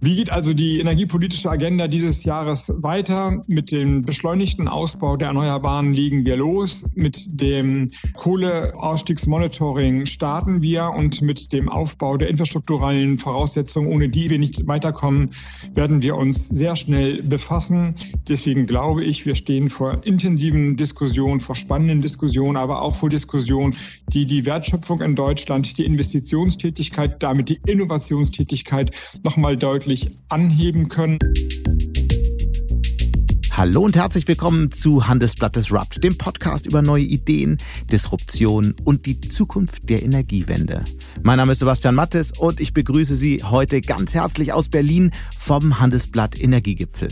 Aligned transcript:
Wie 0.00 0.14
geht 0.14 0.30
also 0.30 0.54
die 0.54 0.78
energiepolitische 0.78 1.50
Agenda 1.50 1.88
dieses 1.88 2.22
Jahres 2.22 2.66
weiter? 2.68 3.42
Mit 3.48 3.72
dem 3.72 4.02
beschleunigten 4.02 4.68
Ausbau 4.68 5.16
der 5.16 5.28
Erneuerbaren 5.28 5.92
liegen 5.92 6.24
wir 6.24 6.36
los. 6.36 6.84
Mit 6.94 7.26
dem 7.26 7.90
Kohleausstiegsmonitoring 8.14 10.06
starten 10.06 10.62
wir 10.62 10.92
und 10.96 11.20
mit 11.20 11.52
dem 11.52 11.68
Aufbau 11.68 12.16
der 12.16 12.28
infrastrukturellen 12.28 13.18
Voraussetzungen, 13.18 13.88
ohne 13.88 14.08
die 14.08 14.30
wir 14.30 14.38
nicht 14.38 14.68
weiterkommen, 14.68 15.30
werden 15.74 16.00
wir 16.00 16.14
uns 16.14 16.46
sehr 16.46 16.76
schnell 16.76 17.22
befassen. 17.22 17.96
Deswegen 18.28 18.66
glaube 18.66 19.02
ich, 19.02 19.26
wir 19.26 19.34
stehen 19.34 19.68
vor 19.68 20.06
intensiven 20.06 20.76
Diskussionen, 20.76 21.40
vor 21.40 21.56
spannenden 21.56 22.02
Diskussionen, 22.02 22.56
aber 22.56 22.82
auch 22.82 22.94
vor 22.94 23.08
Diskussionen, 23.08 23.74
die 24.12 24.26
die 24.26 24.46
Wertschöpfung 24.46 25.00
in 25.00 25.16
Deutschland, 25.16 25.76
die 25.76 25.84
Investitionstätigkeit, 25.84 27.20
damit 27.20 27.48
die 27.48 27.58
Innovationstätigkeit 27.66 28.92
nochmal 29.24 29.56
deutlich 29.56 29.87
deutlich 29.88 30.10
anheben 30.28 30.88
können. 30.90 31.18
Hallo 33.50 33.82
und 33.82 33.96
herzlich 33.96 34.28
willkommen 34.28 34.70
zu 34.70 35.08
Handelsblatt 35.08 35.56
Disrupt, 35.56 36.04
dem 36.04 36.18
Podcast 36.18 36.66
über 36.66 36.82
neue 36.82 37.04
Ideen, 37.04 37.56
Disruption 37.90 38.74
und 38.84 39.06
die 39.06 39.20
Zukunft 39.20 39.88
der 39.88 40.02
Energiewende. 40.02 40.84
Mein 41.22 41.38
Name 41.38 41.52
ist 41.52 41.60
Sebastian 41.60 41.94
Mattes 41.94 42.32
und 42.38 42.60
ich 42.60 42.74
begrüße 42.74 43.16
Sie 43.16 43.42
heute 43.42 43.80
ganz 43.80 44.12
herzlich 44.12 44.52
aus 44.52 44.68
Berlin 44.68 45.10
vom 45.36 45.80
Handelsblatt 45.80 46.38
Energiegipfel. 46.38 47.08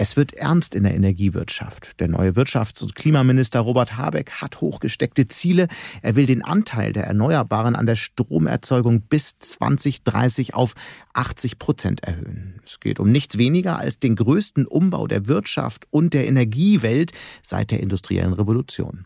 Es 0.00 0.16
wird 0.16 0.36
ernst 0.36 0.76
in 0.76 0.84
der 0.84 0.94
Energiewirtschaft. 0.94 1.98
Der 1.98 2.06
neue 2.06 2.30
Wirtschafts- 2.30 2.84
und 2.84 2.94
Klimaminister 2.94 3.58
Robert 3.58 3.96
Habeck 3.96 4.30
hat 4.30 4.60
hochgesteckte 4.60 5.26
Ziele. 5.26 5.66
Er 6.02 6.14
will 6.14 6.24
den 6.24 6.44
Anteil 6.44 6.92
der 6.92 7.08
Erneuerbaren 7.08 7.74
an 7.74 7.86
der 7.86 7.96
Stromerzeugung 7.96 9.00
bis 9.00 9.40
2030 9.40 10.54
auf 10.54 10.74
80 11.14 11.58
Prozent 11.58 12.04
erhöhen. 12.04 12.60
Es 12.64 12.78
geht 12.78 13.00
um 13.00 13.10
nichts 13.10 13.38
weniger 13.38 13.76
als 13.76 13.98
den 13.98 14.14
größten 14.14 14.68
Umbau 14.68 15.08
der 15.08 15.26
Wirtschaft 15.26 15.88
und 15.90 16.14
der 16.14 16.28
Energiewelt 16.28 17.10
seit 17.42 17.72
der 17.72 17.80
industriellen 17.80 18.34
Revolution 18.34 19.04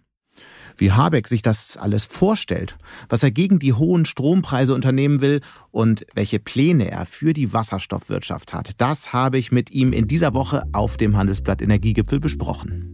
wie 0.76 0.92
Habeck 0.92 1.28
sich 1.28 1.42
das 1.42 1.76
alles 1.76 2.06
vorstellt, 2.06 2.76
was 3.08 3.22
er 3.22 3.30
gegen 3.30 3.58
die 3.58 3.72
hohen 3.72 4.04
Strompreise 4.04 4.74
unternehmen 4.74 5.20
will 5.20 5.40
und 5.70 6.06
welche 6.14 6.38
Pläne 6.38 6.90
er 6.90 7.06
für 7.06 7.32
die 7.32 7.52
Wasserstoffwirtschaft 7.52 8.52
hat. 8.52 8.70
Das 8.78 9.12
habe 9.12 9.38
ich 9.38 9.52
mit 9.52 9.70
ihm 9.70 9.92
in 9.92 10.06
dieser 10.06 10.34
Woche 10.34 10.64
auf 10.72 10.96
dem 10.96 11.16
Handelsblatt 11.16 11.62
Energiegipfel 11.62 12.20
besprochen. 12.20 12.92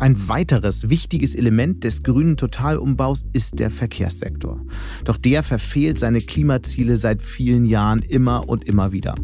Ein 0.00 0.28
weiteres 0.28 0.88
wichtiges 0.90 1.36
Element 1.36 1.84
des 1.84 2.02
grünen 2.02 2.36
Totalumbaus 2.36 3.22
ist 3.32 3.60
der 3.60 3.70
Verkehrssektor. 3.70 4.60
Doch 5.04 5.16
der 5.16 5.44
verfehlt 5.44 6.00
seine 6.00 6.20
Klimaziele 6.20 6.96
seit 6.96 7.22
vielen 7.22 7.64
Jahren 7.64 8.02
immer 8.02 8.48
und 8.48 8.64
immer 8.64 8.90
wieder. 8.90 9.14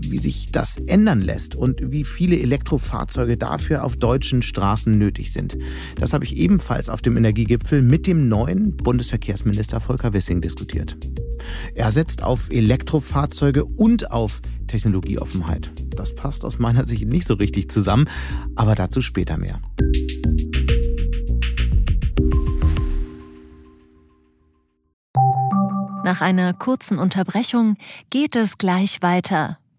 Wie 0.00 0.18
sich 0.18 0.50
das 0.50 0.76
ändern 0.76 1.20
lässt 1.20 1.54
und 1.54 1.90
wie 1.90 2.04
viele 2.04 2.38
Elektrofahrzeuge 2.38 3.36
dafür 3.36 3.84
auf 3.84 3.96
deutschen 3.96 4.42
Straßen 4.42 4.96
nötig 4.96 5.32
sind, 5.32 5.56
das 5.96 6.12
habe 6.12 6.24
ich 6.24 6.36
ebenfalls 6.36 6.88
auf 6.88 7.02
dem 7.02 7.16
Energiegipfel 7.16 7.82
mit 7.82 8.06
dem 8.06 8.28
neuen 8.28 8.76
Bundesverkehrsminister 8.76 9.80
Volker 9.80 10.12
Wissing 10.12 10.40
diskutiert. 10.40 10.96
Er 11.74 11.90
setzt 11.90 12.22
auf 12.22 12.50
Elektrofahrzeuge 12.50 13.64
und 13.64 14.10
auf 14.10 14.40
Technologieoffenheit. 14.66 15.70
Das 15.96 16.14
passt 16.14 16.44
aus 16.44 16.58
meiner 16.58 16.84
Sicht 16.86 17.06
nicht 17.06 17.26
so 17.26 17.34
richtig 17.34 17.70
zusammen, 17.70 18.08
aber 18.54 18.74
dazu 18.74 19.00
später 19.00 19.38
mehr. 19.38 19.60
Nach 26.06 26.20
einer 26.20 26.54
kurzen 26.54 26.98
Unterbrechung 27.00 27.76
geht 28.10 28.36
es 28.36 28.58
gleich 28.58 29.02
weiter. 29.02 29.58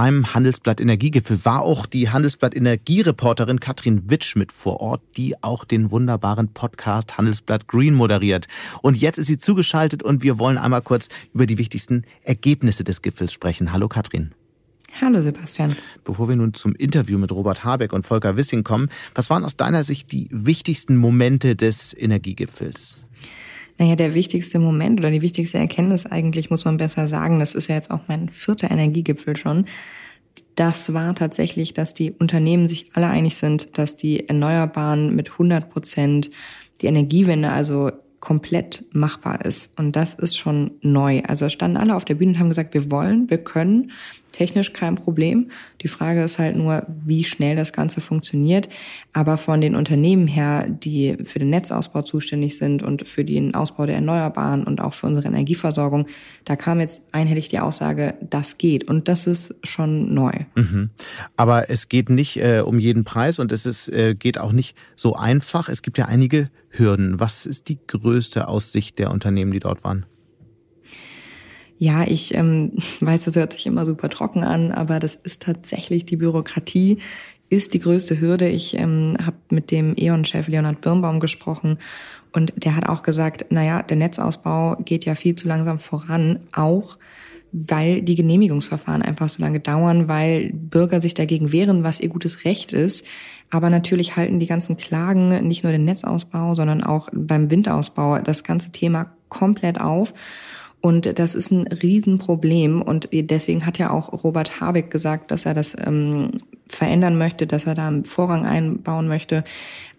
beim 0.00 0.32
Handelsblatt 0.32 0.80
Energiegipfel 0.80 1.44
war 1.44 1.60
auch 1.60 1.84
die 1.84 2.08
Handelsblatt 2.08 2.56
Energiereporterin 2.56 3.60
Katrin 3.60 4.08
Witsch 4.08 4.34
mit 4.34 4.50
vor 4.50 4.80
Ort, 4.80 5.02
die 5.18 5.42
auch 5.42 5.66
den 5.66 5.90
wunderbaren 5.90 6.54
Podcast 6.54 7.18
Handelsblatt 7.18 7.68
Green 7.68 7.92
moderiert. 7.92 8.46
Und 8.80 8.96
jetzt 8.96 9.18
ist 9.18 9.26
sie 9.26 9.36
zugeschaltet 9.36 10.02
und 10.02 10.22
wir 10.22 10.38
wollen 10.38 10.56
einmal 10.56 10.80
kurz 10.80 11.10
über 11.34 11.44
die 11.44 11.58
wichtigsten 11.58 12.04
Ergebnisse 12.22 12.82
des 12.82 13.02
Gipfels 13.02 13.30
sprechen. 13.30 13.74
Hallo 13.74 13.88
Katrin. 13.88 14.34
Hallo 15.02 15.20
Sebastian. 15.20 15.76
Bevor 16.02 16.30
wir 16.30 16.36
nun 16.36 16.54
zum 16.54 16.74
Interview 16.74 17.18
mit 17.18 17.30
Robert 17.30 17.64
Habeck 17.64 17.92
und 17.92 18.02
Volker 18.02 18.38
Wissing 18.38 18.64
kommen, 18.64 18.88
was 19.14 19.28
waren 19.28 19.44
aus 19.44 19.58
deiner 19.58 19.84
Sicht 19.84 20.12
die 20.12 20.28
wichtigsten 20.30 20.96
Momente 20.96 21.56
des 21.56 21.94
Energiegipfels? 21.94 23.06
Naja, 23.80 23.96
der 23.96 24.12
wichtigste 24.12 24.58
Moment 24.58 25.00
oder 25.00 25.10
die 25.10 25.22
wichtigste 25.22 25.56
Erkenntnis 25.56 26.04
eigentlich, 26.04 26.50
muss 26.50 26.66
man 26.66 26.76
besser 26.76 27.06
sagen, 27.06 27.40
das 27.40 27.54
ist 27.54 27.68
ja 27.68 27.76
jetzt 27.76 27.90
auch 27.90 28.00
mein 28.08 28.28
vierter 28.28 28.70
Energiegipfel 28.70 29.38
schon, 29.38 29.64
das 30.54 30.92
war 30.92 31.14
tatsächlich, 31.14 31.72
dass 31.72 31.94
die 31.94 32.12
Unternehmen 32.12 32.68
sich 32.68 32.90
alle 32.92 33.06
einig 33.08 33.36
sind, 33.36 33.78
dass 33.78 33.96
die 33.96 34.28
Erneuerbaren 34.28 35.16
mit 35.16 35.30
100 35.30 35.70
Prozent 35.70 36.30
die 36.82 36.88
Energiewende 36.88 37.48
also 37.48 37.90
komplett 38.20 38.84
machbar 38.92 39.44
ist. 39.44 39.78
Und 39.78 39.96
das 39.96 40.14
ist 40.14 40.36
schon 40.36 40.72
neu. 40.82 41.22
Also 41.26 41.48
standen 41.48 41.78
alle 41.78 41.96
auf 41.96 42.04
der 42.04 42.14
Bühne 42.14 42.32
und 42.32 42.38
haben 42.38 42.50
gesagt, 42.50 42.74
wir 42.74 42.90
wollen, 42.90 43.28
wir 43.30 43.38
können, 43.38 43.92
technisch 44.32 44.72
kein 44.72 44.94
Problem. 44.94 45.50
Die 45.80 45.88
Frage 45.88 46.22
ist 46.22 46.38
halt 46.38 46.56
nur, 46.56 46.86
wie 47.04 47.24
schnell 47.24 47.56
das 47.56 47.72
Ganze 47.72 48.00
funktioniert. 48.00 48.68
Aber 49.12 49.38
von 49.38 49.60
den 49.60 49.74
Unternehmen 49.74 50.26
her, 50.26 50.68
die 50.68 51.16
für 51.24 51.38
den 51.38 51.50
Netzausbau 51.50 52.02
zuständig 52.02 52.56
sind 52.56 52.82
und 52.82 53.08
für 53.08 53.24
den 53.24 53.54
Ausbau 53.54 53.86
der 53.86 53.96
Erneuerbaren 53.96 54.64
und 54.64 54.80
auch 54.80 54.92
für 54.92 55.06
unsere 55.06 55.28
Energieversorgung, 55.28 56.06
da 56.44 56.56
kam 56.56 56.78
jetzt 56.80 57.02
einhellig 57.12 57.48
die 57.48 57.58
Aussage, 57.58 58.14
das 58.20 58.58
geht. 58.58 58.84
Und 58.88 59.08
das 59.08 59.26
ist 59.26 59.54
schon 59.64 60.12
neu. 60.14 60.32
Mhm. 60.54 60.90
Aber 61.36 61.70
es 61.70 61.88
geht 61.88 62.10
nicht 62.10 62.36
äh, 62.36 62.60
um 62.60 62.78
jeden 62.78 63.04
Preis 63.04 63.38
und 63.38 63.50
es 63.50 63.66
ist, 63.66 63.88
äh, 63.88 64.14
geht 64.14 64.38
auch 64.38 64.52
nicht 64.52 64.76
so 64.94 65.14
einfach. 65.14 65.68
Es 65.68 65.82
gibt 65.82 65.98
ja 65.98 66.04
einige 66.04 66.50
Hürden. 66.70 67.20
Was 67.20 67.46
ist 67.46 67.68
die 67.68 67.78
größte 67.86 68.48
Aussicht 68.48 68.98
der 68.98 69.10
Unternehmen, 69.10 69.50
die 69.50 69.58
dort 69.58 69.84
waren? 69.84 70.06
Ja, 71.78 72.04
ich 72.06 72.34
ähm, 72.34 72.72
weiß, 73.00 73.24
das 73.24 73.36
hört 73.36 73.52
sich 73.52 73.66
immer 73.66 73.84
super 73.86 74.08
trocken 74.08 74.44
an, 74.44 74.72
aber 74.72 74.98
das 74.98 75.14
ist 75.14 75.42
tatsächlich 75.42 76.04
die 76.04 76.16
Bürokratie 76.16 76.98
ist 77.50 77.74
die 77.74 77.80
größte 77.80 78.20
Hürde. 78.20 78.48
Ich 78.48 78.76
ähm, 78.76 79.16
habe 79.20 79.36
mit 79.50 79.72
dem 79.72 79.94
E.ON-Chef 79.96 80.46
Leonhard 80.46 80.80
Birnbaum 80.80 81.18
gesprochen 81.18 81.78
und 82.32 82.52
der 82.56 82.76
hat 82.76 82.88
auch 82.88 83.02
gesagt, 83.02 83.46
naja, 83.50 83.82
der 83.82 83.96
Netzausbau 83.96 84.76
geht 84.84 85.04
ja 85.04 85.16
viel 85.16 85.34
zu 85.34 85.48
langsam 85.48 85.80
voran, 85.80 86.38
auch 86.52 86.96
weil 87.52 88.02
die 88.02 88.14
Genehmigungsverfahren 88.14 89.02
einfach 89.02 89.28
so 89.28 89.42
lange 89.42 89.58
dauern, 89.58 90.06
weil 90.06 90.52
Bürger 90.52 91.02
sich 91.02 91.14
dagegen 91.14 91.50
wehren, 91.50 91.82
was 91.82 91.98
ihr 91.98 92.08
gutes 92.08 92.44
Recht 92.44 92.72
ist. 92.72 93.04
Aber 93.50 93.68
natürlich 93.68 94.16
halten 94.16 94.38
die 94.38 94.46
ganzen 94.46 94.76
Klagen 94.76 95.46
nicht 95.46 95.64
nur 95.64 95.72
den 95.72 95.84
Netzausbau, 95.84 96.54
sondern 96.54 96.82
auch 96.82 97.08
beim 97.12 97.50
Windausbau 97.50 98.20
das 98.20 98.44
ganze 98.44 98.70
Thema 98.70 99.12
komplett 99.28 99.80
auf. 99.80 100.14
Und 100.80 101.18
das 101.18 101.34
ist 101.34 101.50
ein 101.50 101.66
Riesenproblem. 101.66 102.80
Und 102.80 103.08
deswegen 103.12 103.66
hat 103.66 103.78
ja 103.78 103.90
auch 103.90 104.24
Robert 104.24 104.60
Habeck 104.60 104.90
gesagt, 104.90 105.30
dass 105.30 105.44
er 105.44 105.52
das 105.52 105.76
ähm, 105.78 106.30
verändern 106.68 107.18
möchte, 107.18 107.46
dass 107.46 107.66
er 107.66 107.74
da 107.74 107.88
einen 107.88 108.04
Vorrang 108.04 108.46
einbauen 108.46 109.08
möchte. 109.08 109.44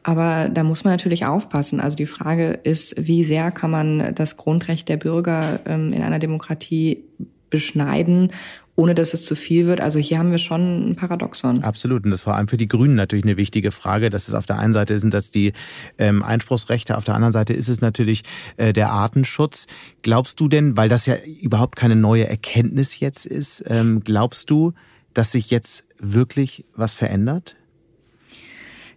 Aber 0.03 0.49
da 0.49 0.63
muss 0.63 0.83
man 0.83 0.93
natürlich 0.93 1.25
aufpassen. 1.25 1.79
Also 1.79 1.97
die 1.97 2.07
Frage 2.07 2.59
ist, 2.63 2.95
wie 2.97 3.23
sehr 3.23 3.51
kann 3.51 3.69
man 3.69 4.15
das 4.15 4.37
Grundrecht 4.37 4.89
der 4.89 4.97
Bürger 4.97 5.59
ähm, 5.67 5.93
in 5.93 6.01
einer 6.01 6.19
Demokratie 6.19 7.03
beschneiden 7.51 8.31
ohne 8.75 8.95
dass 8.95 9.13
es 9.13 9.25
zu 9.25 9.35
viel 9.35 9.67
wird. 9.67 9.81
Also 9.81 9.99
hier 9.99 10.17
haben 10.17 10.31
wir 10.31 10.37
schon 10.37 10.91
ein 10.91 10.95
Paradoxon. 10.95 11.63
Absolut. 11.63 12.05
Und 12.05 12.11
das 12.11 12.21
ist 12.21 12.23
vor 12.23 12.35
allem 12.35 12.47
für 12.47 12.57
die 12.57 12.67
Grünen 12.67 12.95
natürlich 12.95 13.25
eine 13.25 13.37
wichtige 13.37 13.71
Frage. 13.71 14.09
Dass 14.09 14.27
es 14.27 14.33
auf 14.33 14.45
der 14.45 14.59
einen 14.59 14.73
Seite 14.73 14.99
sind 14.99 15.13
das 15.13 15.31
die 15.31 15.53
ähm, 15.97 16.23
Einspruchsrechte, 16.23 16.97
auf 16.97 17.03
der 17.03 17.15
anderen 17.15 17.33
Seite 17.33 17.53
ist 17.53 17.67
es 17.67 17.81
natürlich 17.81 18.23
äh, 18.57 18.73
der 18.73 18.89
Artenschutz. 18.89 19.67
Glaubst 20.01 20.39
du 20.39 20.47
denn, 20.47 20.77
weil 20.77 20.89
das 20.89 21.05
ja 21.05 21.15
überhaupt 21.41 21.75
keine 21.75 21.95
neue 21.95 22.27
Erkenntnis 22.27 22.99
jetzt 22.99 23.25
ist, 23.25 23.63
ähm, 23.67 24.03
glaubst 24.03 24.49
du, 24.49 24.73
dass 25.13 25.31
sich 25.33 25.51
jetzt 25.51 25.87
wirklich 25.99 26.65
was 26.75 26.93
verändert? 26.93 27.57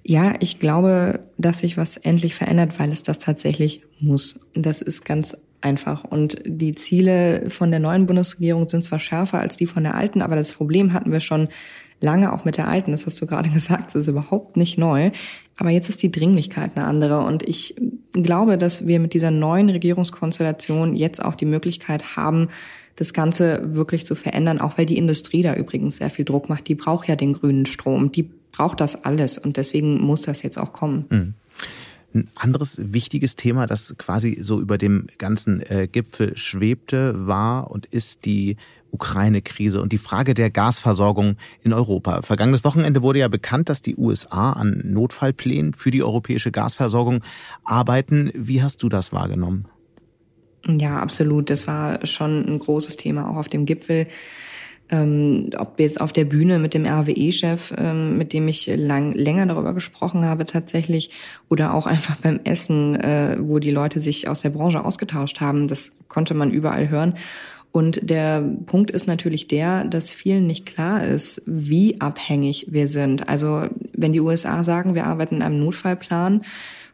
Ja, 0.07 0.35
ich 0.41 0.59
glaube, 0.59 1.21
dass 1.39 1.61
sich 1.61 1.77
was 1.79 1.97
endlich 1.97 2.35
verändert, 2.35 2.79
weil 2.79 2.93
es 2.93 3.03
das 3.03 3.19
tatsächlich 3.19 3.83
muss. 4.01 4.39
Und 4.55 4.67
das 4.67 4.83
ist 4.83 5.05
ganz 5.05 5.37
einfach. 5.65 6.05
Und 6.05 6.43
die 6.45 6.75
Ziele 6.75 7.49
von 7.51 7.71
der 7.71 7.81
neuen 7.81 8.07
Bundesregierung 8.07 8.69
sind 8.69 8.85
zwar 8.85 8.99
schärfer 8.99 9.41
als 9.41 9.57
die 9.57 9.67
von 9.67 9.83
der 9.83 9.95
alten, 9.95 10.23
aber 10.23 10.37
das 10.37 10.53
Problem 10.53 10.93
hatten 10.93 11.13
wir 11.13 11.21
schon 11.21 11.49
lange 12.01 12.33
auch 12.33 12.45
mit 12.45 12.57
der 12.57 12.69
alten. 12.69 12.93
Das 12.93 13.07
hast 13.07 13.21
du 13.21 13.27
gerade 13.27 13.49
gesagt, 13.55 13.91
es 13.91 13.95
ist 13.95 14.09
überhaupt 14.09 14.57
nicht 14.57 14.79
neu. 14.79 15.11
Aber 15.57 15.71
jetzt 15.71 15.89
ist 15.89 16.03
die 16.03 16.11
Dringlichkeit 16.11 16.73
eine 16.75 16.87
andere. 16.87 17.25
Und 17.25 17.43
ich 17.49 17.77
glaube, 18.13 18.59
dass 18.59 18.87
wir 18.87 19.01
mit 19.01 19.15
dieser 19.15 19.31
neuen 19.31 19.71
Regierungskonstellation 19.71 20.97
jetzt 20.97 21.25
auch 21.25 21.37
die 21.37 21.47
Möglichkeit 21.47 22.17
haben, 22.17 22.49
das 22.97 23.13
Ganze 23.13 23.75
wirklich 23.75 24.07
zu 24.07 24.15
verändern, 24.15 24.61
auch 24.61 24.79
weil 24.79 24.87
die 24.87 24.99
Industrie 24.99 25.43
da 25.43 25.55
übrigens 25.55 25.97
sehr 25.97 26.11
viel 26.11 26.25
Druck 26.25 26.49
macht. 26.49 26.69
Die 26.69 26.75
braucht 26.75 27.09
ja 27.09 27.17
den 27.17 27.33
grünen 27.33 27.67
Strom. 27.67 28.13
Die 28.13 28.31
braucht 28.53 28.81
das 28.81 29.05
alles. 29.05 29.39
Und 29.39 29.57
deswegen 29.57 30.01
muss 30.01 30.23
das 30.23 30.43
jetzt 30.43 30.59
auch 30.59 30.73
kommen. 30.73 31.07
Mhm. 31.09 31.35
Ein 32.15 32.29
anderes 32.37 32.93
wichtiges 32.93 33.35
Thema, 33.35 33.67
das 33.67 33.97
quasi 33.99 34.39
so 34.41 34.61
über 34.61 34.79
dem 34.79 35.09
ganzen 35.19 35.61
äh, 35.63 35.89
Gipfel 35.91 36.37
schwebte, 36.37 37.27
war 37.27 37.71
und 37.73 37.87
ist 37.87 38.25
die 38.25 38.57
Ukraine-Krise 38.93 39.83
und 39.83 39.93
die 39.93 39.99
Frage 39.99 40.35
der 40.35 40.51
Gasversorgung 40.51 41.37
in 41.63 41.73
Europa. 41.73 42.23
Vergangenes 42.23 42.63
Wochenende 42.65 43.03
wurde 43.03 43.19
ja 43.19 43.29
bekannt, 43.29 43.69
dass 43.69 43.83
die 43.83 43.97
USA 43.97 44.53
an 44.53 44.81
Notfallplänen 44.85 45.73
für 45.73 45.91
die 45.91 46.05
europäische 46.05 46.53
Gasversorgung 46.53 47.23
arbeiten. 47.65 48.31
Wie 48.35 48.63
hast 48.63 48.83
du 48.85 48.89
das 48.89 49.13
wahrgenommen? 49.13 49.67
Ja, 50.67 51.01
absolut. 51.01 51.51
Das 51.51 51.67
war 51.67 52.07
schon 52.07 52.47
ein 52.47 52.59
großes 52.59 52.97
Thema 52.97 53.29
auch 53.29 53.37
auf 53.37 53.49
dem 53.49 53.67
Gipfel 53.67 54.07
ähm, 54.91 55.51
ob 55.57 55.81
jetzt 55.81 56.01
auf 56.01 56.13
der 56.13 56.25
Bühne 56.25 56.59
mit 56.59 56.75
dem 56.75 56.87
RWE-Chef, 56.87 57.75
ähm, 57.77 58.19
mit 58.19 58.33
dem 58.33 58.49
ich 58.49 58.67
lang, 58.67 59.13
länger 59.13 59.47
darüber 59.47 59.75
gesprochen 59.75 60.25
habe 60.25 60.45
tatsächlich, 60.45 61.11
oder 61.49 61.75
auch 61.75 61.87
einfach 61.87 62.17
beim 62.17 62.41
Essen, 62.45 62.97
äh, 63.01 63.37
wo 63.41 63.59
die 63.59 63.71
Leute 63.71 64.01
sich 64.01 64.29
aus 64.29 64.43
der 64.43 64.51
Branche 64.51 64.85
ausgetauscht 64.85 65.41
haben. 65.41 65.69
Das 65.69 65.93
konnte 66.09 66.35
man 66.35 66.51
überall 66.51 66.89
hören. 66.89 67.15
Und 67.73 68.09
der 68.09 68.41
Punkt 68.67 68.93
ist 68.93 69.09
natürlich 69.09 69.49
der, 69.49 69.85
dass 69.85 70.13
vielen 70.13 70.47
nicht 70.47 70.65
klar 70.65 71.03
ist, 71.03 71.43
wie 71.45 72.01
abhängig 72.01 72.67
wir 72.71 72.87
sind. 72.87 73.29
Also 73.29 73.67
wenn 73.93 74.13
die 74.13 74.21
USA 74.21 74.63
sagen, 74.63 74.95
wir 74.95 75.07
arbeiten 75.07 75.37
in 75.37 75.43
einem 75.43 75.59
Notfallplan, 75.59 76.43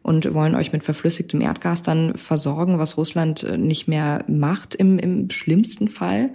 und 0.03 0.33
wollen 0.33 0.55
euch 0.55 0.71
mit 0.71 0.83
verflüssigtem 0.83 1.41
Erdgas 1.41 1.81
dann 1.81 2.17
versorgen, 2.17 2.79
was 2.79 2.97
Russland 2.97 3.43
äh, 3.43 3.57
nicht 3.57 3.87
mehr 3.87 4.25
macht 4.27 4.75
im, 4.75 4.97
im 4.97 5.29
schlimmsten 5.29 5.87
Fall, 5.87 6.31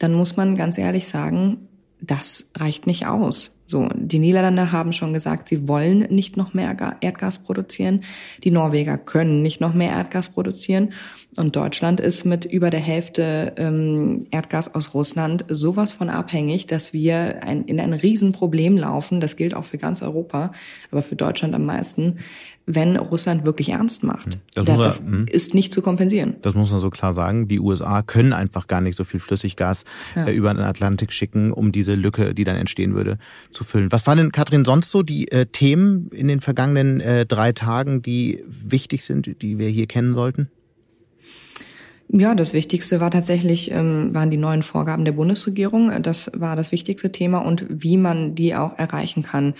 dann 0.00 0.14
muss 0.14 0.36
man 0.36 0.56
ganz 0.56 0.76
ehrlich 0.78 1.06
sagen, 1.06 1.68
das 2.00 2.50
reicht 2.56 2.86
nicht 2.86 3.06
aus. 3.06 3.56
So, 3.66 3.88
die 3.94 4.18
Niederländer 4.18 4.72
haben 4.72 4.92
schon 4.92 5.12
gesagt, 5.12 5.48
sie 5.48 5.68
wollen 5.68 6.00
nicht 6.10 6.36
noch 6.36 6.54
mehr 6.54 6.96
Erdgas 7.00 7.38
produzieren. 7.38 8.02
Die 8.42 8.50
Norweger 8.50 8.98
können 8.98 9.42
nicht 9.42 9.60
noch 9.60 9.74
mehr 9.74 9.90
Erdgas 9.90 10.30
produzieren. 10.30 10.92
Und 11.36 11.54
Deutschland 11.54 12.00
ist 12.00 12.24
mit 12.24 12.46
über 12.46 12.70
der 12.70 12.80
Hälfte 12.80 13.54
ähm, 13.58 14.26
Erdgas 14.32 14.74
aus 14.74 14.94
Russland 14.94 15.44
sowas 15.48 15.92
von 15.92 16.08
abhängig, 16.08 16.66
dass 16.66 16.92
wir 16.92 17.44
ein, 17.44 17.64
in 17.66 17.78
ein 17.78 17.92
Riesenproblem 17.92 18.76
laufen. 18.76 19.20
Das 19.20 19.36
gilt 19.36 19.54
auch 19.54 19.64
für 19.64 19.78
ganz 19.78 20.02
Europa, 20.02 20.50
aber 20.90 21.02
für 21.02 21.16
Deutschland 21.16 21.54
am 21.54 21.66
meisten, 21.66 22.18
wenn 22.66 22.96
Russland 22.96 23.44
wirklich 23.44 23.70
ernst 23.70 24.04
macht. 24.04 24.34
Hm. 24.34 24.40
Das, 24.54 24.64
das 24.64 25.02
man, 25.02 25.12
hm. 25.12 25.26
ist 25.28 25.54
nicht 25.54 25.72
zu 25.72 25.82
kompensieren. 25.82 26.36
Das 26.42 26.54
muss 26.54 26.70
man 26.70 26.80
so 26.80 26.90
klar 26.90 27.14
sagen. 27.14 27.48
Die 27.48 27.60
USA 27.60 28.02
können 28.02 28.32
einfach 28.32 28.66
gar 28.66 28.80
nicht 28.80 28.96
so 28.96 29.04
viel 29.04 29.20
Flüssiggas 29.20 29.84
ja. 30.14 30.26
äh, 30.26 30.34
über 30.34 30.52
den 30.52 30.62
Atlantik 30.62 31.12
schicken, 31.12 31.52
um 31.52 31.72
diese 31.72 31.94
Lücke, 31.94 32.34
die 32.34 32.44
dann 32.44 32.56
entstehen 32.56 32.94
würde, 32.94 33.18
zu 33.50 33.64
füllen. 33.64 33.90
Was 33.92 34.06
waren 34.06 34.18
denn, 34.18 34.32
Katrin, 34.32 34.64
sonst 34.64 34.90
so 34.90 35.02
die 35.02 35.30
äh, 35.32 35.46
Themen 35.46 36.08
in 36.12 36.28
den 36.28 36.40
vergangenen 36.40 37.00
äh, 37.00 37.26
drei 37.26 37.52
Tagen, 37.52 38.02
die 38.02 38.42
wichtig 38.46 39.04
sind, 39.04 39.42
die 39.42 39.58
wir 39.58 39.68
hier 39.68 39.86
kennen 39.86 40.14
sollten? 40.14 40.50
Ja, 42.12 42.34
das 42.34 42.54
Wichtigste 42.54 42.98
war 42.98 43.12
tatsächlich, 43.12 43.70
ähm, 43.70 44.12
waren 44.12 44.32
die 44.32 44.36
neuen 44.36 44.64
Vorgaben 44.64 45.04
der 45.04 45.12
Bundesregierung. 45.12 45.92
Das 46.02 46.30
war 46.34 46.56
das 46.56 46.72
wichtigste 46.72 47.12
Thema 47.12 47.38
und 47.38 47.64
wie 47.68 47.96
man 47.96 48.34
die 48.34 48.56
auch 48.56 48.76
erreichen 48.76 49.22
kann. 49.22 49.54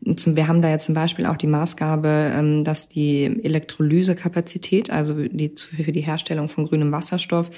Wir 0.00 0.46
haben 0.46 0.62
da 0.62 0.68
ja 0.68 0.78
zum 0.78 0.94
Beispiel 0.94 1.26
auch 1.26 1.36
die 1.36 1.46
Maßgabe, 1.46 2.32
ähm, 2.36 2.64
dass 2.64 2.88
die 2.88 3.24
Elektrolysekapazität, 3.42 4.90
also 4.90 5.14
die, 5.14 5.52
für 5.56 5.90
die 5.90 6.00
Herstellung 6.00 6.48
von 6.48 6.66
grünem 6.66 6.92
Wasserstoff, 6.92 7.50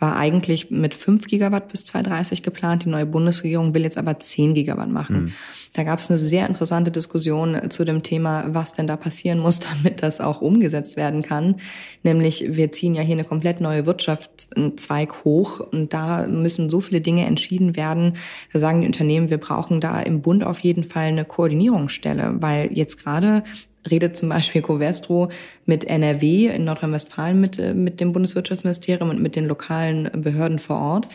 war 0.00 0.16
eigentlich 0.16 0.70
mit 0.70 0.94
5 0.94 1.26
Gigawatt 1.26 1.68
bis 1.68 1.84
2030 1.84 2.42
geplant. 2.42 2.84
Die 2.84 2.88
neue 2.88 3.06
Bundesregierung 3.06 3.74
will 3.74 3.82
jetzt 3.82 3.98
aber 3.98 4.18
10 4.18 4.54
Gigawatt 4.54 4.88
machen. 4.88 5.24
Mhm. 5.24 5.32
Da 5.74 5.84
gab 5.84 6.00
es 6.00 6.10
eine 6.10 6.18
sehr 6.18 6.48
interessante 6.48 6.90
Diskussion 6.90 7.70
zu 7.70 7.84
dem 7.84 8.02
Thema, 8.02 8.46
was 8.48 8.72
denn 8.72 8.86
da 8.86 8.96
passieren 8.96 9.38
muss, 9.38 9.60
damit 9.82 10.02
das 10.02 10.20
auch 10.20 10.40
umgesetzt 10.40 10.96
werden 10.96 11.22
kann. 11.22 11.56
Nämlich, 12.02 12.56
wir 12.56 12.72
ziehen 12.72 12.94
ja 12.94 13.02
hier 13.02 13.14
eine 13.14 13.24
komplett 13.24 13.60
neue 13.60 13.84
Wirtschaftszweig 13.84 15.24
hoch 15.24 15.60
und 15.60 15.92
da 15.92 16.26
müssen 16.26 16.70
so 16.70 16.80
viele 16.80 17.02
Dinge 17.02 17.26
entschieden 17.26 17.76
werden. 17.76 18.16
Da 18.54 18.58
sagen 18.58 18.80
die 18.80 18.86
Unternehmen, 18.86 19.28
wir 19.28 19.38
brauchen 19.38 19.80
da 19.80 20.00
im 20.00 20.22
Bund 20.22 20.44
auf 20.44 20.60
jeden 20.60 20.82
Fall 20.82 21.08
eine 21.08 21.26
Koordinierungsstelle, 21.26 22.36
weil 22.40 22.72
jetzt 22.72 23.04
gerade 23.04 23.44
redet 23.88 24.16
zum 24.16 24.28
Beispiel 24.28 24.62
Covestro 24.62 25.30
mit 25.64 25.84
NRW 25.84 26.48
in 26.48 26.64
Nordrhein-Westfalen 26.64 27.40
mit, 27.40 27.58
äh, 27.58 27.74
mit 27.74 28.00
dem 28.00 28.12
Bundeswirtschaftsministerium 28.12 29.10
und 29.10 29.22
mit 29.22 29.36
den 29.36 29.46
lokalen 29.46 30.10
Behörden 30.22 30.58
vor 30.58 30.76
Ort. 30.76 31.08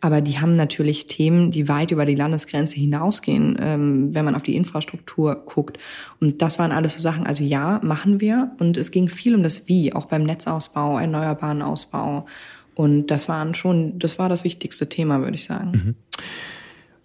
Aber 0.00 0.20
die 0.20 0.40
haben 0.40 0.56
natürlich 0.56 1.06
Themen, 1.06 1.50
die 1.50 1.68
weit 1.68 1.92
über 1.92 2.04
die 2.04 2.14
Landesgrenze 2.14 2.78
hinausgehen, 2.78 3.56
ähm, 3.60 4.14
wenn 4.14 4.24
man 4.24 4.34
auf 4.34 4.42
die 4.42 4.56
Infrastruktur 4.56 5.34
guckt. 5.46 5.78
Und 6.20 6.42
das 6.42 6.58
waren 6.58 6.72
alles 6.72 6.94
so 6.94 7.00
Sachen. 7.00 7.26
Also 7.26 7.44
ja, 7.44 7.80
machen 7.82 8.20
wir. 8.20 8.52
Und 8.58 8.76
es 8.76 8.90
ging 8.90 9.08
viel 9.08 9.34
um 9.34 9.42
das 9.42 9.68
Wie, 9.68 9.92
auch 9.92 10.06
beim 10.06 10.24
Netzausbau, 10.24 10.98
erneuerbaren 10.98 11.62
Ausbau. 11.62 12.26
Und 12.74 13.08
das 13.08 13.28
waren 13.28 13.54
schon, 13.54 13.98
das 13.98 14.18
war 14.18 14.28
das 14.28 14.44
wichtigste 14.44 14.88
Thema, 14.88 15.20
würde 15.20 15.36
ich 15.36 15.44
sagen. 15.44 15.70
Mhm 15.70 15.94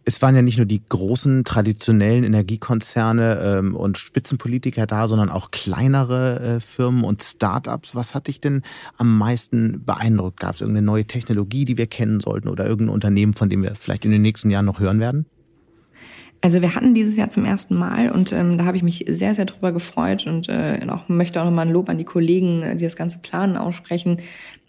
es 0.08 0.22
waren 0.22 0.36
ja 0.36 0.42
nicht 0.42 0.58
nur 0.58 0.66
die 0.66 0.82
großen 0.88 1.44
traditionellen 1.44 2.24
Energiekonzerne 2.24 3.40
ähm, 3.44 3.76
und 3.76 3.98
Spitzenpolitiker 3.98 4.88
da, 4.88 5.06
sondern 5.06 5.30
auch 5.30 5.52
kleinere 5.52 6.40
äh, 6.40 6.60
Firmen 6.62 7.04
und 7.04 7.22
Startups. 7.22 7.94
Was 7.94 8.16
hat 8.16 8.28
dich 8.28 8.40
denn 8.40 8.62
am 8.98 9.18
meisten 9.18 9.84
beeindruckt? 9.84 10.40
Gab 10.40 10.56
es 10.56 10.62
irgendeine 10.62 10.86
neue 10.86 11.04
Technologie, 11.04 11.66
die 11.66 11.78
wir 11.78 11.88
kennen 11.88 12.22
sollten 12.22 12.48
oder 12.48 12.66
irgendein 12.66 12.94
Unternehmen, 12.94 13.34
von 13.34 13.50
dem 13.50 13.64
wir 13.64 13.76
vielleicht 13.76 14.06
in 14.06 14.12
den 14.12 14.22
nächsten 14.22 14.50
Jahren 14.50 14.66
noch 14.66 14.80
hören 14.80 15.02
werden? 15.02 15.26
Also 16.42 16.62
wir 16.62 16.76
hatten 16.76 16.94
dieses 16.94 17.18
Jahr 17.18 17.30
zum 17.30 17.46
ersten 17.46 17.76
Mal 17.76 18.12
und 18.12 18.32
ähm, 18.32 18.58
da 18.58 18.66
habe 18.66 18.78
ich 18.78 18.84
mich 18.84 19.06
sehr, 19.08 19.34
sehr 19.34 19.46
drüber 19.46 19.72
gefreut 19.72 20.28
und 20.28 20.50
äh, 20.50 20.80
auch, 20.88 21.10
möchte 21.10 21.42
auch 21.42 21.46
nochmal 21.46 21.66
ein 21.66 21.74
Lob 21.74 21.90
an 21.90 21.98
die 21.98 22.04
Kollegen, 22.04 22.62
äh, 22.62 22.76
die 22.76 22.84
das 22.84 22.96
ganze 22.96 23.18
Planen 23.20 23.58
aussprechen. 23.58 24.18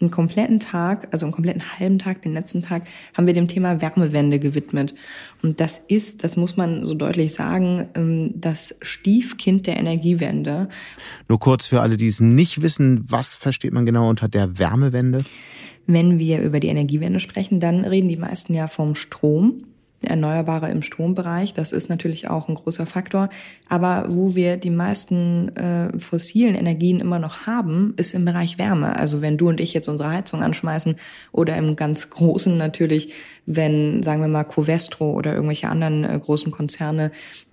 Einen 0.01 0.09
kompletten 0.09 0.59
Tag, 0.59 1.07
also 1.11 1.25
einen 1.25 1.33
kompletten 1.33 1.61
halben 1.77 1.99
Tag, 1.99 2.23
den 2.23 2.33
letzten 2.33 2.63
Tag, 2.63 2.83
haben 3.15 3.27
wir 3.27 3.33
dem 3.33 3.47
Thema 3.47 3.81
Wärmewende 3.81 4.39
gewidmet. 4.39 4.95
Und 5.41 5.59
das 5.61 5.81
ist, 5.87 6.23
das 6.23 6.35
muss 6.35 6.57
man 6.57 6.85
so 6.85 6.93
deutlich 6.93 7.33
sagen, 7.33 7.87
ähm, 7.95 8.33
das 8.35 8.75
Stiefkind 8.81 9.67
der 9.67 9.77
Energiewende. 9.77 10.69
Nur 11.27 11.39
kurz 11.39 11.67
für 11.67 11.81
alle, 11.81 11.97
die 11.97 12.07
es 12.07 12.19
nicht 12.19 12.61
wissen, 12.61 13.09
was 13.09 13.37
versteht 13.37 13.71
man 13.71 13.85
genau 13.85 14.09
unter 14.09 14.27
der 14.27 14.59
Wärmewende? 14.59 15.23
Wenn 15.87 16.19
wir 16.19 16.41
über 16.41 16.59
die 16.59 16.67
Energiewende 16.67 17.19
sprechen, 17.19 17.59
dann 17.59 17.83
reden 17.85 18.09
die 18.09 18.17
meisten 18.17 18.53
ja 18.53 18.67
vom 18.67 18.95
Strom. 18.95 19.63
Erneuerbare 20.01 20.69
im 20.69 20.81
Strombereich. 20.81 21.53
Das 21.53 21.71
ist 21.71 21.89
natürlich 21.89 22.29
auch 22.29 22.47
ein 22.47 22.55
großer 22.55 22.85
Faktor. 22.85 23.29
Aber 23.67 24.05
wo 24.09 24.35
wir 24.35 24.57
die 24.57 24.69
meisten 24.69 25.55
äh, 25.55 25.99
fossilen 25.99 26.55
Energien 26.55 26.99
immer 26.99 27.19
noch 27.19 27.45
haben, 27.45 27.93
ist 27.97 28.13
im 28.13 28.25
Bereich 28.25 28.57
Wärme. 28.57 28.95
Also 28.95 29.21
wenn 29.21 29.37
du 29.37 29.49
und 29.49 29.59
ich 29.59 29.73
jetzt 29.73 29.89
unsere 29.89 30.09
Heizung 30.09 30.41
anschmeißen 30.41 30.95
oder 31.31 31.57
im 31.57 31.75
ganz 31.75 32.09
Großen 32.09 32.57
natürlich, 32.57 33.13
wenn, 33.45 34.01
sagen 34.03 34.21
wir 34.21 34.29
mal, 34.29 34.45
Covestro 34.45 35.11
oder 35.11 35.33
irgendwelche 35.33 35.69
anderen 35.69 36.03
äh, 36.03 36.17
großen 36.17 36.51
Konzerne 36.51 37.11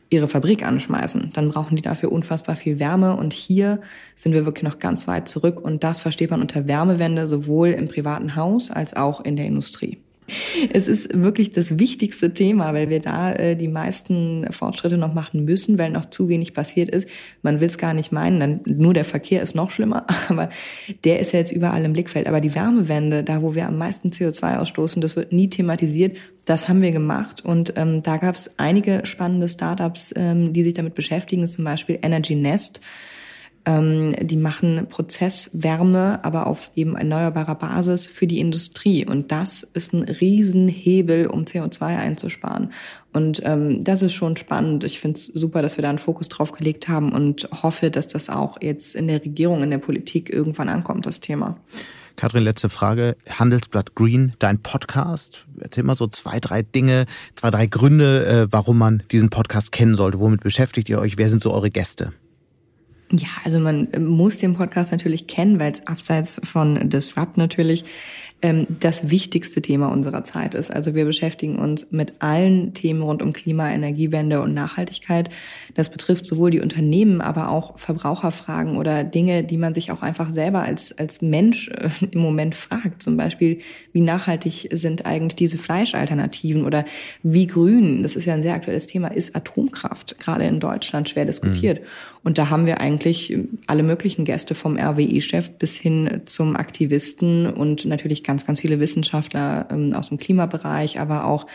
ihre 0.09 0.29
Fabrik 0.29 0.65
anschmeißen, 0.65 1.33
dann 1.33 1.49
brauchen 1.49 1.75
die 1.75 1.83
dafür 1.83 2.13
unfassbar 2.13 2.55
viel 2.55 2.79
Wärme. 2.79 3.17
Und 3.17 3.33
hier 3.33 3.81
sind 4.15 4.33
wir 4.33 4.47
wirklich 4.47 4.63
noch 4.63 4.79
ganz 4.79 5.09
weit 5.09 5.29
zurück. 5.29 5.61
Und 5.61 5.83
das 5.83 5.99
versteht 5.99 6.31
man 6.31 6.41
unter 6.41 6.69
Wärmewende 6.69 7.27
sowohl 7.27 7.71
im 7.71 7.89
privaten 7.89 8.37
Haus 8.37 8.71
als 8.71 8.95
auch 8.95 9.21
in 9.25 9.35
der 9.35 9.47
Industrie. 9.47 9.99
Es 10.73 10.89
ist 10.89 11.15
wirklich 11.15 11.51
das 11.51 11.79
wichtigste 11.79 12.35
Thema, 12.35 12.75
weil 12.75 12.91
wir 12.91 13.01
da 13.01 13.33
äh, 13.33 13.57
die 13.57 13.69
meisten 13.69 14.47
Fortschritte 14.51 14.99
noch 14.99 15.15
machen 15.15 15.45
müssen, 15.45 15.79
weil 15.79 15.91
noch 15.91 16.07
zu 16.07 16.29
wenig 16.29 16.55
passiert 16.55 16.91
ist. 16.91 17.09
Man 17.43 17.61
will 17.61 17.69
es 17.69 17.79
gar 17.79 17.95
nicht 17.95 18.13
meinen, 18.13 18.41
dann 18.41 18.61
nur 18.65 18.95
der 18.95 19.05
Verkehr 19.05 19.43
ist 19.43 19.55
noch 19.55 19.71
schlimmer, 19.71 20.07
aber 20.29 20.51
der 21.05 21.21
ist 21.21 21.33
ja 21.33 21.39
jetzt 21.39 21.53
überall 21.53 21.85
im 21.85 21.93
Blickfeld. 21.93 22.27
Aber 22.27 22.41
die 22.41 22.55
Wärmewende, 22.55 23.23
da 23.23 23.43
wo 23.43 23.55
wir 23.55 23.67
am 23.67 23.79
meisten 23.79 24.11
CO2 24.11 24.59
ausstoßen, 24.59 25.01
das 25.01 25.17
wird 25.17 25.33
nie 25.33 25.49
thematisiert. 25.49 26.17
Das 26.45 26.69
haben 26.69 26.81
wir 26.81 26.93
gemacht 26.93 27.45
und 27.45 27.73
ähm, 27.77 28.05
da 28.05 28.19
gab 28.19 28.37
es 28.37 28.57
einige 28.57 29.05
spannende 29.05 29.49
Startups, 29.49 30.13
ähm, 30.15 30.53
die 30.53 30.63
sich 30.63 30.75
damit 30.75 30.95
beschäftigen, 30.95 31.45
zum 31.47 31.65
Beispiel 31.65 31.99
Energy 32.03 32.37
Nest 32.37 32.81
die 33.67 34.37
machen 34.37 34.87
Prozesswärme, 34.89 36.21
aber 36.23 36.47
auf 36.47 36.71
eben 36.77 36.95
erneuerbarer 36.95 37.57
Basis 37.57 38.07
für 38.07 38.29
die 38.29 38.39
Industrie. 38.39 39.05
Und 39.05 39.33
das 39.33 39.65
ist 39.65 39.93
ein 39.93 40.05
Riesenhebel, 40.05 41.27
um 41.27 41.45
CO2 41.45 41.81
einzusparen. 41.81 42.73
Und 43.13 43.43
ähm, 43.45 43.83
das 43.83 44.03
ist 44.03 44.13
schon 44.13 44.37
spannend. 44.37 44.85
Ich 44.85 45.01
finde 45.01 45.19
es 45.19 45.27
super, 45.27 45.63
dass 45.63 45.79
wir 45.79 45.83
da 45.83 45.89
einen 45.89 45.99
Fokus 45.99 46.29
drauf 46.29 46.53
gelegt 46.53 46.87
haben 46.89 47.13
und 47.13 47.49
hoffe, 47.63 47.91
dass 47.91 48.07
das 48.07 48.31
auch 48.31 48.61
jetzt 48.61 48.95
in 48.95 49.09
der 49.09 49.25
Regierung, 49.25 49.63
in 49.63 49.71
der 49.71 49.79
Politik 49.79 50.31
irgendwann 50.31 50.69
ankommt, 50.69 51.07
das 51.07 51.21
Thema. 51.21 51.57
Katrin, 52.15 52.45
letzte 52.45 52.69
Frage. 52.69 53.17
Handelsblatt 53.29 53.95
Green, 53.95 54.35
dein 54.39 54.63
Podcast. 54.63 55.49
Erzähl 55.61 55.83
mal 55.83 55.97
so 55.97 56.07
zwei, 56.07 56.39
drei 56.41 56.63
Dinge, 56.63 57.07
zwei, 57.35 57.51
drei 57.51 57.67
Gründe, 57.67 58.27
äh, 58.27 58.47
warum 58.53 58.79
man 58.79 59.03
diesen 59.11 59.31
Podcast 59.31 59.73
kennen 59.73 59.97
sollte. 59.97 60.21
Womit 60.21 60.43
beschäftigt 60.43 60.89
ihr 60.89 61.01
euch? 61.01 61.19
Wer 61.19 61.29
sind 61.29 61.43
so 61.43 61.53
eure 61.53 61.71
Gäste? 61.71 62.13
Ja, 63.13 63.29
also 63.45 63.61
man 63.61 63.89
muss 63.99 64.39
den 64.39 64.55
Podcast 64.55 64.91
natürlich 64.91 65.29
kennen, 65.29 65.61
weil 65.61 65.73
es 65.73 65.87
abseits 65.87 66.41
von 66.43 66.89
Disrupt 66.89 67.37
natürlich 67.37 67.85
ähm, 68.43 68.67
das 68.81 69.11
wichtigste 69.11 69.63
Thema 69.63 69.89
unserer 69.89 70.23
Zeit 70.23 70.55
ist. 70.55 70.71
Also 70.71 70.95
wir 70.95 71.07
beschäftigen 71.07 71.57
uns 71.57 71.91
mit 71.91 72.15
allen 72.19 72.75
Themen 72.75 73.01
rund 73.01 73.23
um 73.23 73.33
Klima, 73.33 73.71
Energiewende 73.71 74.43
und 74.43 74.53
Nachhaltigkeit. 74.53 75.31
Das 75.75 75.91
betrifft 75.91 76.27
sowohl 76.27 76.51
die 76.51 76.61
Unternehmen, 76.61 77.23
aber 77.23 77.51
auch 77.51 77.79
Verbraucherfragen 77.79 78.77
oder 78.77 79.05
Dinge, 79.05 79.43
die 79.43 79.57
man 79.57 79.73
sich 79.73 79.91
auch 79.91 80.03
einfach 80.03 80.33
selber 80.33 80.63
als, 80.63 80.97
als 80.99 81.23
Mensch 81.23 81.69
äh, 81.69 81.89
im 82.11 82.21
Moment 82.21 82.55
fragt. 82.55 83.03
Zum 83.03 83.17
Beispiel, 83.17 83.61
wie 83.93 84.03
nachhaltig 84.03 84.69
sind 84.71 85.07
eigentlich 85.07 85.37
diese 85.37 85.57
Fleischalternativen 85.57 86.67
oder 86.67 86.85
wie 87.23 87.47
grün, 87.47 88.03
das 88.03 88.17
ist 88.17 88.27
ja 88.27 88.35
ein 88.35 88.43
sehr 88.43 88.55
aktuelles 88.55 88.87
Thema, 88.87 89.09
ist 89.09 89.35
Atomkraft 89.35 90.21
gerade 90.21 90.45
in 90.45 90.61
Deutschland 90.61 91.09
schwer 91.09 91.25
diskutiert. 91.25 91.81
Mhm. 91.81 91.87
Und 92.27 92.39
da 92.39 92.51
haben 92.51 92.67
wir 92.67 92.81
eigentlich 92.81 93.39
alle 93.69 93.85
möglichen 93.85 94.25
Gäste 94.25 94.57
vom 94.57 94.77
RWI-Chef 94.77 95.53
bis 95.53 95.77
hin 95.77 96.23
zum 96.27 96.57
Aktivisten 96.57 97.49
und 97.49 97.85
natürlich 97.85 98.25
ganz, 98.27 98.47
ganz 98.47 98.61
viele 98.61 98.81
Wissenschaftler 98.81 99.69
ähm, 99.71 99.95
aus 99.95 100.09
dem 100.09 100.19
Klimabereich, 100.19 101.01
aber 101.01 101.25
auch 101.25 101.47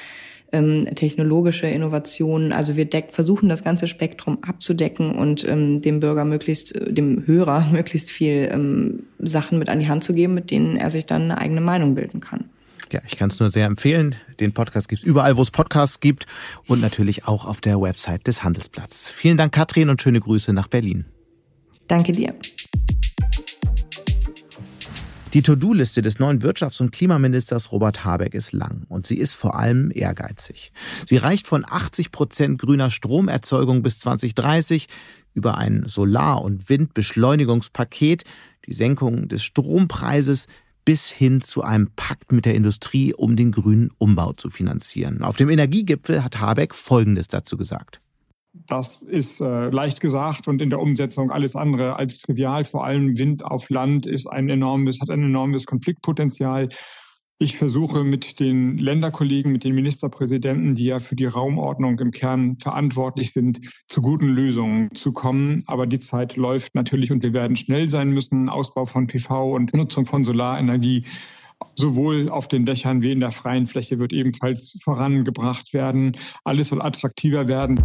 ähm, 0.51 0.87
technologische 0.95 1.67
Innovationen. 1.67 2.51
Also 2.51 2.75
wir 2.75 2.85
deck, 2.85 3.09
versuchen 3.11 3.49
das 3.49 3.63
ganze 3.63 3.87
Spektrum 3.87 4.39
abzudecken 4.43 5.15
und 5.15 5.47
ähm, 5.47 5.81
dem 5.81 5.99
Bürger 5.99 6.25
möglichst, 6.25 6.75
äh, 6.75 6.91
dem 6.91 7.25
Hörer 7.25 7.65
möglichst 7.71 8.11
viel 8.11 8.49
ähm, 8.51 9.03
Sachen 9.19 9.59
mit 9.59 9.69
an 9.69 9.79
die 9.79 9.87
Hand 9.87 10.03
zu 10.03 10.13
geben, 10.13 10.33
mit 10.33 10.51
denen 10.51 10.77
er 10.77 10.91
sich 10.91 11.05
dann 11.05 11.23
eine 11.23 11.37
eigene 11.37 11.61
Meinung 11.61 11.95
bilden 11.95 12.19
kann. 12.19 12.45
Ja, 12.91 12.99
ich 13.07 13.15
kann 13.15 13.29
es 13.29 13.39
nur 13.39 13.49
sehr 13.49 13.67
empfehlen. 13.67 14.15
Den 14.41 14.51
Podcast 14.51 14.89
gibt 14.89 15.01
es 15.01 15.07
überall, 15.07 15.37
wo 15.37 15.41
es 15.41 15.49
Podcasts 15.49 16.01
gibt 16.01 16.25
und 16.67 16.81
natürlich 16.81 17.25
auch 17.25 17.45
auf 17.45 17.61
der 17.61 17.79
Website 17.81 18.27
des 18.27 18.43
Handelsblatts. 18.43 19.09
Vielen 19.09 19.37
Dank, 19.37 19.53
Katrin, 19.53 19.87
und 19.87 20.01
schöne 20.01 20.19
Grüße 20.19 20.51
nach 20.51 20.67
Berlin. 20.67 21.05
Danke 21.87 22.11
dir. 22.11 22.35
Die 25.33 25.43
To-Do-Liste 25.43 26.01
des 26.01 26.19
neuen 26.19 26.41
Wirtschafts- 26.41 26.81
und 26.81 26.91
Klimaministers 26.91 27.71
Robert 27.71 28.03
Habeck 28.03 28.33
ist 28.33 28.51
lang 28.51 28.83
und 28.89 29.07
sie 29.07 29.15
ist 29.15 29.33
vor 29.33 29.55
allem 29.55 29.89
ehrgeizig. 29.93 30.73
Sie 31.07 31.15
reicht 31.15 31.47
von 31.47 31.63
80 31.65 32.11
Prozent 32.11 32.59
grüner 32.59 32.89
Stromerzeugung 32.89 33.81
bis 33.81 33.99
2030 33.99 34.87
über 35.33 35.57
ein 35.57 35.83
Solar- 35.87 36.41
und 36.41 36.67
Windbeschleunigungspaket, 36.69 38.25
die 38.65 38.73
Senkung 38.73 39.29
des 39.29 39.41
Strompreises 39.43 40.47
bis 40.83 41.09
hin 41.09 41.39
zu 41.39 41.63
einem 41.63 41.89
Pakt 41.95 42.33
mit 42.33 42.43
der 42.43 42.55
Industrie, 42.55 43.13
um 43.13 43.37
den 43.37 43.51
grünen 43.51 43.89
Umbau 43.99 44.33
zu 44.33 44.49
finanzieren. 44.49 45.23
Auf 45.23 45.37
dem 45.37 45.49
Energiegipfel 45.49 46.25
hat 46.25 46.41
Habeck 46.41 46.75
Folgendes 46.75 47.29
dazu 47.29 47.55
gesagt. 47.55 48.00
Das 48.53 48.99
ist 49.07 49.39
äh, 49.39 49.69
leicht 49.69 50.01
gesagt 50.01 50.47
und 50.47 50.61
in 50.61 50.69
der 50.69 50.79
Umsetzung 50.79 51.31
alles 51.31 51.55
andere 51.55 51.95
als 51.95 52.17
trivial. 52.17 52.63
Vor 52.63 52.85
allem 52.85 53.17
Wind 53.17 53.45
auf 53.45 53.69
Land 53.69 54.05
ist 54.05 54.27
ein 54.27 54.49
enormes, 54.49 54.99
hat 54.99 55.09
ein 55.09 55.23
enormes 55.23 55.65
Konfliktpotenzial. 55.65 56.69
Ich 57.39 57.57
versuche 57.57 58.03
mit 58.03 58.39
den 58.39 58.77
Länderkollegen, 58.77 59.51
mit 59.51 59.63
den 59.63 59.73
Ministerpräsidenten, 59.73 60.75
die 60.75 60.85
ja 60.85 60.99
für 60.99 61.15
die 61.15 61.25
Raumordnung 61.25 61.97
im 61.97 62.11
Kern 62.11 62.57
verantwortlich 62.59 63.33
sind, 63.33 63.61
zu 63.87 64.01
guten 64.03 64.27
Lösungen 64.27 64.93
zu 64.93 65.11
kommen. 65.11 65.63
Aber 65.65 65.87
die 65.87 65.97
Zeit 65.97 66.35
läuft 66.35 66.75
natürlich 66.75 67.11
und 67.11 67.23
wir 67.23 67.33
werden 67.33 67.55
schnell 67.55 67.89
sein 67.89 68.11
müssen. 68.11 68.47
Ausbau 68.47 68.85
von 68.85 69.07
PV 69.07 69.55
und 69.55 69.73
Nutzung 69.73 70.05
von 70.05 70.23
Solarenergie 70.23 71.05
sowohl 71.75 72.29
auf 72.29 72.47
den 72.47 72.65
Dächern 72.65 73.01
wie 73.01 73.11
in 73.11 73.19
der 73.19 73.31
freien 73.31 73.67
Fläche 73.67 73.99
wird 73.99 74.13
ebenfalls 74.13 74.77
vorangebracht 74.83 75.73
werden. 75.73 76.17
Alles 76.43 76.69
soll 76.69 76.81
attraktiver 76.81 77.47
werden. 77.47 77.79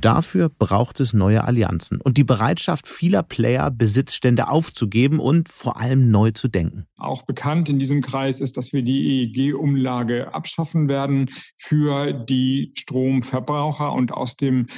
Dafür 0.00 0.48
braucht 0.48 0.98
es 1.00 1.12
neue 1.12 1.44
Allianzen 1.44 2.00
und 2.00 2.16
die 2.16 2.24
Bereitschaft 2.24 2.88
vieler 2.88 3.22
Player, 3.22 3.70
Besitzstände 3.70 4.48
aufzugeben 4.48 5.20
und 5.20 5.50
vor 5.50 5.78
allem 5.78 6.10
neu 6.10 6.30
zu 6.30 6.48
denken. 6.48 6.86
Auch 6.96 7.22
bekannt 7.22 7.68
in 7.68 7.78
diesem 7.78 8.00
Kreis 8.00 8.40
ist, 8.40 8.56
dass 8.56 8.72
wir 8.72 8.82
die 8.82 9.30
EEG-Umlage 9.30 10.32
abschaffen 10.32 10.88
werden 10.88 11.28
für 11.58 12.14
die 12.14 12.72
Stromverbraucher 12.78 13.92
und 13.92 14.12
aus 14.12 14.36
dem 14.36 14.68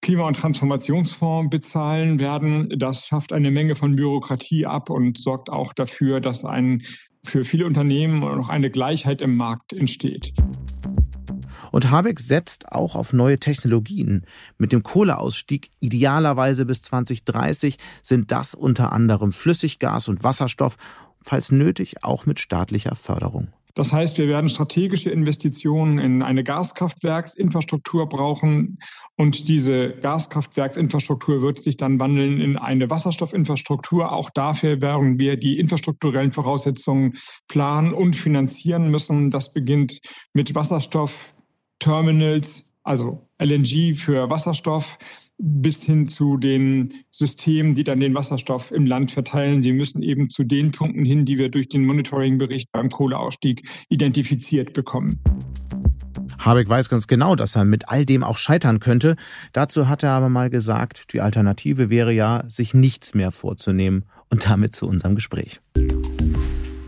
Klima- 0.00 0.26
und 0.26 0.36
Transformationsfonds 0.36 1.50
bezahlen 1.50 2.18
werden. 2.18 2.68
Das 2.76 3.06
schafft 3.06 3.32
eine 3.32 3.52
Menge 3.52 3.76
von 3.76 3.94
Bürokratie 3.94 4.66
ab 4.66 4.90
und 4.90 5.16
sorgt 5.16 5.48
auch 5.48 5.72
dafür, 5.72 6.20
dass 6.20 6.44
ein 6.44 6.82
für 7.24 7.44
viele 7.44 7.66
Unternehmen 7.66 8.20
noch 8.20 8.48
eine 8.48 8.70
Gleichheit 8.70 9.22
im 9.22 9.36
Markt 9.36 9.72
entsteht. 9.72 10.32
Und 11.70 11.90
Habeck 11.90 12.20
setzt 12.20 12.70
auch 12.70 12.94
auf 12.94 13.12
neue 13.12 13.38
Technologien. 13.38 14.26
Mit 14.58 14.72
dem 14.72 14.82
Kohleausstieg 14.82 15.70
idealerweise 15.80 16.66
bis 16.66 16.82
2030 16.82 17.78
sind 18.02 18.30
das 18.30 18.54
unter 18.54 18.92
anderem 18.92 19.32
Flüssiggas 19.32 20.08
und 20.08 20.22
Wasserstoff, 20.22 20.76
falls 21.22 21.50
nötig 21.50 22.04
auch 22.04 22.26
mit 22.26 22.40
staatlicher 22.40 22.94
Förderung. 22.94 23.48
Das 23.74 23.92
heißt, 23.92 24.18
wir 24.18 24.28
werden 24.28 24.50
strategische 24.50 25.10
Investitionen 25.10 25.98
in 25.98 26.22
eine 26.22 26.44
Gaskraftwerksinfrastruktur 26.44 28.08
brauchen 28.08 28.78
und 29.16 29.48
diese 29.48 29.90
Gaskraftwerksinfrastruktur 29.90 31.42
wird 31.42 31.60
sich 31.60 31.76
dann 31.76 31.98
wandeln 31.98 32.40
in 32.40 32.58
eine 32.58 32.90
Wasserstoffinfrastruktur. 32.90 34.12
Auch 34.12 34.30
dafür 34.30 34.80
werden 34.80 35.18
wir 35.18 35.36
die 35.36 35.58
infrastrukturellen 35.58 36.32
Voraussetzungen 36.32 37.14
planen 37.48 37.92
und 37.92 38.14
finanzieren 38.14 38.90
müssen. 38.90 39.30
Das 39.30 39.52
beginnt 39.52 40.00
mit 40.34 40.54
Wasserstoff, 40.54 41.34
Terminals, 41.78 42.64
also 42.82 43.26
LNG 43.38 43.96
für 43.96 44.28
Wasserstoff, 44.28 44.98
bis 45.38 45.82
hin 45.82 46.06
zu 46.06 46.36
den 46.36 46.94
Systemen, 47.10 47.74
die 47.74 47.84
dann 47.84 48.00
den 48.00 48.14
Wasserstoff 48.14 48.70
im 48.70 48.86
Land 48.86 49.10
verteilen. 49.10 49.62
Sie 49.62 49.72
müssen 49.72 50.02
eben 50.02 50.30
zu 50.30 50.44
den 50.44 50.72
Punkten 50.72 51.04
hin, 51.04 51.24
die 51.24 51.38
wir 51.38 51.48
durch 51.48 51.68
den 51.68 51.84
Monitoring-Bericht 51.84 52.70
beim 52.72 52.88
Kohleausstieg 52.88 53.62
identifiziert 53.88 54.72
bekommen. 54.72 55.20
Habeck 56.38 56.68
weiß 56.68 56.88
ganz 56.88 57.06
genau, 57.06 57.36
dass 57.36 57.56
er 57.56 57.64
mit 57.64 57.88
all 57.88 58.04
dem 58.04 58.24
auch 58.24 58.38
scheitern 58.38 58.80
könnte. 58.80 59.16
Dazu 59.52 59.88
hat 59.88 60.02
er 60.02 60.12
aber 60.12 60.28
mal 60.28 60.50
gesagt, 60.50 61.12
die 61.12 61.20
Alternative 61.20 61.90
wäre 61.90 62.12
ja, 62.12 62.44
sich 62.48 62.74
nichts 62.74 63.14
mehr 63.14 63.30
vorzunehmen. 63.30 64.04
Und 64.28 64.48
damit 64.48 64.74
zu 64.74 64.86
unserem 64.86 65.14
Gespräch. 65.14 65.60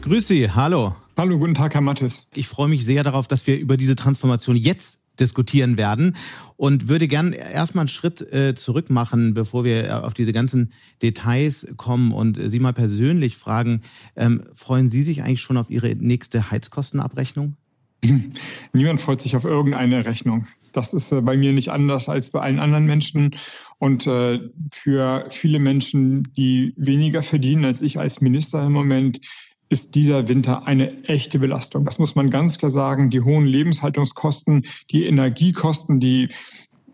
Grüß 0.00 0.26
Sie, 0.26 0.50
hallo. 0.50 0.96
Hallo, 1.18 1.38
guten 1.38 1.54
Tag, 1.54 1.74
Herr 1.74 1.82
Mattes. 1.82 2.26
Ich 2.34 2.48
freue 2.48 2.68
mich 2.68 2.84
sehr 2.84 3.04
darauf, 3.04 3.28
dass 3.28 3.46
wir 3.46 3.58
über 3.58 3.76
diese 3.76 3.94
Transformation 3.96 4.56
jetzt 4.56 4.98
diskutieren 5.20 5.76
werden 5.76 6.16
und 6.56 6.88
würde 6.88 7.08
gern 7.08 7.32
erstmal 7.32 7.82
einen 7.82 7.88
Schritt 7.88 8.20
äh, 8.32 8.54
zurück 8.54 8.90
machen, 8.90 9.34
bevor 9.34 9.64
wir 9.64 9.84
äh, 9.84 9.90
auf 9.90 10.14
diese 10.14 10.32
ganzen 10.32 10.72
Details 11.02 11.66
kommen 11.76 12.12
und 12.12 12.38
Sie 12.40 12.58
mal 12.58 12.72
persönlich 12.72 13.36
fragen, 13.36 13.82
ähm, 14.16 14.42
freuen 14.52 14.90
Sie 14.90 15.02
sich 15.02 15.22
eigentlich 15.22 15.40
schon 15.42 15.56
auf 15.56 15.70
Ihre 15.70 15.94
nächste 15.96 16.50
Heizkostenabrechnung? 16.50 17.56
Niemand 18.72 19.00
freut 19.00 19.20
sich 19.20 19.36
auf 19.36 19.44
irgendeine 19.44 20.04
Rechnung. 20.04 20.46
Das 20.72 20.92
ist 20.92 21.12
äh, 21.12 21.20
bei 21.20 21.36
mir 21.36 21.52
nicht 21.52 21.70
anders 21.70 22.08
als 22.08 22.30
bei 22.30 22.40
allen 22.40 22.58
anderen 22.58 22.84
Menschen. 22.84 23.36
Und 23.78 24.06
äh, 24.06 24.40
für 24.70 25.26
viele 25.30 25.58
Menschen, 25.58 26.24
die 26.36 26.74
weniger 26.76 27.22
verdienen 27.22 27.64
als 27.64 27.80
ich 27.80 27.98
als 27.98 28.20
Minister 28.20 28.64
im 28.66 28.72
Moment, 28.72 29.20
ist 29.68 29.94
dieser 29.94 30.28
Winter 30.28 30.66
eine 30.66 31.04
echte 31.04 31.38
Belastung. 31.38 31.84
Das 31.84 31.98
muss 31.98 32.14
man 32.14 32.30
ganz 32.30 32.58
klar 32.58 32.70
sagen. 32.70 33.10
Die 33.10 33.20
hohen 33.20 33.46
Lebenshaltungskosten, 33.46 34.66
die 34.90 35.06
Energiekosten, 35.06 36.00
die 36.00 36.28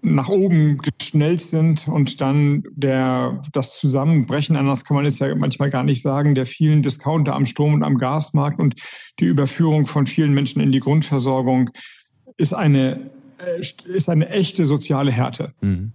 nach 0.03 0.29
oben 0.29 0.79
geschnellt 0.79 1.43
sind 1.43 1.87
und 1.87 2.21
dann 2.21 2.63
der, 2.71 3.43
das 3.53 3.79
Zusammenbrechen, 3.79 4.57
anders 4.57 4.85
kann 4.85 4.97
man 4.97 5.05
es 5.05 5.19
ja 5.19 5.35
manchmal 5.35 5.71
gar 5.71 5.83
nicht 5.83 6.03
sagen, 6.03 6.35
der 6.35 6.47
vielen 6.47 6.83
Discounter 6.83 7.35
am 7.35 7.45
Strom- 7.45 7.75
und 7.75 7.83
am 7.83 7.99
Gasmarkt 7.99 8.59
und 8.61 8.77
die 9.19 9.27
Überführung 9.27 9.87
von 9.87 10.07
vielen 10.07 10.33
Menschen 10.33 10.63
in 10.63 10.73
die 10.73 10.81
Grundversorgung 10.81 11.71
ist 12.39 12.55
eine, 12.55 13.11
äh, 13.39 13.61
ist 13.91 14.09
eine 14.09 14.31
echte 14.31 14.65
soziale 14.65 15.13
Härte. 15.13 15.53
Mhm. 15.61 15.93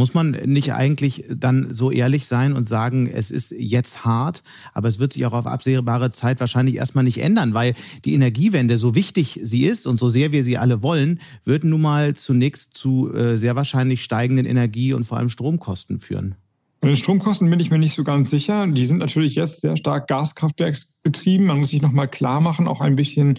Muss 0.00 0.14
man 0.14 0.30
nicht 0.30 0.72
eigentlich 0.72 1.26
dann 1.28 1.74
so 1.74 1.90
ehrlich 1.90 2.24
sein 2.24 2.54
und 2.54 2.66
sagen, 2.66 3.06
es 3.06 3.30
ist 3.30 3.50
jetzt 3.50 4.06
hart, 4.06 4.42
aber 4.72 4.88
es 4.88 4.98
wird 4.98 5.12
sich 5.12 5.26
auch 5.26 5.34
auf 5.34 5.46
absehbare 5.46 6.10
Zeit 6.10 6.40
wahrscheinlich 6.40 6.76
erstmal 6.76 7.04
nicht 7.04 7.18
ändern, 7.18 7.52
weil 7.52 7.74
die 8.06 8.14
Energiewende, 8.14 8.78
so 8.78 8.94
wichtig 8.94 9.38
sie 9.42 9.66
ist 9.66 9.86
und 9.86 10.00
so 10.00 10.08
sehr 10.08 10.32
wir 10.32 10.42
sie 10.42 10.56
alle 10.56 10.82
wollen, 10.82 11.20
wird 11.44 11.64
nun 11.64 11.82
mal 11.82 12.14
zunächst 12.14 12.72
zu 12.72 13.12
äh, 13.12 13.36
sehr 13.36 13.56
wahrscheinlich 13.56 14.02
steigenden 14.02 14.46
Energie- 14.46 14.94
und 14.94 15.04
vor 15.04 15.18
allem 15.18 15.28
Stromkosten 15.28 15.98
führen. 15.98 16.34
Bei 16.80 16.88
den 16.88 16.96
Stromkosten 16.96 17.50
bin 17.50 17.60
ich 17.60 17.70
mir 17.70 17.78
nicht 17.78 17.94
so 17.94 18.02
ganz 18.02 18.30
sicher. 18.30 18.66
Die 18.68 18.86
sind 18.86 19.00
natürlich 19.00 19.34
jetzt 19.34 19.60
sehr 19.60 19.76
stark 19.76 20.08
Gaskraftwerksbetrieben. 20.08 21.46
Man 21.46 21.58
muss 21.58 21.68
sich 21.68 21.82
nochmal 21.82 22.08
klar 22.08 22.40
machen, 22.40 22.66
auch 22.66 22.80
ein 22.80 22.96
bisschen 22.96 23.38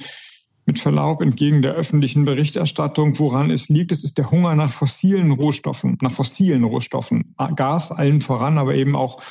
mit 0.66 0.80
Verlaub 0.80 1.22
entgegen 1.22 1.62
der 1.62 1.74
öffentlichen 1.74 2.26
Berichterstattung, 2.26 3.18
woran 3.20 3.50
es 3.50 3.70
liegt. 3.70 3.92
Es 3.92 4.04
ist 4.04 4.18
der 4.18 4.32
Hunger 4.32 4.56
nach 4.56 4.72
fossilen 4.72 5.32
Rohstoffen, 5.32 5.98
nach 6.02 6.12
fossilen 6.12 6.64
Rohstoffen. 6.64 7.34
Gas 7.56 7.92
allen 7.92 8.22
voran, 8.22 8.58
aber 8.58 8.76
eben 8.76 8.96
auch 8.96 9.22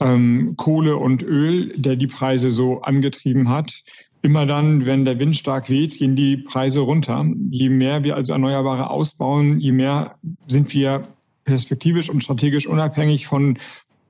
ähm, 0.00 0.54
Kohle 0.56 0.96
und 0.96 1.22
Öl, 1.22 1.72
der 1.76 1.96
die 1.96 2.06
Preise 2.06 2.50
so 2.50 2.82
angetrieben 2.82 3.48
hat. 3.48 3.82
Immer 4.22 4.46
dann, 4.46 4.86
wenn 4.86 5.04
der 5.04 5.18
Wind 5.18 5.36
stark 5.36 5.70
weht, 5.70 5.98
gehen 5.98 6.14
die 6.14 6.36
Preise 6.36 6.80
runter. 6.80 7.24
Je 7.50 7.70
mehr 7.70 8.04
wir 8.04 8.16
also 8.16 8.32
Erneuerbare 8.32 8.90
ausbauen, 8.90 9.60
je 9.60 9.72
mehr 9.72 10.16
sind 10.46 10.72
wir 10.74 11.02
perspektivisch 11.44 12.10
und 12.10 12.22
strategisch 12.22 12.66
unabhängig 12.66 13.26
von 13.26 13.58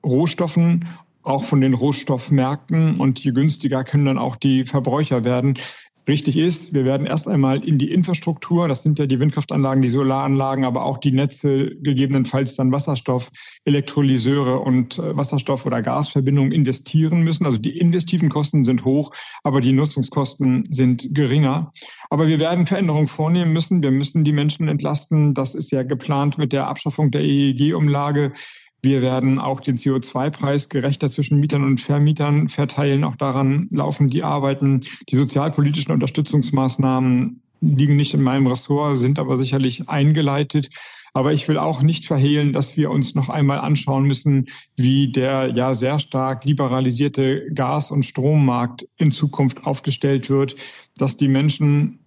Rohstoffen, 0.04 0.86
auch 1.22 1.44
von 1.44 1.60
den 1.60 1.74
Rohstoffmärkten. 1.74 2.96
Und 2.96 3.22
je 3.22 3.30
günstiger 3.30 3.84
können 3.84 4.04
dann 4.04 4.18
auch 4.18 4.36
die 4.36 4.64
Verbräucher 4.64 5.24
werden 5.24 5.54
richtig 6.10 6.36
ist. 6.36 6.74
Wir 6.74 6.84
werden 6.84 7.06
erst 7.06 7.26
einmal 7.26 7.64
in 7.64 7.78
die 7.78 7.90
Infrastruktur, 7.90 8.68
das 8.68 8.82
sind 8.82 8.98
ja 8.98 9.06
die 9.06 9.18
Windkraftanlagen, 9.18 9.80
die 9.80 9.88
Solaranlagen, 9.88 10.64
aber 10.64 10.84
auch 10.84 10.98
die 10.98 11.12
Netze, 11.12 11.76
gegebenenfalls 11.76 12.56
dann 12.56 12.72
Wasserstoff, 12.72 13.30
Elektrolyseure 13.64 14.58
und 14.58 14.98
äh, 14.98 15.16
Wasserstoff- 15.16 15.64
oder 15.64 15.80
Gasverbindungen 15.80 16.52
investieren 16.52 17.22
müssen. 17.22 17.46
Also 17.46 17.58
die 17.58 17.78
investiven 17.78 18.28
Kosten 18.28 18.64
sind 18.64 18.84
hoch, 18.84 19.12
aber 19.42 19.60
die 19.60 19.72
Nutzungskosten 19.72 20.64
sind 20.70 21.14
geringer. 21.14 21.72
Aber 22.10 22.28
wir 22.28 22.38
werden 22.38 22.66
Veränderungen 22.66 23.06
vornehmen 23.06 23.52
müssen. 23.52 23.82
Wir 23.82 23.90
müssen 23.90 24.24
die 24.24 24.32
Menschen 24.32 24.68
entlasten. 24.68 25.32
Das 25.34 25.54
ist 25.54 25.70
ja 25.70 25.82
geplant 25.84 26.36
mit 26.36 26.52
der 26.52 26.68
Abschaffung 26.68 27.10
der 27.10 27.22
EEG-Umlage. 27.22 28.32
Wir 28.82 29.02
werden 29.02 29.38
auch 29.38 29.60
den 29.60 29.76
CO2-Preis 29.76 30.68
gerechter 30.68 31.08
zwischen 31.10 31.38
Mietern 31.38 31.64
und 31.64 31.80
Vermietern 31.80 32.48
verteilen. 32.48 33.04
Auch 33.04 33.16
daran 33.16 33.68
laufen 33.70 34.08
die 34.08 34.22
Arbeiten. 34.22 34.80
Die 35.10 35.16
sozialpolitischen 35.16 35.92
Unterstützungsmaßnahmen 35.92 37.42
liegen 37.60 37.96
nicht 37.96 38.14
in 38.14 38.22
meinem 38.22 38.46
Ressort, 38.46 38.96
sind 38.96 39.18
aber 39.18 39.36
sicherlich 39.36 39.88
eingeleitet. 39.88 40.70
Aber 41.12 41.32
ich 41.32 41.48
will 41.48 41.58
auch 41.58 41.82
nicht 41.82 42.06
verhehlen, 42.06 42.52
dass 42.52 42.76
wir 42.76 42.90
uns 42.90 43.14
noch 43.14 43.28
einmal 43.28 43.58
anschauen 43.58 44.04
müssen, 44.04 44.46
wie 44.76 45.10
der 45.10 45.52
ja 45.54 45.74
sehr 45.74 45.98
stark 45.98 46.44
liberalisierte 46.44 47.52
Gas- 47.52 47.90
und 47.90 48.04
Strommarkt 48.04 48.86
in 48.96 49.10
Zukunft 49.10 49.64
aufgestellt 49.66 50.30
wird, 50.30 50.54
dass 50.96 51.16
die 51.16 51.28
Menschen 51.28 51.98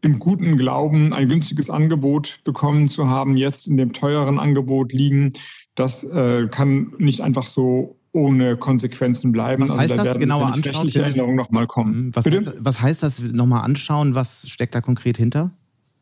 im 0.00 0.18
guten 0.18 0.56
Glauben 0.56 1.12
ein 1.12 1.28
günstiges 1.28 1.70
Angebot 1.70 2.40
bekommen 2.42 2.88
zu 2.88 3.08
haben, 3.08 3.36
jetzt 3.36 3.68
in 3.68 3.76
dem 3.76 3.92
teuren 3.92 4.40
Angebot 4.40 4.92
liegen, 4.92 5.32
das 5.74 6.04
äh, 6.04 6.48
kann 6.48 6.92
nicht 6.98 7.20
einfach 7.20 7.44
so 7.44 7.96
ohne 8.12 8.56
Konsequenzen 8.56 9.32
bleiben. 9.32 9.62
Was 9.62 9.70
also 9.70 9.82
heißt 9.82 9.92
da 9.92 10.04
das 10.04 10.18
genauer 10.18 10.52
anschauen? 10.52 10.88
Erinnerungen 10.88 11.36
noch 11.36 11.50
mal 11.50 11.66
kommen. 11.66 12.06
Mhm. 12.06 12.16
Was, 12.16 12.26
heißt, 12.26 12.54
was 12.58 12.82
heißt 12.82 13.02
das 13.02 13.20
nochmal 13.20 13.64
anschauen? 13.64 14.14
Was 14.14 14.48
steckt 14.48 14.74
da 14.74 14.80
konkret 14.80 15.16
hinter? 15.16 15.50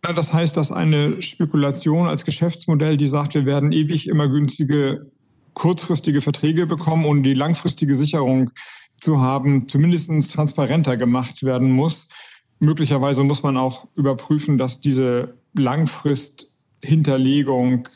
Ja, 0.04 0.12
das 0.12 0.32
heißt, 0.32 0.56
dass 0.56 0.72
eine 0.72 1.22
Spekulation 1.22 2.08
als 2.08 2.24
Geschäftsmodell, 2.24 2.96
die 2.96 3.06
sagt, 3.06 3.34
wir 3.34 3.46
werden 3.46 3.70
ewig 3.70 4.08
immer 4.08 4.28
günstige 4.28 5.10
kurzfristige 5.54 6.20
Verträge 6.20 6.66
bekommen 6.66 7.04
und 7.04 7.22
die 7.22 7.34
langfristige 7.34 7.96
Sicherung 7.96 8.50
zu 8.96 9.20
haben, 9.20 9.68
zumindest 9.68 10.32
transparenter 10.32 10.96
gemacht 10.96 11.42
werden 11.42 11.70
muss. 11.70 12.08
Möglicherweise 12.60 13.24
muss 13.24 13.42
man 13.42 13.56
auch 13.56 13.88
überprüfen, 13.94 14.58
dass 14.58 14.80
diese 14.80 15.34
Langfristhinterlegung 15.54 17.88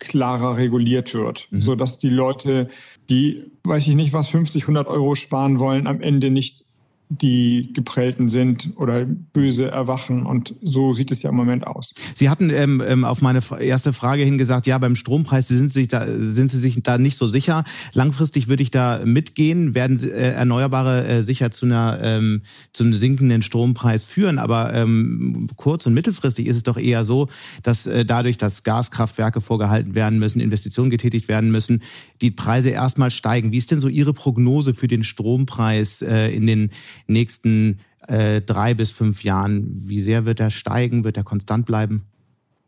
klarer 0.00 0.56
reguliert 0.56 1.14
wird, 1.14 1.46
mhm. 1.50 1.62
so 1.62 1.76
dass 1.76 1.98
die 1.98 2.10
Leute, 2.10 2.68
die, 3.08 3.44
weiß 3.62 3.86
ich 3.86 3.94
nicht, 3.94 4.12
was 4.12 4.28
50, 4.28 4.64
100 4.64 4.88
Euro 4.88 5.14
sparen 5.14 5.60
wollen, 5.60 5.86
am 5.86 6.00
Ende 6.00 6.30
nicht 6.30 6.64
die 7.10 7.72
geprellten 7.72 8.28
sind 8.28 8.70
oder 8.76 9.04
böse 9.04 9.68
erwachen. 9.68 10.24
Und 10.24 10.54
so 10.62 10.94
sieht 10.94 11.10
es 11.10 11.22
ja 11.22 11.30
im 11.30 11.36
Moment 11.36 11.66
aus. 11.66 11.92
Sie 12.14 12.30
hatten 12.30 12.50
ähm, 12.50 12.80
ähm 12.86 13.04
auf 13.04 13.20
meine 13.20 13.40
erste 13.60 13.92
Frage 13.92 14.22
hin 14.22 14.38
gesagt, 14.38 14.68
ja, 14.68 14.78
beim 14.78 14.94
Strompreis 14.94 15.48
sind 15.48 15.68
Sie, 15.68 15.80
sich 15.80 15.88
da, 15.88 16.06
sind 16.06 16.52
Sie 16.52 16.58
sich 16.58 16.80
da 16.84 16.98
nicht 16.98 17.16
so 17.16 17.26
sicher. 17.26 17.64
Langfristig 17.92 18.46
würde 18.46 18.62
ich 18.62 18.70
da 18.70 19.00
mitgehen, 19.04 19.74
werden 19.74 20.00
äh, 20.00 20.32
Erneuerbare 20.32 21.04
äh, 21.04 21.22
sicher 21.22 21.50
zu, 21.50 21.66
einer, 21.66 21.98
ähm, 22.00 22.42
zu 22.72 22.92
sinkenden 22.92 23.42
Strompreis 23.42 24.04
führen. 24.04 24.38
Aber 24.38 24.72
ähm, 24.72 25.48
kurz- 25.56 25.86
und 25.86 25.94
mittelfristig 25.94 26.46
ist 26.46 26.56
es 26.56 26.62
doch 26.62 26.76
eher 26.76 27.04
so, 27.04 27.28
dass 27.64 27.86
äh, 27.86 28.04
dadurch, 28.04 28.38
dass 28.38 28.62
Gaskraftwerke 28.62 29.40
vorgehalten 29.40 29.96
werden 29.96 30.20
müssen, 30.20 30.38
Investitionen 30.38 30.90
getätigt 30.90 31.26
werden 31.26 31.50
müssen, 31.50 31.82
die 32.22 32.30
Preise 32.30 32.70
erstmal 32.70 33.10
steigen. 33.10 33.50
Wie 33.50 33.58
ist 33.58 33.72
denn 33.72 33.80
so 33.80 33.88
Ihre 33.88 34.12
Prognose 34.12 34.74
für 34.74 34.86
den 34.86 35.02
Strompreis 35.02 36.02
äh, 36.02 36.28
in 36.28 36.46
den 36.46 36.70
nächsten 37.06 37.80
äh, 38.06 38.40
drei 38.40 38.74
bis 38.74 38.90
fünf 38.90 39.24
Jahren? 39.24 39.72
Wie 39.76 40.00
sehr 40.00 40.26
wird 40.26 40.40
er 40.40 40.50
steigen? 40.50 41.04
Wird 41.04 41.16
er 41.16 41.24
konstant 41.24 41.66
bleiben? 41.66 42.06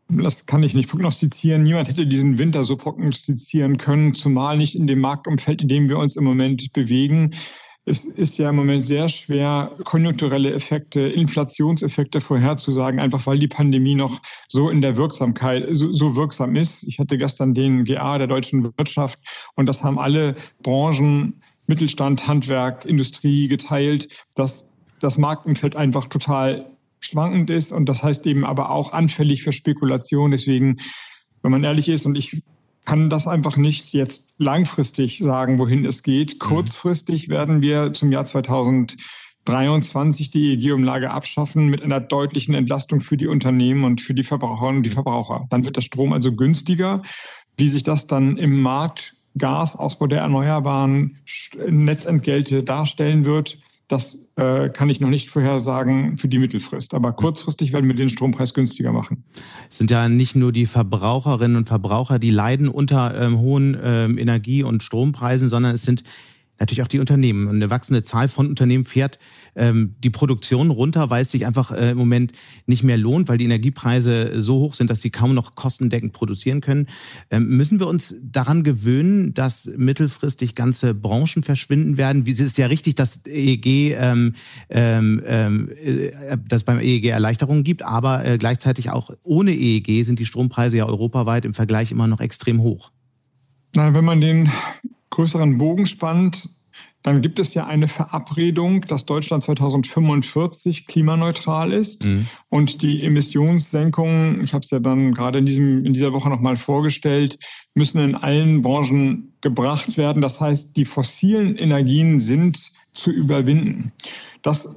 Das 0.09 0.45
kann 0.45 0.63
ich 0.63 0.73
nicht 0.73 0.89
prognostizieren. 0.89 1.63
Niemand 1.63 1.87
hätte 1.87 2.05
diesen 2.05 2.37
Winter 2.37 2.63
so 2.63 2.75
prognostizieren 2.75 3.77
können, 3.77 4.13
zumal 4.13 4.57
nicht 4.57 4.75
in 4.75 4.85
dem 4.85 4.99
Marktumfeld, 4.99 5.61
in 5.61 5.67
dem 5.67 5.89
wir 5.89 5.97
uns 5.97 6.15
im 6.15 6.23
Moment 6.23 6.73
bewegen. 6.73 7.31
Es 7.85 8.05
ist 8.05 8.37
ja 8.37 8.49
im 8.49 8.55
Moment 8.55 8.83
sehr 8.83 9.09
schwer, 9.09 9.75
konjunkturelle 9.83 10.53
Effekte, 10.53 11.01
Inflationseffekte 11.01 12.21
vorherzusagen, 12.21 12.99
einfach 13.01 13.25
weil 13.27 13.39
die 13.39 13.49
Pandemie 13.49 13.95
noch 13.95 14.21
so 14.47 14.69
in 14.69 14.81
der 14.81 14.95
Wirksamkeit, 14.95 15.67
so, 15.69 15.91
so, 15.91 16.15
wirksam 16.15 16.55
ist. 16.55 16.83
Ich 16.83 16.99
hatte 16.99 17.17
gestern 17.17 17.53
den 17.53 17.83
GA 17.83 18.17
der 18.17 18.27
deutschen 18.27 18.63
Wirtschaft 18.63 19.19
und 19.55 19.65
das 19.65 19.83
haben 19.83 19.99
alle 19.99 20.35
Branchen 20.61 21.42
Mittelstand, 21.67 22.27
Handwerk, 22.27 22.85
Industrie 22.85 23.47
geteilt, 23.47 24.09
dass 24.35 24.71
das 24.99 25.17
Marktumfeld 25.17 25.75
einfach 25.75 26.07
total 26.07 26.65
schwankend 26.99 27.49
ist 27.49 27.71
und 27.71 27.87
das 27.87 28.03
heißt 28.03 28.25
eben 28.25 28.45
aber 28.45 28.71
auch 28.71 28.93
anfällig 28.93 29.43
für 29.43 29.51
Spekulation. 29.51 30.31
Deswegen, 30.31 30.77
wenn 31.41 31.51
man 31.51 31.63
ehrlich 31.63 31.89
ist 31.89 32.05
und 32.05 32.15
ich 32.15 32.41
kann 32.85 33.09
das 33.09 33.27
einfach 33.27 33.57
nicht 33.57 33.93
jetzt 33.93 34.29
langfristig 34.37 35.19
sagen, 35.19 35.59
wohin 35.59 35.85
es 35.85 36.03
geht. 36.03 36.35
Mhm. 36.35 36.39
Kurzfristig 36.39 37.29
werden 37.29 37.61
wir 37.61 37.93
zum 37.93 38.11
Jahr 38.11 38.25
2023 38.25 40.29
die 40.29 40.53
EEG-Umlage 40.53 41.11
abschaffen 41.11 41.67
mit 41.67 41.81
einer 41.81 41.99
deutlichen 41.99 42.55
Entlastung 42.55 43.01
für 43.01 43.17
die 43.17 43.27
Unternehmen 43.27 43.83
und 43.83 44.01
für 44.01 44.13
die 44.13 44.23
Verbraucherinnen 44.23 44.77
und 44.77 44.83
die 44.83 44.89
Verbraucher. 44.89 45.45
Dann 45.49 45.65
wird 45.65 45.77
der 45.77 45.81
Strom 45.81 46.13
also 46.13 46.33
günstiger. 46.33 47.01
Wie 47.55 47.67
sich 47.67 47.83
das 47.83 48.07
dann 48.07 48.37
im 48.37 48.61
Markt 48.61 49.12
Gas, 49.37 49.75
Ausbau 49.75 50.07
der 50.07 50.19
Erneuerbaren, 50.19 51.17
Netzentgelte 51.67 52.63
darstellen 52.63 53.25
wird, 53.25 53.57
das 53.87 54.29
äh, 54.35 54.69
kann 54.69 54.89
ich 54.89 54.99
noch 54.99 55.09
nicht 55.09 55.29
vorhersagen 55.29 56.17
für 56.17 56.27
die 56.27 56.39
Mittelfrist. 56.39 56.93
Aber 56.93 57.13
kurzfristig 57.13 57.73
werden 57.73 57.87
wir 57.87 57.95
den 57.95 58.09
Strompreis 58.09 58.53
günstiger 58.53 58.91
machen. 58.91 59.23
Es 59.69 59.77
sind 59.77 59.91
ja 59.91 60.09
nicht 60.09 60.35
nur 60.35 60.51
die 60.51 60.65
Verbraucherinnen 60.65 61.57
und 61.57 61.67
Verbraucher, 61.67 62.17
die 62.17 62.31
leiden 62.31 62.67
unter 62.67 63.19
ähm, 63.19 63.39
hohen 63.39 63.77
ähm, 63.83 64.17
Energie- 64.17 64.63
und 64.63 64.83
Strompreisen, 64.83 65.49
sondern 65.49 65.75
es 65.75 65.83
sind 65.83 66.03
natürlich 66.63 66.81
auch 66.81 66.87
die 66.87 66.99
Unternehmen. 66.99 67.47
Eine 67.49 67.69
wachsende 67.69 68.03
Zahl 68.03 68.27
von 68.27 68.47
Unternehmen 68.47 68.85
fährt 68.85 69.19
ähm, 69.55 69.95
die 70.03 70.09
Produktion 70.09 70.71
runter, 70.71 71.09
weil 71.09 71.23
es 71.23 71.31
sich 71.31 71.45
einfach 71.45 71.71
äh, 71.71 71.91
im 71.91 71.97
Moment 71.97 72.31
nicht 72.65 72.83
mehr 72.83 72.97
lohnt, 72.97 73.27
weil 73.27 73.37
die 73.37 73.45
Energiepreise 73.45 74.41
so 74.41 74.59
hoch 74.59 74.73
sind, 74.73 74.89
dass 74.89 75.01
sie 75.01 75.09
kaum 75.09 75.33
noch 75.33 75.55
kostendeckend 75.55 76.13
produzieren 76.13 76.61
können. 76.61 76.87
Ähm, 77.29 77.49
müssen 77.49 77.79
wir 77.79 77.87
uns 77.87 78.15
daran 78.21 78.63
gewöhnen, 78.63 79.33
dass 79.33 79.65
mittelfristig 79.77 80.55
ganze 80.55 80.93
Branchen 80.93 81.43
verschwinden 81.43 81.97
werden? 81.97 82.25
Wie 82.25 82.31
ist 82.31 82.39
es 82.39 82.57
ja 82.57 82.67
richtig, 82.67 82.95
dass 82.95 83.25
EEG, 83.25 83.95
ähm, 83.99 84.33
ähm, 84.69 85.21
äh, 85.23 86.37
dass 86.47 86.63
beim 86.63 86.79
EEG 86.79 87.07
Erleichterungen 87.07 87.63
gibt, 87.63 87.83
aber 87.83 88.25
äh, 88.25 88.37
gleichzeitig 88.37 88.89
auch 88.89 89.09
ohne 89.23 89.51
EEG 89.51 90.05
sind 90.05 90.19
die 90.19 90.25
Strompreise 90.25 90.77
ja 90.77 90.85
europaweit 90.85 91.45
im 91.45 91.53
Vergleich 91.53 91.91
immer 91.91 92.07
noch 92.07 92.21
extrem 92.21 92.61
hoch. 92.61 92.91
Na, 93.75 93.93
wenn 93.93 94.05
man 94.05 94.21
den 94.21 94.51
größeren 95.13 95.57
Bogen 95.57 95.85
spannt, 95.85 96.49
dann 97.03 97.21
gibt 97.21 97.37
es 97.37 97.53
ja 97.53 97.67
eine 97.67 97.87
Verabredung, 97.87 98.81
dass 98.81 99.05
Deutschland 99.05 99.43
2045 99.43 100.87
klimaneutral 100.87 101.73
ist 101.73 102.03
mhm. 102.03 102.27
und 102.49 102.81
die 102.81 103.03
Emissionssenkungen, 103.03 104.43
ich 104.43 104.53
habe 104.53 104.63
es 104.63 104.71
ja 104.71 104.79
dann 104.79 105.13
gerade 105.13 105.39
in, 105.39 105.45
diesem, 105.45 105.85
in 105.85 105.93
dieser 105.93 106.13
Woche 106.13 106.29
nochmal 106.29 106.55
vorgestellt, 106.55 107.37
müssen 107.75 107.99
in 107.99 108.15
allen 108.15 108.61
Branchen 108.61 109.33
gebracht 109.41 109.97
werden. 109.97 110.21
Das 110.21 110.39
heißt, 110.39 110.77
die 110.77 110.85
fossilen 110.85 111.57
Energien 111.57 112.17
sind 112.17 112.71
zu 112.93 113.11
überwinden. 113.11 113.91
Das 114.41 114.73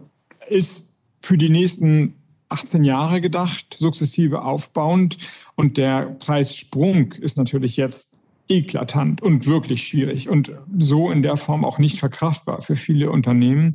ist 0.49 0.95
für 1.21 1.39
die 1.39 1.49
nächsten 1.49 2.15
18 2.49 2.83
Jahre 2.85 3.21
gedacht, 3.21 3.77
sukzessive 3.79 4.43
aufbauend. 4.43 5.17
Und 5.55 5.77
der 5.77 6.17
Preissprung 6.19 7.13
ist 7.13 7.37
natürlich 7.37 7.77
jetzt 7.77 8.16
eklatant 8.49 9.23
und 9.23 9.47
wirklich 9.47 9.87
schwierig 9.87 10.29
und 10.29 10.53
so 10.79 11.11
in 11.11 11.23
der 11.23 11.37
Form 11.37 11.65
auch 11.65 11.79
nicht 11.79 11.99
verkraftbar 11.99 12.63
für 12.63 12.77
viele 12.77 13.11
Unternehmen. 13.11 13.75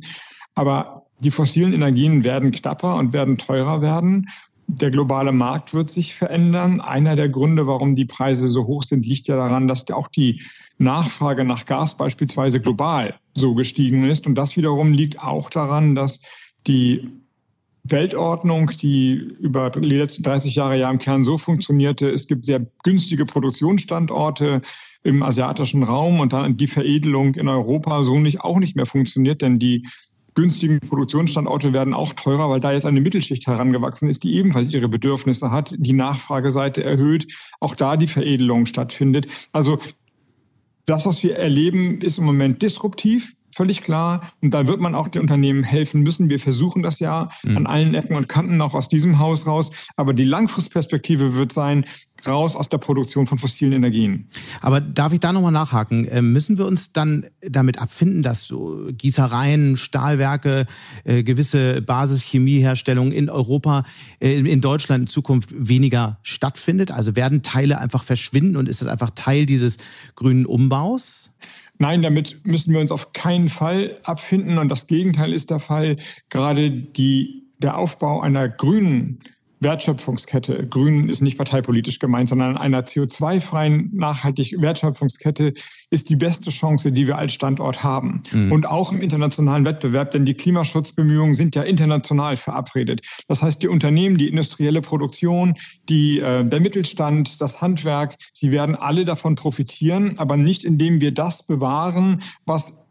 Aber 0.54 1.06
die 1.20 1.30
fossilen 1.30 1.72
Energien 1.72 2.24
werden 2.24 2.50
knapper 2.50 2.96
und 2.96 3.12
werden 3.12 3.38
teurer 3.38 3.80
werden. 3.80 4.28
der 4.66 4.90
globale 4.90 5.32
Markt 5.32 5.74
wird 5.74 5.90
sich 5.90 6.14
verändern. 6.14 6.80
Einer 6.80 7.14
der 7.14 7.28
Gründe, 7.28 7.66
warum 7.66 7.94
die 7.94 8.06
Preise 8.06 8.48
so 8.48 8.66
hoch 8.66 8.84
sind, 8.84 9.04
liegt 9.04 9.26
ja 9.26 9.36
daran, 9.36 9.68
dass 9.68 9.90
auch 9.90 10.08
die 10.08 10.40
Nachfrage 10.78 11.44
nach 11.44 11.66
Gas 11.66 11.96
beispielsweise 11.96 12.60
global 12.60 13.16
so 13.34 13.54
gestiegen 13.54 14.04
ist. 14.04 14.26
Und 14.26 14.34
das 14.34 14.56
wiederum 14.56 14.92
liegt 14.92 15.20
auch 15.20 15.50
daran, 15.50 15.94
dass 15.94 16.22
die 16.66 17.21
Weltordnung, 17.84 18.70
die 18.80 19.14
über 19.14 19.70
die 19.70 19.80
letzten 19.80 20.22
30 20.22 20.54
Jahre 20.54 20.78
ja 20.78 20.90
im 20.90 20.98
Kern 20.98 21.24
so 21.24 21.36
funktionierte. 21.36 22.08
Es 22.08 22.26
gibt 22.26 22.46
sehr 22.46 22.64
günstige 22.84 23.26
Produktionsstandorte 23.26 24.62
im 25.02 25.22
asiatischen 25.22 25.82
Raum 25.82 26.20
und 26.20 26.32
dann 26.32 26.56
die 26.56 26.68
Veredelung 26.68 27.34
in 27.34 27.48
Europa 27.48 28.02
so 28.04 28.20
nicht 28.20 28.40
auch 28.42 28.60
nicht 28.60 28.76
mehr 28.76 28.86
funktioniert, 28.86 29.42
denn 29.42 29.58
die 29.58 29.86
günstigen 30.34 30.80
Produktionsstandorte 30.80 31.72
werden 31.72 31.92
auch 31.92 32.14
teurer, 32.14 32.48
weil 32.48 32.60
da 32.60 32.72
jetzt 32.72 32.86
eine 32.86 33.00
Mittelschicht 33.00 33.46
herangewachsen 33.46 34.08
ist, 34.08 34.22
die 34.22 34.34
ebenfalls 34.34 34.72
ihre 34.72 34.88
Bedürfnisse 34.88 35.50
hat, 35.50 35.74
die 35.76 35.92
Nachfrageseite 35.92 36.82
erhöht, 36.82 37.34
auch 37.60 37.74
da 37.74 37.96
die 37.96 38.06
Veredelung 38.06 38.66
stattfindet. 38.66 39.26
Also 39.52 39.78
das, 40.86 41.04
was 41.04 41.22
wir 41.22 41.36
erleben, 41.36 42.00
ist 42.00 42.18
im 42.18 42.24
Moment 42.24 42.62
disruptiv. 42.62 43.34
Völlig 43.54 43.82
klar. 43.82 44.32
Und 44.40 44.54
da 44.54 44.66
wird 44.66 44.80
man 44.80 44.94
auch 44.94 45.08
den 45.08 45.22
Unternehmen 45.22 45.62
helfen 45.62 46.00
müssen. 46.02 46.30
Wir 46.30 46.40
versuchen 46.40 46.82
das 46.82 46.98
ja 47.00 47.28
mhm. 47.42 47.58
an 47.58 47.66
allen 47.66 47.94
Ecken 47.94 48.16
und 48.16 48.28
Kanten, 48.28 48.60
auch 48.62 48.74
aus 48.74 48.88
diesem 48.88 49.18
Haus 49.18 49.46
raus. 49.46 49.70
Aber 49.96 50.14
die 50.14 50.24
Langfristperspektive 50.24 51.34
wird 51.34 51.52
sein, 51.52 51.84
raus 52.26 52.56
aus 52.56 52.68
der 52.68 52.78
Produktion 52.78 53.26
von 53.26 53.38
fossilen 53.38 53.72
Energien. 53.72 54.28
Aber 54.60 54.80
darf 54.80 55.12
ich 55.12 55.20
da 55.20 55.32
nochmal 55.32 55.52
nachhaken? 55.52 56.06
Ähm, 56.10 56.32
müssen 56.32 56.58
wir 56.58 56.66
uns 56.66 56.92
dann 56.92 57.26
damit 57.40 57.80
abfinden, 57.80 58.22
dass 58.22 58.46
so 58.46 58.88
Gießereien, 58.92 59.76
Stahlwerke, 59.76 60.66
äh, 61.04 61.22
gewisse 61.22 61.82
Basischemieherstellung 61.82 63.12
in 63.12 63.28
Europa, 63.28 63.84
äh, 64.20 64.38
in 64.38 64.60
Deutschland 64.60 65.02
in 65.02 65.06
Zukunft 65.08 65.50
weniger 65.56 66.18
stattfindet? 66.22 66.90
Also 66.90 67.16
werden 67.16 67.42
Teile 67.42 67.78
einfach 67.78 68.04
verschwinden 68.04 68.56
und 68.56 68.68
ist 68.68 68.82
das 68.82 68.88
einfach 68.88 69.10
Teil 69.14 69.46
dieses 69.46 69.78
grünen 70.14 70.46
Umbaus? 70.46 71.30
Nein, 71.82 72.00
damit 72.00 72.46
müssen 72.46 72.72
wir 72.72 72.78
uns 72.78 72.92
auf 72.92 73.12
keinen 73.12 73.48
Fall 73.48 73.98
abfinden. 74.04 74.58
Und 74.58 74.68
das 74.68 74.86
Gegenteil 74.86 75.32
ist 75.32 75.50
der 75.50 75.58
Fall. 75.58 75.96
Gerade 76.28 76.70
die, 76.70 77.48
der 77.58 77.76
Aufbau 77.76 78.20
einer 78.20 78.48
grünen 78.48 79.18
Wertschöpfungskette. 79.62 80.66
Grün 80.68 81.08
ist 81.08 81.20
nicht 81.20 81.36
parteipolitisch 81.36 81.98
gemeint, 81.98 82.28
sondern 82.28 82.56
einer 82.56 82.82
CO2-freien, 82.82 83.90
nachhaltig 83.94 84.56
Wertschöpfungskette 84.60 85.54
ist 85.90 86.08
die 86.08 86.16
beste 86.16 86.50
Chance, 86.50 86.92
die 86.92 87.06
wir 87.06 87.18
als 87.18 87.32
Standort 87.34 87.82
haben. 87.82 88.22
Mhm. 88.32 88.52
Und 88.52 88.66
auch 88.66 88.92
im 88.92 89.00
internationalen 89.00 89.64
Wettbewerb, 89.64 90.10
denn 90.10 90.24
die 90.24 90.34
Klimaschutzbemühungen 90.34 91.34
sind 91.34 91.54
ja 91.54 91.62
international 91.62 92.36
verabredet. 92.36 93.02
Das 93.28 93.42
heißt, 93.42 93.62
die 93.62 93.68
Unternehmen, 93.68 94.16
die 94.16 94.28
industrielle 94.28 94.80
Produktion, 94.80 95.54
die, 95.88 96.20
äh, 96.20 96.44
der 96.44 96.60
Mittelstand, 96.60 97.40
das 97.40 97.60
Handwerk, 97.60 98.16
sie 98.32 98.50
werden 98.50 98.74
alle 98.74 99.04
davon 99.04 99.34
profitieren, 99.34 100.18
aber 100.18 100.36
nicht 100.36 100.64
indem 100.64 101.00
wir 101.00 101.12
das 101.12 101.46
bewahren, 101.46 102.22
was 102.46 102.81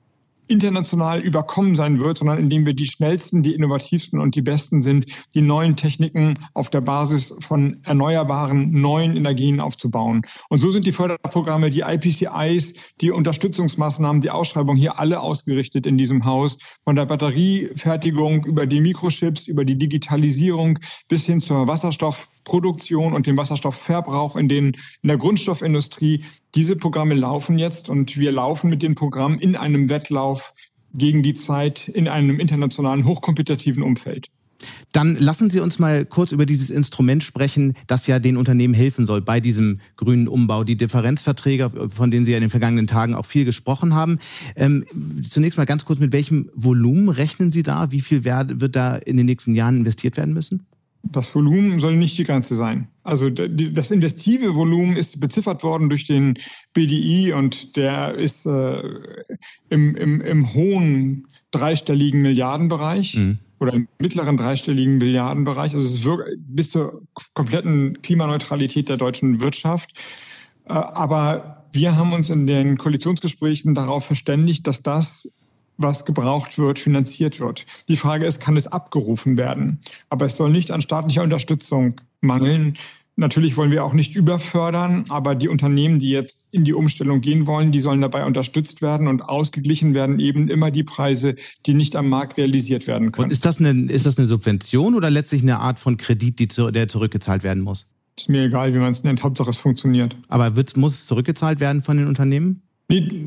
international 0.51 1.21
überkommen 1.21 1.75
sein 1.75 1.99
wird, 1.99 2.17
sondern 2.17 2.37
indem 2.37 2.65
wir 2.65 2.73
die 2.73 2.85
schnellsten, 2.85 3.41
die 3.41 3.55
innovativsten 3.55 4.19
und 4.19 4.35
die 4.35 4.41
besten 4.41 4.81
sind, 4.81 5.05
die 5.33 5.41
neuen 5.41 5.75
Techniken 5.75 6.37
auf 6.53 6.69
der 6.69 6.81
Basis 6.81 7.33
von 7.39 7.77
erneuerbaren 7.83 8.71
neuen 8.71 9.15
Energien 9.15 9.59
aufzubauen. 9.59 10.23
Und 10.49 10.59
so 10.59 10.71
sind 10.71 10.85
die 10.85 10.91
Förderprogramme, 10.91 11.69
die 11.69 11.81
IPCIs, 11.81 12.73
die 12.99 13.11
Unterstützungsmaßnahmen, 13.11 14.21
die 14.21 14.29
Ausschreibung 14.29 14.75
hier 14.75 14.99
alle 14.99 15.21
ausgerichtet 15.21 15.85
in 15.85 15.97
diesem 15.97 16.25
Haus, 16.25 16.59
von 16.83 16.95
der 16.95 17.05
Batteriefertigung 17.05 18.45
über 18.45 18.65
die 18.65 18.81
Mikrochips, 18.81 19.47
über 19.47 19.65
die 19.65 19.77
Digitalisierung 19.77 20.77
bis 21.07 21.23
hin 21.23 21.39
zur 21.39 21.67
Wasserstoff 21.67 22.27
Produktion 22.43 23.13
und 23.13 23.27
dem 23.27 23.38
Wasserstoffverbrauch 23.38 24.36
in, 24.36 24.49
den, 24.49 24.77
in 25.01 25.08
der 25.08 25.17
Grundstoffindustrie. 25.17 26.23
Diese 26.56 26.75
Programme 26.75 27.13
laufen 27.13 27.58
jetzt 27.58 27.89
und 27.89 28.17
wir 28.17 28.32
laufen 28.32 28.69
mit 28.69 28.84
den 28.84 28.95
Programmen 28.95 29.39
in 29.39 29.56
einem 29.56 29.89
Wettlauf 29.89 30.54
gegen 30.93 31.23
die 31.23 31.34
Zeit 31.34 31.88
in 31.88 32.08
einem 32.08 32.39
internationalen, 32.39 33.06
hochkompetitiven 33.06 33.84
Umfeld. 33.84 34.30
Dann 34.91 35.15
lassen 35.15 35.49
Sie 35.49 35.60
uns 35.60 35.80
mal 35.80 36.06
kurz 36.06 36.32
über 36.32 36.45
dieses 36.45 36.69
Instrument 36.69 37.23
sprechen, 37.23 37.73
das 37.88 38.08
ja 38.08 38.19
den 38.19 38.38
Unternehmen 38.38 38.73
helfen 38.73 39.06
soll 39.06 39.21
bei 39.21 39.39
diesem 39.39 39.80
grünen 39.95 40.27
Umbau. 40.27 40.63
Die 40.63 40.75
Differenzverträge, 40.75 41.89
von 41.89 42.12
denen 42.12 42.25
Sie 42.25 42.32
ja 42.32 42.38
in 42.38 42.43
den 42.43 42.49
vergangenen 42.49 42.88
Tagen 42.88 43.15
auch 43.15 43.25
viel 43.25 43.45
gesprochen 43.45 43.95
haben. 43.95 44.19
Ähm, 44.56 44.86
zunächst 45.27 45.58
mal 45.58 45.65
ganz 45.65 45.86
kurz, 45.86 45.99
mit 45.99 46.12
welchem 46.12 46.49
Volumen 46.54 47.10
rechnen 47.10 47.51
Sie 47.51 47.63
da? 47.63 47.91
Wie 47.91 48.01
viel 48.01 48.23
wird 48.23 48.75
da 48.75 48.95
in 48.97 49.17
den 49.17 49.25
nächsten 49.25 49.56
Jahren 49.56 49.77
investiert 49.77 50.17
werden 50.17 50.34
müssen? 50.34 50.65
Das 51.03 51.33
Volumen 51.33 51.79
soll 51.79 51.97
nicht 51.97 52.17
die 52.17 52.23
Grenze 52.23 52.55
sein. 52.55 52.87
Also 53.03 53.29
das 53.29 53.91
investive 53.91 54.55
Volumen 54.55 54.95
ist 54.95 55.19
beziffert 55.19 55.63
worden 55.63 55.89
durch 55.89 56.05
den 56.05 56.37
BDI 56.73 57.33
und 57.33 57.75
der 57.75 58.15
ist 58.15 58.45
äh, 58.45 58.81
im, 59.69 59.95
im, 59.95 60.21
im 60.21 60.53
hohen 60.53 61.27
dreistelligen 61.49 62.21
Milliardenbereich 62.21 63.15
mhm. 63.15 63.39
oder 63.59 63.73
im 63.73 63.87
mittleren 63.99 64.37
dreistelligen 64.37 64.99
Milliardenbereich. 64.99 65.73
Also 65.73 65.85
es 65.85 65.97
ist 65.97 66.05
wirklich 66.05 66.37
bis 66.47 66.69
zur 66.69 67.01
kompletten 67.33 68.01
Klimaneutralität 68.01 68.87
der 68.87 68.97
deutschen 68.97 69.41
Wirtschaft. 69.41 69.91
Äh, 70.65 70.73
aber 70.73 71.65
wir 71.71 71.97
haben 71.97 72.13
uns 72.13 72.29
in 72.29 72.47
den 72.47 72.77
Koalitionsgesprächen 72.77 73.75
darauf 73.75 74.05
verständigt, 74.05 74.67
dass 74.67 74.83
das 74.83 75.29
was 75.81 76.05
gebraucht 76.05 76.57
wird, 76.57 76.79
finanziert 76.79 77.39
wird. 77.39 77.65
Die 77.87 77.97
Frage 77.97 78.25
ist, 78.25 78.39
kann 78.39 78.57
es 78.57 78.67
abgerufen 78.67 79.37
werden? 79.37 79.79
Aber 80.09 80.25
es 80.25 80.35
soll 80.35 80.51
nicht 80.51 80.71
an 80.71 80.81
staatlicher 80.81 81.23
Unterstützung 81.23 81.99
mangeln. 82.21 82.75
Natürlich 83.17 83.57
wollen 83.57 83.71
wir 83.71 83.83
auch 83.83 83.93
nicht 83.93 84.15
überfördern, 84.15 85.03
aber 85.09 85.35
die 85.35 85.49
Unternehmen, 85.49 85.99
die 85.99 86.09
jetzt 86.09 86.47
in 86.51 86.63
die 86.63 86.73
Umstellung 86.73 87.21
gehen 87.21 87.45
wollen, 87.45 87.71
die 87.71 87.79
sollen 87.79 88.01
dabei 88.01 88.25
unterstützt 88.25 88.81
werden 88.81 89.07
und 89.07 89.21
ausgeglichen 89.21 89.93
werden 89.93 90.19
eben 90.19 90.47
immer 90.47 90.71
die 90.71 90.83
Preise, 90.83 91.35
die 91.65 91.73
nicht 91.73 91.95
am 91.95 92.09
Markt 92.09 92.37
realisiert 92.37 92.87
werden 92.87 93.11
können. 93.11 93.25
Und 93.25 93.31
ist 93.31 93.45
das 93.45 93.59
eine, 93.59 93.91
ist 93.91 94.05
das 94.05 94.17
eine 94.17 94.27
Subvention 94.27 94.95
oder 94.95 95.11
letztlich 95.11 95.41
eine 95.41 95.59
Art 95.59 95.77
von 95.77 95.97
Kredit, 95.97 96.39
die 96.39 96.47
der 96.47 96.87
zurückgezahlt 96.87 97.43
werden 97.43 97.63
muss? 97.63 97.87
Ist 98.17 98.29
mir 98.29 98.45
egal, 98.45 98.73
wie 98.73 98.77
man 98.77 98.91
es 98.91 99.03
nennt. 99.03 99.23
Hauptsache 99.23 99.49
es 99.49 99.57
funktioniert. 99.57 100.15
Aber 100.27 100.55
wird, 100.55 100.75
muss 100.77 100.93
es 100.93 101.05
zurückgezahlt 101.05 101.59
werden 101.59 101.83
von 101.83 101.97
den 101.97 102.07
Unternehmen? 102.07 102.61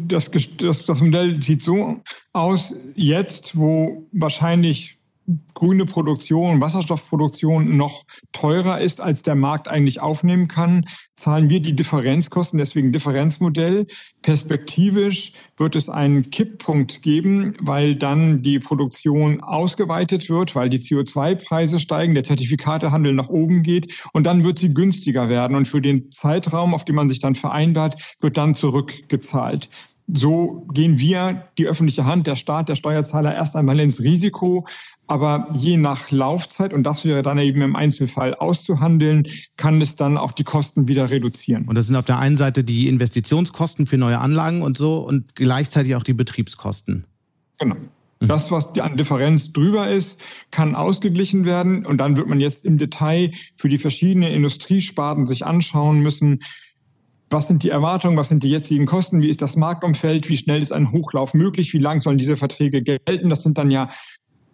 Das, 0.06 0.30
das, 0.58 0.84
das 0.84 1.00
Modell 1.00 1.42
sieht 1.42 1.62
so 1.62 2.00
aus, 2.32 2.74
jetzt, 2.94 3.56
wo 3.56 4.06
wahrscheinlich 4.12 4.98
grüne 5.54 5.86
Produktion, 5.86 6.60
Wasserstoffproduktion 6.60 7.76
noch 7.76 8.04
teurer 8.32 8.80
ist, 8.80 9.00
als 9.00 9.22
der 9.22 9.34
Markt 9.34 9.68
eigentlich 9.68 10.00
aufnehmen 10.00 10.48
kann, 10.48 10.84
zahlen 11.16 11.48
wir 11.48 11.60
die 11.60 11.74
Differenzkosten, 11.74 12.58
deswegen 12.58 12.92
Differenzmodell. 12.92 13.86
Perspektivisch 14.20 15.32
wird 15.56 15.76
es 15.76 15.88
einen 15.88 16.30
Kipppunkt 16.30 17.02
geben, 17.02 17.54
weil 17.60 17.94
dann 17.94 18.42
die 18.42 18.58
Produktion 18.58 19.42
ausgeweitet 19.42 20.28
wird, 20.28 20.54
weil 20.54 20.68
die 20.68 20.78
CO2-Preise 20.78 21.78
steigen, 21.78 22.14
der 22.14 22.24
Zertifikatehandel 22.24 23.14
nach 23.14 23.28
oben 23.28 23.62
geht 23.62 24.04
und 24.12 24.24
dann 24.24 24.44
wird 24.44 24.58
sie 24.58 24.74
günstiger 24.74 25.28
werden 25.28 25.56
und 25.56 25.68
für 25.68 25.80
den 25.80 26.10
Zeitraum, 26.10 26.74
auf 26.74 26.84
den 26.84 26.96
man 26.96 27.08
sich 27.08 27.20
dann 27.20 27.34
vereinbart, 27.34 28.16
wird 28.20 28.36
dann 28.36 28.54
zurückgezahlt. 28.54 29.70
So 30.06 30.66
gehen 30.72 30.98
wir, 30.98 31.48
die 31.56 31.66
öffentliche 31.66 32.04
Hand, 32.04 32.26
der 32.26 32.36
Staat, 32.36 32.68
der 32.68 32.74
Steuerzahler 32.74 33.34
erst 33.34 33.56
einmal 33.56 33.80
ins 33.80 34.00
Risiko, 34.00 34.66
aber 35.06 35.48
je 35.52 35.76
nach 35.76 36.10
Laufzeit, 36.10 36.72
und 36.72 36.82
das 36.84 37.04
wäre 37.04 37.22
dann 37.22 37.38
eben 37.38 37.60
im 37.62 37.76
Einzelfall 37.76 38.34
auszuhandeln, 38.34 39.28
kann 39.56 39.80
es 39.80 39.96
dann 39.96 40.16
auch 40.16 40.32
die 40.32 40.44
Kosten 40.44 40.88
wieder 40.88 41.10
reduzieren. 41.10 41.66
Und 41.66 41.74
das 41.74 41.86
sind 41.86 41.96
auf 41.96 42.06
der 42.06 42.18
einen 42.18 42.36
Seite 42.36 42.64
die 42.64 42.88
Investitionskosten 42.88 43.86
für 43.86 43.98
neue 43.98 44.18
Anlagen 44.18 44.62
und 44.62 44.78
so 44.78 44.98
und 44.98 45.34
gleichzeitig 45.34 45.94
auch 45.96 46.02
die 46.02 46.14
Betriebskosten. 46.14 47.04
Genau. 47.58 47.76
Mhm. 48.20 48.28
Das, 48.28 48.50
was 48.50 48.78
an 48.78 48.96
Differenz 48.96 49.52
drüber 49.52 49.88
ist, 49.88 50.20
kann 50.50 50.74
ausgeglichen 50.74 51.44
werden. 51.44 51.84
Und 51.84 51.98
dann 51.98 52.16
wird 52.16 52.28
man 52.28 52.40
jetzt 52.40 52.64
im 52.64 52.78
Detail 52.78 53.32
für 53.56 53.68
die 53.68 53.78
verschiedenen 53.78 54.32
Industriesparten 54.32 55.26
sich 55.26 55.44
anschauen 55.44 56.00
müssen, 56.00 56.40
was 57.30 57.48
sind 57.48 57.64
die 57.64 57.70
Erwartungen, 57.70 58.16
was 58.16 58.28
sind 58.28 58.42
die 58.42 58.50
jetzigen 58.50 58.86
Kosten, 58.86 59.20
wie 59.20 59.28
ist 59.28 59.42
das 59.42 59.56
Marktumfeld, 59.56 60.28
wie 60.28 60.36
schnell 60.36 60.62
ist 60.62 60.72
ein 60.72 60.92
Hochlauf 60.92 61.34
möglich, 61.34 61.72
wie 61.72 61.78
lang 61.78 62.00
sollen 62.00 62.18
diese 62.18 62.36
Verträge 62.36 62.82
gelten. 62.82 63.28
Das 63.28 63.42
sind 63.42 63.58
dann 63.58 63.70
ja 63.70 63.90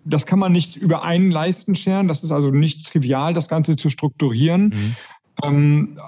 das 0.04 0.26
kann 0.26 0.38
man 0.38 0.52
nicht 0.52 0.76
über 0.76 1.02
einen 1.04 1.30
Leisten 1.30 1.74
scheren. 1.74 2.08
Das 2.08 2.24
ist 2.24 2.30
also 2.30 2.50
nicht 2.50 2.86
trivial, 2.86 3.34
das 3.34 3.48
Ganze 3.48 3.76
zu 3.76 3.90
strukturieren. 3.90 4.68
Mhm. 4.68 4.96
Ähm, 5.42 5.98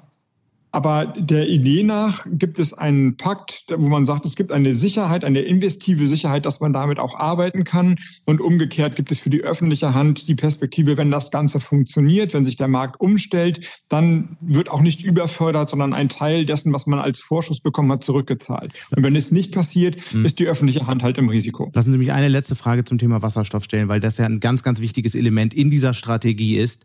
aber 0.73 1.13
der 1.19 1.49
Idee 1.49 1.83
nach 1.83 2.27
gibt 2.31 2.59
es 2.59 2.73
einen 2.73 3.19
Pakt, 3.19 3.65
wo 3.77 3.89
man 3.89 4.07
sagt, 4.07 4.25
es 4.25 4.37
gibt 4.37 4.53
eine 4.53 4.75
Sicherheit, 4.75 5.23
eine 5.23 5.43
investive 5.43 6.09
Sicherheit, 6.09 6.47
dass 6.47 6.61
man 6.61 6.73
damit 6.73 6.99
auch 6.99 7.19
arbeiten 7.19 7.65
kann. 7.65 7.97
Und 8.25 8.41
umgekehrt 8.41 8.97
gibt 8.97 9.11
es 9.11 9.19
für 9.19 9.29
die 9.29 9.43
öffentliche 9.43 9.93
Hand 9.93 10.29
die 10.29 10.35
Perspektive, 10.35 10.97
wenn 10.97 11.11
das 11.11 11.31
Ganze 11.31 11.61
funktioniert, 11.61 12.33
wenn 12.33 12.47
sich 12.47 12.57
der 12.57 12.69
Markt 12.69 13.01
umstellt, 13.01 13.61
dann 13.91 14.39
wird 14.41 14.71
auch 14.71 14.81
nicht 14.81 15.05
überfördert, 15.05 15.69
sondern 15.69 15.93
ein 15.93 16.09
Teil 16.09 16.47
dessen, 16.47 16.73
was 16.73 16.87
man 16.87 16.99
als 16.99 17.21
Vorschuss 17.21 17.61
bekommen 17.61 17.93
hat, 17.93 18.03
zurückgezahlt. 18.03 18.73
Und 18.97 19.03
wenn 19.03 19.15
es 19.15 19.31
nicht 19.31 19.53
passiert, 19.53 19.97
hm. 20.11 20.25
ist 20.25 20.39
die 20.39 20.47
öffentliche 20.47 20.87
Hand 20.87 21.03
halt 21.03 21.19
im 21.19 21.29
Risiko. 21.29 21.71
Lassen 21.75 21.93
Sie 21.93 21.99
mich 21.99 22.13
eine 22.13 22.29
letzte 22.29 22.55
Frage 22.55 22.85
zum 22.85 22.97
Thema 22.97 23.21
Wasserstoff 23.21 23.65
stellen, 23.65 23.89
weil 23.89 24.01
das 24.01 24.17
ja 24.17 24.25
ein 24.25 24.41
ganz, 24.41 24.63
ganz 24.63 24.81
wichtiges 24.81 25.15
Element 25.15 25.53
in 25.53 25.71
dieser 25.71 25.93
Strategie 25.93 26.57
ist. 26.57 26.85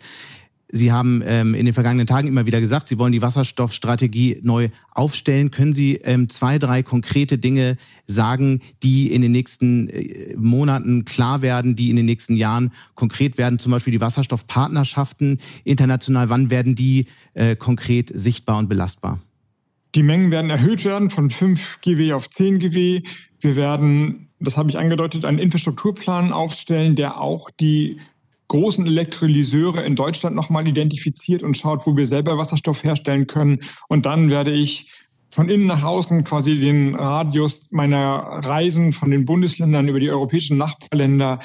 Sie 0.70 0.92
haben 0.92 1.24
ähm, 1.26 1.56
in 1.56 1.66
den 1.66 1.74
vergangenen 1.74 2.08
Tagen 2.08 2.28
immer 2.28 2.46
wieder 2.46 2.60
gesagt, 2.60 2.90
Sie 2.90 3.00
wollen 3.00 3.14
die 3.14 3.22
Wasserstoffstrategie 3.22 4.40
neu 4.44 4.70
aufstellen. 4.92 5.50
Können 5.50 5.74
Sie 5.74 5.96
ähm, 6.04 6.28
zwei, 6.28 6.60
drei 6.60 6.84
konkrete 6.84 7.38
Dinge 7.38 7.78
sagen, 8.06 8.60
die 8.84 9.12
in 9.12 9.22
den 9.22 9.32
nächsten 9.32 9.88
äh, 9.90 10.36
Monaten 10.36 11.06
klar 11.06 11.42
werden, 11.42 11.76
die 11.76 11.90
in 11.90 11.96
den 11.96 12.06
nächsten 12.06 12.36
Jahren 12.36 12.74
konkret 12.96 13.38
werden? 13.38 13.60
Zum 13.60 13.72
Beispiel 13.72 13.92
die 13.92 14.02
Wasserstoffpartnerschaften 14.02 15.40
international. 15.64 16.30
Wann 16.30 16.50
werden 16.50 16.76
die 16.76 17.06
äh, 17.34 17.56
konkret 17.56 18.12
sichtbar 18.14 18.58
und 18.58 18.68
belastbar? 18.68 19.22
Die 19.96 20.04
Mengen 20.04 20.32
werden 20.32 20.52
erhöht 20.52 20.84
werden 20.84 21.10
von 21.10 21.30
5 21.30 21.80
GW 21.82 22.12
auf 22.12 22.30
10 22.30 22.60
GW. 22.60 23.04
Wir 23.40 23.56
werden, 23.56 24.28
das 24.40 24.58
habe 24.58 24.70
ich 24.70 24.78
angedeutet, 24.78 25.24
einen 25.24 25.40
Infrastrukturplan 25.40 26.34
aufstellen, 26.34 26.98
der 26.98 27.22
auch 27.22 27.50
die 27.52 28.00
großen 28.48 28.86
Elektrolyseure 28.86 29.84
in 29.84 29.96
Deutschland 29.96 30.36
nochmal 30.36 30.68
identifiziert 30.68 31.44
und 31.44 31.58
schaut, 31.58 31.86
wo 31.86 31.98
wir 31.98 32.06
selber 32.06 32.38
Wasserstoff 32.38 32.84
herstellen 32.84 33.28
können. 33.28 33.60
Und 33.88 34.06
dann 34.06 34.30
werde 34.30 34.52
ich 34.52 34.92
von 35.30 35.50
innen 35.50 35.68
nach 35.68 35.84
außen 35.84 36.24
quasi 36.24 36.60
den 36.60 36.96
Radius 36.96 37.68
meiner 37.72 38.00
Reisen 38.44 38.94
von 38.94 39.12
den 39.12 39.26
Bundesländern 39.26 39.88
über 39.88 40.00
die 40.00 40.10
europäischen 40.10 40.58
Nachbarländer 40.58 41.40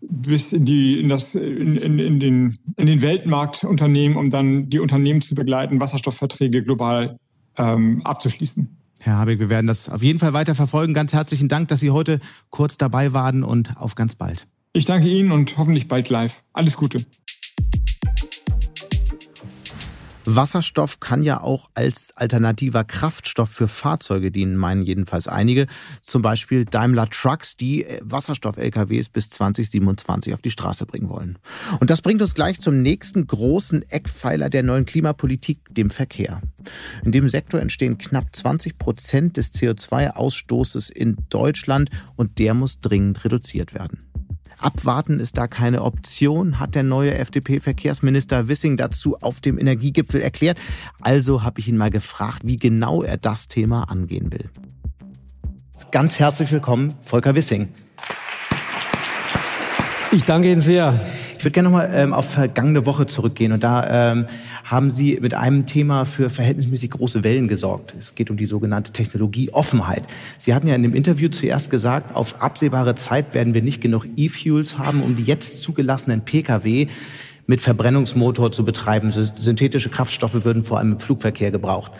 bis 0.00 0.52
in 0.52 0.64
die 0.64 1.00
in 1.00 1.08
das 1.08 1.34
in, 1.34 1.76
in, 1.76 1.98
in 1.98 2.20
den 2.20 2.58
in 2.76 2.86
den 2.86 3.02
Weltmarkt 3.02 3.64
unternehmen, 3.64 4.16
um 4.16 4.30
dann 4.30 4.70
die 4.70 4.78
Unternehmen 4.78 5.20
zu 5.20 5.34
begleiten, 5.34 5.80
Wasserstoffverträge 5.80 6.62
global 6.62 7.18
ähm, 7.56 8.00
abzuschließen. 8.04 8.76
Herr 9.00 9.18
Habeck, 9.18 9.38
wir 9.38 9.50
werden 9.50 9.66
das 9.66 9.88
auf 9.88 10.02
jeden 10.02 10.18
Fall 10.18 10.32
weiter 10.32 10.54
verfolgen. 10.54 10.94
Ganz 10.94 11.12
herzlichen 11.12 11.48
Dank, 11.48 11.68
dass 11.68 11.80
Sie 11.80 11.90
heute 11.90 12.20
kurz 12.50 12.78
dabei 12.78 13.12
waren 13.12 13.44
und 13.44 13.76
auf 13.76 13.94
ganz 13.94 14.16
bald. 14.16 14.46
Ich 14.78 14.84
danke 14.84 15.08
Ihnen 15.08 15.32
und 15.32 15.58
hoffentlich 15.58 15.88
bald 15.88 16.08
live. 16.08 16.44
Alles 16.52 16.76
Gute. 16.76 17.04
Wasserstoff 20.24 21.00
kann 21.00 21.24
ja 21.24 21.40
auch 21.40 21.68
als 21.74 22.12
alternativer 22.14 22.84
Kraftstoff 22.84 23.50
für 23.50 23.66
Fahrzeuge 23.66 24.30
dienen, 24.30 24.56
meinen 24.56 24.82
jedenfalls 24.82 25.26
einige. 25.26 25.66
Zum 26.00 26.22
Beispiel 26.22 26.64
Daimler 26.64 27.10
Trucks, 27.10 27.56
die 27.56 27.86
Wasserstoff-LKWs 28.02 29.08
bis 29.08 29.30
2027 29.30 30.32
auf 30.32 30.42
die 30.42 30.52
Straße 30.52 30.86
bringen 30.86 31.08
wollen. 31.08 31.38
Und 31.80 31.90
das 31.90 32.00
bringt 32.00 32.22
uns 32.22 32.34
gleich 32.34 32.60
zum 32.60 32.80
nächsten 32.80 33.26
großen 33.26 33.82
Eckpfeiler 33.90 34.48
der 34.48 34.62
neuen 34.62 34.84
Klimapolitik, 34.84 35.58
dem 35.70 35.90
Verkehr. 35.90 36.40
In 37.04 37.10
dem 37.10 37.26
Sektor 37.26 37.60
entstehen 37.60 37.98
knapp 37.98 38.26
20 38.36 38.78
Prozent 38.78 39.38
des 39.38 39.52
CO2-Ausstoßes 39.54 40.92
in 40.92 41.16
Deutschland 41.30 41.90
und 42.14 42.38
der 42.38 42.54
muss 42.54 42.78
dringend 42.78 43.24
reduziert 43.24 43.74
werden. 43.74 44.07
Abwarten 44.60 45.20
ist 45.20 45.38
da 45.38 45.46
keine 45.46 45.82
Option, 45.82 46.58
hat 46.58 46.74
der 46.74 46.82
neue 46.82 47.14
FDP-Verkehrsminister 47.14 48.48
Wissing 48.48 48.76
dazu 48.76 49.16
auf 49.20 49.40
dem 49.40 49.58
Energiegipfel 49.58 50.20
erklärt. 50.20 50.58
Also 51.00 51.42
habe 51.42 51.60
ich 51.60 51.68
ihn 51.68 51.76
mal 51.76 51.90
gefragt, 51.90 52.40
wie 52.44 52.56
genau 52.56 53.02
er 53.02 53.16
das 53.16 53.48
Thema 53.48 53.84
angehen 53.84 54.32
will. 54.32 54.50
Ganz 55.90 56.18
herzlich 56.18 56.50
willkommen, 56.50 56.96
Volker 57.02 57.34
Wissing. 57.34 57.68
Ich 60.10 60.24
danke 60.24 60.50
Ihnen 60.50 60.60
sehr. 60.60 60.98
Ich 61.38 61.44
würde 61.44 61.52
gerne 61.52 61.68
nochmal 61.68 61.88
ähm, 61.94 62.12
auf 62.12 62.28
vergangene 62.28 62.84
Woche 62.84 63.06
zurückgehen. 63.06 63.52
Und 63.52 63.62
da 63.62 64.10
ähm, 64.10 64.26
haben 64.64 64.90
Sie 64.90 65.20
mit 65.20 65.34
einem 65.34 65.66
Thema 65.66 66.04
für 66.04 66.30
verhältnismäßig 66.30 66.90
große 66.90 67.22
Wellen 67.22 67.46
gesorgt. 67.46 67.94
Es 68.00 68.16
geht 68.16 68.28
um 68.28 68.36
die 68.36 68.44
sogenannte 68.44 68.90
Technologieoffenheit. 68.90 70.02
Sie 70.38 70.52
hatten 70.52 70.66
ja 70.66 70.74
in 70.74 70.82
dem 70.82 70.96
Interview 70.96 71.28
zuerst 71.28 71.70
gesagt, 71.70 72.16
auf 72.16 72.42
absehbare 72.42 72.96
Zeit 72.96 73.34
werden 73.34 73.54
wir 73.54 73.62
nicht 73.62 73.80
genug 73.80 74.04
E-Fuels 74.16 74.78
haben, 74.78 75.00
um 75.00 75.14
die 75.14 75.22
jetzt 75.22 75.62
zugelassenen 75.62 76.22
Pkw 76.22 76.88
mit 77.48 77.62
Verbrennungsmotor 77.62 78.52
zu 78.52 78.64
betreiben. 78.64 79.10
Synthetische 79.10 79.88
Kraftstoffe 79.88 80.44
würden 80.44 80.64
vor 80.64 80.78
allem 80.78 80.92
im 80.92 81.00
Flugverkehr 81.00 81.50
gebraucht. 81.50 81.90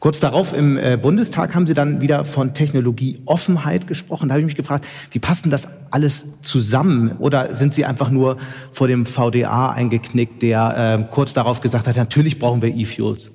Kurz 0.00 0.18
darauf 0.20 0.52
im 0.52 0.76
äh, 0.76 0.98
Bundestag 1.00 1.54
haben 1.54 1.66
Sie 1.66 1.74
dann 1.74 2.00
wieder 2.00 2.24
von 2.24 2.52
Technologieoffenheit 2.52 3.86
gesprochen. 3.86 4.28
Da 4.28 4.34
habe 4.34 4.40
ich 4.40 4.46
mich 4.46 4.56
gefragt, 4.56 4.84
wie 5.12 5.20
passt 5.20 5.44
denn 5.44 5.52
das 5.52 5.70
alles 5.92 6.42
zusammen? 6.42 7.12
Oder 7.20 7.54
sind 7.54 7.72
Sie 7.72 7.84
einfach 7.84 8.10
nur 8.10 8.36
vor 8.72 8.88
dem 8.88 9.06
VDA 9.06 9.70
eingeknickt, 9.70 10.42
der 10.42 10.98
äh, 11.08 11.12
kurz 11.14 11.32
darauf 11.34 11.60
gesagt 11.60 11.86
hat, 11.86 11.96
natürlich 11.96 12.40
brauchen 12.40 12.60
wir 12.60 12.74
E-Fuels? 12.74 13.30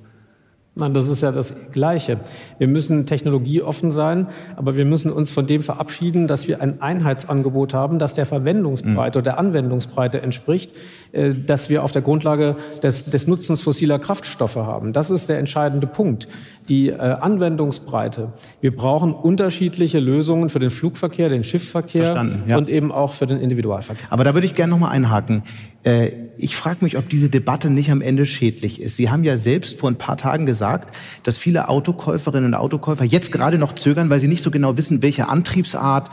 Nein, 0.73 0.93
das 0.93 1.10
ist 1.10 1.21
ja 1.21 1.34
das 1.34 1.53
Gleiche. 1.73 2.21
Wir 2.57 2.69
müssen 2.69 3.05
technologieoffen 3.05 3.91
sein, 3.91 4.27
aber 4.55 4.77
wir 4.77 4.86
müssen 4.86 5.12
uns 5.12 5.29
von 5.29 5.45
dem 5.45 5.63
verabschieden, 5.63 6.29
dass 6.29 6.47
wir 6.47 6.62
ein 6.62 6.81
Einheitsangebot 6.81 7.73
haben, 7.73 7.99
das 7.99 8.13
der 8.13 8.25
Verwendungsbreite 8.25 9.19
oder 9.19 9.31
der 9.31 9.38
Anwendungsbreite 9.38 10.21
entspricht, 10.21 10.71
äh, 11.12 11.34
dass 11.34 11.69
wir 11.69 11.84
auf 11.84 11.91
der 11.91 12.01
Grundlage 12.01 12.55
des, 12.81 13.03
des 13.03 13.27
Nutzens 13.27 13.60
fossiler 13.62 13.99
Kraftstoffe 13.99 14.55
haben. 14.55 14.93
Das 14.93 15.10
ist 15.10 15.27
der 15.27 15.39
entscheidende 15.39 15.88
Punkt. 15.88 16.29
Die 16.71 16.88
äh, 16.88 16.95
Anwendungsbreite. 16.95 18.31
Wir 18.62 18.73
brauchen 18.73 19.13
unterschiedliche 19.13 19.99
Lösungen 19.99 20.47
für 20.47 20.60
den 20.60 20.69
Flugverkehr, 20.69 21.27
den 21.27 21.43
Schiffsverkehr 21.43 22.25
ja. 22.47 22.57
und 22.57 22.69
eben 22.69 22.93
auch 22.93 23.12
für 23.12 23.27
den 23.27 23.41
Individualverkehr. 23.41 24.05
Aber 24.10 24.23
da 24.23 24.34
würde 24.34 24.47
ich 24.47 24.55
gerne 24.55 24.71
noch 24.71 24.79
mal 24.79 24.88
einhaken. 24.88 25.43
Äh, 25.84 26.12
ich 26.38 26.55
frage 26.55 26.77
mich, 26.86 26.97
ob 26.97 27.10
diese 27.10 27.27
Debatte 27.27 27.69
nicht 27.69 27.91
am 27.91 27.99
Ende 27.99 28.25
schädlich 28.25 28.81
ist. 28.81 28.95
Sie 28.95 29.10
haben 29.10 29.25
ja 29.25 29.36
selbst 29.36 29.79
vor 29.79 29.91
ein 29.91 29.97
paar 29.97 30.15
Tagen 30.15 30.45
gesagt, 30.45 30.95
dass 31.23 31.38
viele 31.38 31.67
Autokäuferinnen 31.67 32.45
und 32.45 32.53
Autokäufer 32.53 33.03
jetzt 33.03 33.34
gerade 33.34 33.57
noch 33.57 33.75
zögern, 33.75 34.10
weil 34.10 34.21
sie 34.21 34.29
nicht 34.29 34.41
so 34.41 34.49
genau 34.49 34.77
wissen, 34.77 35.01
welche 35.01 35.27
Antriebsart 35.27 36.10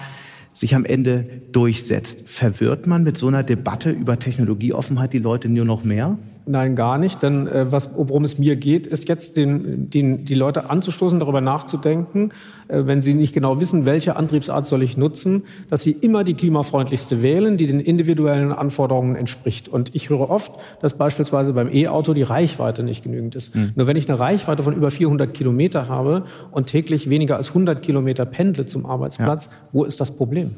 sich 0.54 0.74
am 0.74 0.84
Ende 0.84 1.24
durchsetzt. 1.52 2.28
Verwirrt 2.28 2.88
man 2.88 3.04
mit 3.04 3.16
so 3.16 3.28
einer 3.28 3.44
Debatte 3.44 3.90
über 3.90 4.18
Technologieoffenheit 4.18 5.12
die 5.12 5.20
Leute 5.20 5.48
nur 5.48 5.64
noch 5.64 5.84
mehr? 5.84 6.18
Nein, 6.48 6.76
gar 6.76 6.96
nicht. 6.96 7.22
Denn 7.22 7.46
äh, 7.46 7.70
was, 7.70 7.90
worum 7.94 8.24
es 8.24 8.38
mir 8.38 8.56
geht, 8.56 8.86
ist 8.86 9.06
jetzt 9.06 9.36
den, 9.36 9.90
den, 9.90 10.24
die 10.24 10.34
Leute 10.34 10.70
anzustoßen, 10.70 11.20
darüber 11.20 11.42
nachzudenken, 11.42 12.32
äh, 12.68 12.86
wenn 12.86 13.02
sie 13.02 13.12
nicht 13.12 13.34
genau 13.34 13.60
wissen, 13.60 13.84
welche 13.84 14.16
Antriebsart 14.16 14.64
soll 14.64 14.82
ich 14.82 14.96
nutzen, 14.96 15.42
dass 15.68 15.82
sie 15.82 15.90
immer 15.90 16.24
die 16.24 16.32
klimafreundlichste 16.32 17.20
wählen, 17.20 17.58
die 17.58 17.66
den 17.66 17.80
individuellen 17.80 18.52
Anforderungen 18.52 19.14
entspricht. 19.14 19.68
Und 19.68 19.94
ich 19.94 20.08
höre 20.08 20.30
oft, 20.30 20.52
dass 20.80 20.94
beispielsweise 20.94 21.52
beim 21.52 21.68
E-Auto 21.70 22.14
die 22.14 22.22
Reichweite 22.22 22.82
nicht 22.82 23.04
genügend 23.04 23.34
ist. 23.34 23.54
Mhm. 23.54 23.72
Nur 23.74 23.86
wenn 23.86 23.96
ich 23.98 24.08
eine 24.08 24.18
Reichweite 24.18 24.62
von 24.62 24.74
über 24.74 24.90
400 24.90 25.34
Kilometer 25.34 25.86
habe 25.86 26.24
und 26.50 26.68
täglich 26.68 27.10
weniger 27.10 27.36
als 27.36 27.48
100 27.48 27.82
Kilometer 27.82 28.24
pendle 28.24 28.64
zum 28.64 28.86
Arbeitsplatz, 28.86 29.46
ja. 29.46 29.52
wo 29.72 29.84
ist 29.84 30.00
das 30.00 30.12
Problem? 30.12 30.52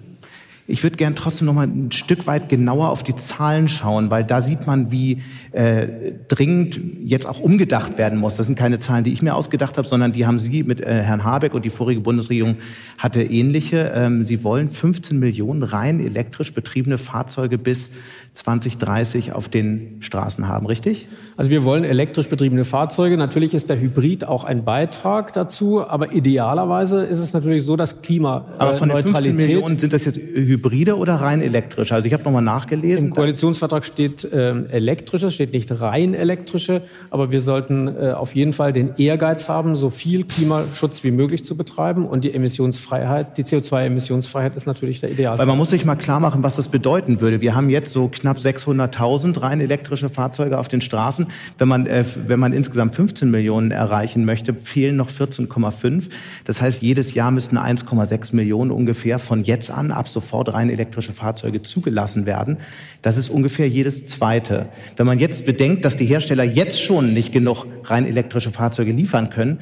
Ich 0.70 0.84
würde 0.84 0.96
gern 0.96 1.16
trotzdem 1.16 1.46
noch 1.46 1.54
mal 1.54 1.66
ein 1.66 1.90
Stück 1.90 2.28
weit 2.28 2.48
genauer 2.48 2.90
auf 2.90 3.02
die 3.02 3.16
Zahlen 3.16 3.68
schauen, 3.68 4.10
weil 4.10 4.22
da 4.22 4.40
sieht 4.40 4.68
man, 4.68 4.92
wie 4.92 5.20
äh, 5.50 6.12
dringend 6.28 6.80
jetzt 7.04 7.26
auch 7.26 7.40
umgedacht 7.40 7.98
werden 7.98 8.18
muss. 8.20 8.36
Das 8.36 8.46
sind 8.46 8.56
keine 8.56 8.78
Zahlen, 8.78 9.02
die 9.02 9.12
ich 9.12 9.20
mir 9.20 9.34
ausgedacht 9.34 9.78
habe, 9.78 9.88
sondern 9.88 10.12
die 10.12 10.26
haben 10.26 10.38
Sie 10.38 10.62
mit 10.62 10.80
äh, 10.80 11.02
Herrn 11.02 11.24
Habeck 11.24 11.54
und 11.54 11.64
die 11.64 11.70
vorige 11.70 12.00
Bundesregierung 12.00 12.56
hatte 12.98 13.20
ähnliche. 13.22 13.92
Ähm, 13.94 14.24
Sie 14.24 14.44
wollen 14.44 14.68
15 14.68 15.18
Millionen 15.18 15.64
rein 15.64 15.98
elektrisch 15.98 16.54
betriebene 16.54 16.98
Fahrzeuge 16.98 17.58
bis 17.58 17.90
2030 18.34 19.32
auf 19.32 19.48
den 19.48 19.96
Straßen 20.00 20.46
haben, 20.46 20.66
richtig? 20.66 21.08
Also 21.36 21.50
wir 21.50 21.64
wollen 21.64 21.82
elektrisch 21.82 22.28
betriebene 22.28 22.64
Fahrzeuge. 22.64 23.16
Natürlich 23.16 23.54
ist 23.54 23.68
der 23.68 23.80
Hybrid 23.80 24.24
auch 24.24 24.44
ein 24.44 24.64
Beitrag 24.64 25.32
dazu, 25.32 25.84
aber 25.84 26.12
idealerweise 26.12 27.02
ist 27.02 27.18
es 27.18 27.32
natürlich 27.32 27.64
so, 27.64 27.76
dass 27.76 28.02
Klimaneutralität... 28.02 28.60
Aber 28.60 28.74
von 28.74 28.88
den 28.88 28.98
15 28.98 29.36
Millionen 29.36 29.78
sind 29.78 29.92
das 29.92 30.04
jetzt 30.04 30.18
Hybride 30.60 30.96
oder 30.96 31.14
rein 31.16 31.40
elektrische? 31.40 31.94
Also 31.94 32.06
ich 32.06 32.12
habe 32.12 32.22
nochmal 32.24 32.42
nachgelesen. 32.42 33.08
Im 33.08 33.14
Koalitionsvertrag 33.14 33.84
steht 33.84 34.24
äh, 34.24 34.50
elektrische, 34.68 35.30
steht 35.30 35.52
nicht 35.52 35.80
rein 35.80 36.14
elektrische, 36.14 36.82
aber 37.10 37.32
wir 37.32 37.40
sollten 37.40 37.88
äh, 37.88 38.12
auf 38.12 38.34
jeden 38.34 38.52
Fall 38.52 38.72
den 38.72 38.92
Ehrgeiz 38.96 39.48
haben, 39.48 39.76
so 39.76 39.90
viel 39.90 40.24
Klimaschutz 40.24 41.02
wie 41.04 41.10
möglich 41.10 41.44
zu 41.44 41.56
betreiben 41.56 42.06
und 42.06 42.24
die 42.24 42.34
Emissionsfreiheit, 42.34 43.38
die 43.38 43.44
CO2-Emissionsfreiheit 43.44 44.56
ist 44.56 44.66
natürlich 44.66 45.00
der 45.00 45.10
Idealfall. 45.10 45.38
Weil 45.38 45.46
man 45.46 45.58
muss 45.58 45.70
sich 45.70 45.84
mal 45.84 45.96
klar 45.96 46.20
machen, 46.20 46.42
was 46.42 46.56
das 46.56 46.68
bedeuten 46.68 47.20
würde. 47.20 47.40
Wir 47.40 47.54
haben 47.54 47.70
jetzt 47.70 47.92
so 47.92 48.08
knapp 48.08 48.36
600.000 48.36 49.40
rein 49.40 49.60
elektrische 49.60 50.08
Fahrzeuge 50.08 50.58
auf 50.58 50.68
den 50.68 50.80
Straßen. 50.80 51.26
Wenn 51.58 51.68
man, 51.68 51.86
äh, 51.86 52.04
wenn 52.26 52.38
man 52.38 52.52
insgesamt 52.52 52.94
15 52.94 53.30
Millionen 53.30 53.70
erreichen 53.70 54.24
möchte, 54.24 54.54
fehlen 54.54 54.96
noch 54.96 55.08
14,5. 55.08 56.08
Das 56.44 56.60
heißt, 56.60 56.82
jedes 56.82 57.14
Jahr 57.14 57.30
müssten 57.30 57.56
1,6 57.56 58.34
Millionen 58.34 58.70
ungefähr 58.70 59.18
von 59.18 59.42
jetzt 59.42 59.70
an 59.70 59.90
ab 59.90 60.08
sofort 60.08 60.49
rein 60.50 60.70
elektrische 60.70 61.12
Fahrzeuge 61.12 61.62
zugelassen 61.62 62.26
werden. 62.26 62.58
Das 63.02 63.16
ist 63.16 63.30
ungefähr 63.30 63.68
jedes 63.68 64.06
zweite. 64.06 64.68
Wenn 64.96 65.06
man 65.06 65.18
jetzt 65.18 65.46
bedenkt, 65.46 65.84
dass 65.84 65.96
die 65.96 66.06
Hersteller 66.06 66.44
jetzt 66.44 66.82
schon 66.82 67.12
nicht 67.12 67.32
genug 67.32 67.66
rein 67.84 68.06
elektrische 68.06 68.50
Fahrzeuge 68.50 68.92
liefern 68.92 69.30
können, 69.30 69.60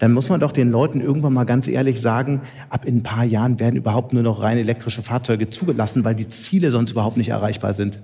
dann 0.00 0.12
muss 0.12 0.30
man 0.30 0.40
doch 0.40 0.52
den 0.52 0.70
Leuten 0.70 1.00
irgendwann 1.00 1.34
mal 1.34 1.44
ganz 1.44 1.68
ehrlich 1.68 2.00
sagen, 2.00 2.40
ab 2.70 2.86
in 2.86 2.96
ein 2.96 3.02
paar 3.02 3.24
Jahren 3.24 3.60
werden 3.60 3.76
überhaupt 3.76 4.12
nur 4.12 4.22
noch 4.22 4.42
rein 4.42 4.58
elektrische 4.58 5.02
Fahrzeuge 5.02 5.50
zugelassen, 5.50 6.04
weil 6.04 6.14
die 6.14 6.26
Ziele 6.26 6.70
sonst 6.70 6.92
überhaupt 6.92 7.18
nicht 7.18 7.28
erreichbar 7.28 7.74
sind. 7.74 8.00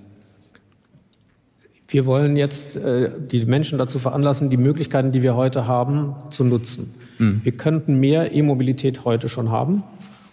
Wir 1.89 2.05
wollen 2.05 2.37
jetzt 2.37 2.77
äh, 2.77 3.11
die 3.19 3.47
Menschen 3.47 3.79
dazu 3.79 3.99
veranlassen, 3.99 4.51
die 4.51 4.57
Möglichkeiten, 4.57 5.13
die 5.13 5.23
wir 5.23 5.37
heute 5.37 5.67
haben, 5.67 6.15
zu 6.31 6.45
nutzen. 6.45 6.95
Mhm. 7.19 7.41
Wir 7.45 7.53
könnten 7.53 7.99
mehr 7.99 8.35
E-Mobilität 8.35 9.05
heute 9.05 9.29
schon 9.29 9.51
haben. 9.51 9.83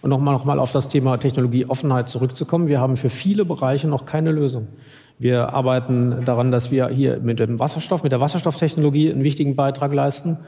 Und 0.03 0.09
nochmal 0.09 0.33
noch 0.33 0.43
mal 0.43 0.59
auf 0.59 0.71
das 0.71 0.89
Thema 0.89 1.17
Technologieoffenheit 1.17 2.09
zurückzukommen. 2.09 2.67
Wir 2.67 2.81
haben 2.81 2.97
für 2.97 3.09
viele 3.09 3.45
Bereiche 3.45 3.87
noch 3.87 4.05
keine 4.05 4.33
Lösung. 4.33 4.67
Wir 5.17 5.53
arbeiten 5.53 6.25
daran, 6.25 6.51
dass 6.51 6.71
wir 6.71 6.89
hier 6.89 7.21
mit 7.21 7.39
dem 7.39 7.57
Wasserstoff, 7.57 8.03
mit 8.03 8.11
der 8.11 8.19
Wasserstofftechnologie 8.19 9.13
einen 9.13 9.23
wichtigen 9.23 9.55
Beitrag 9.55 9.93
leisten. 9.93 10.39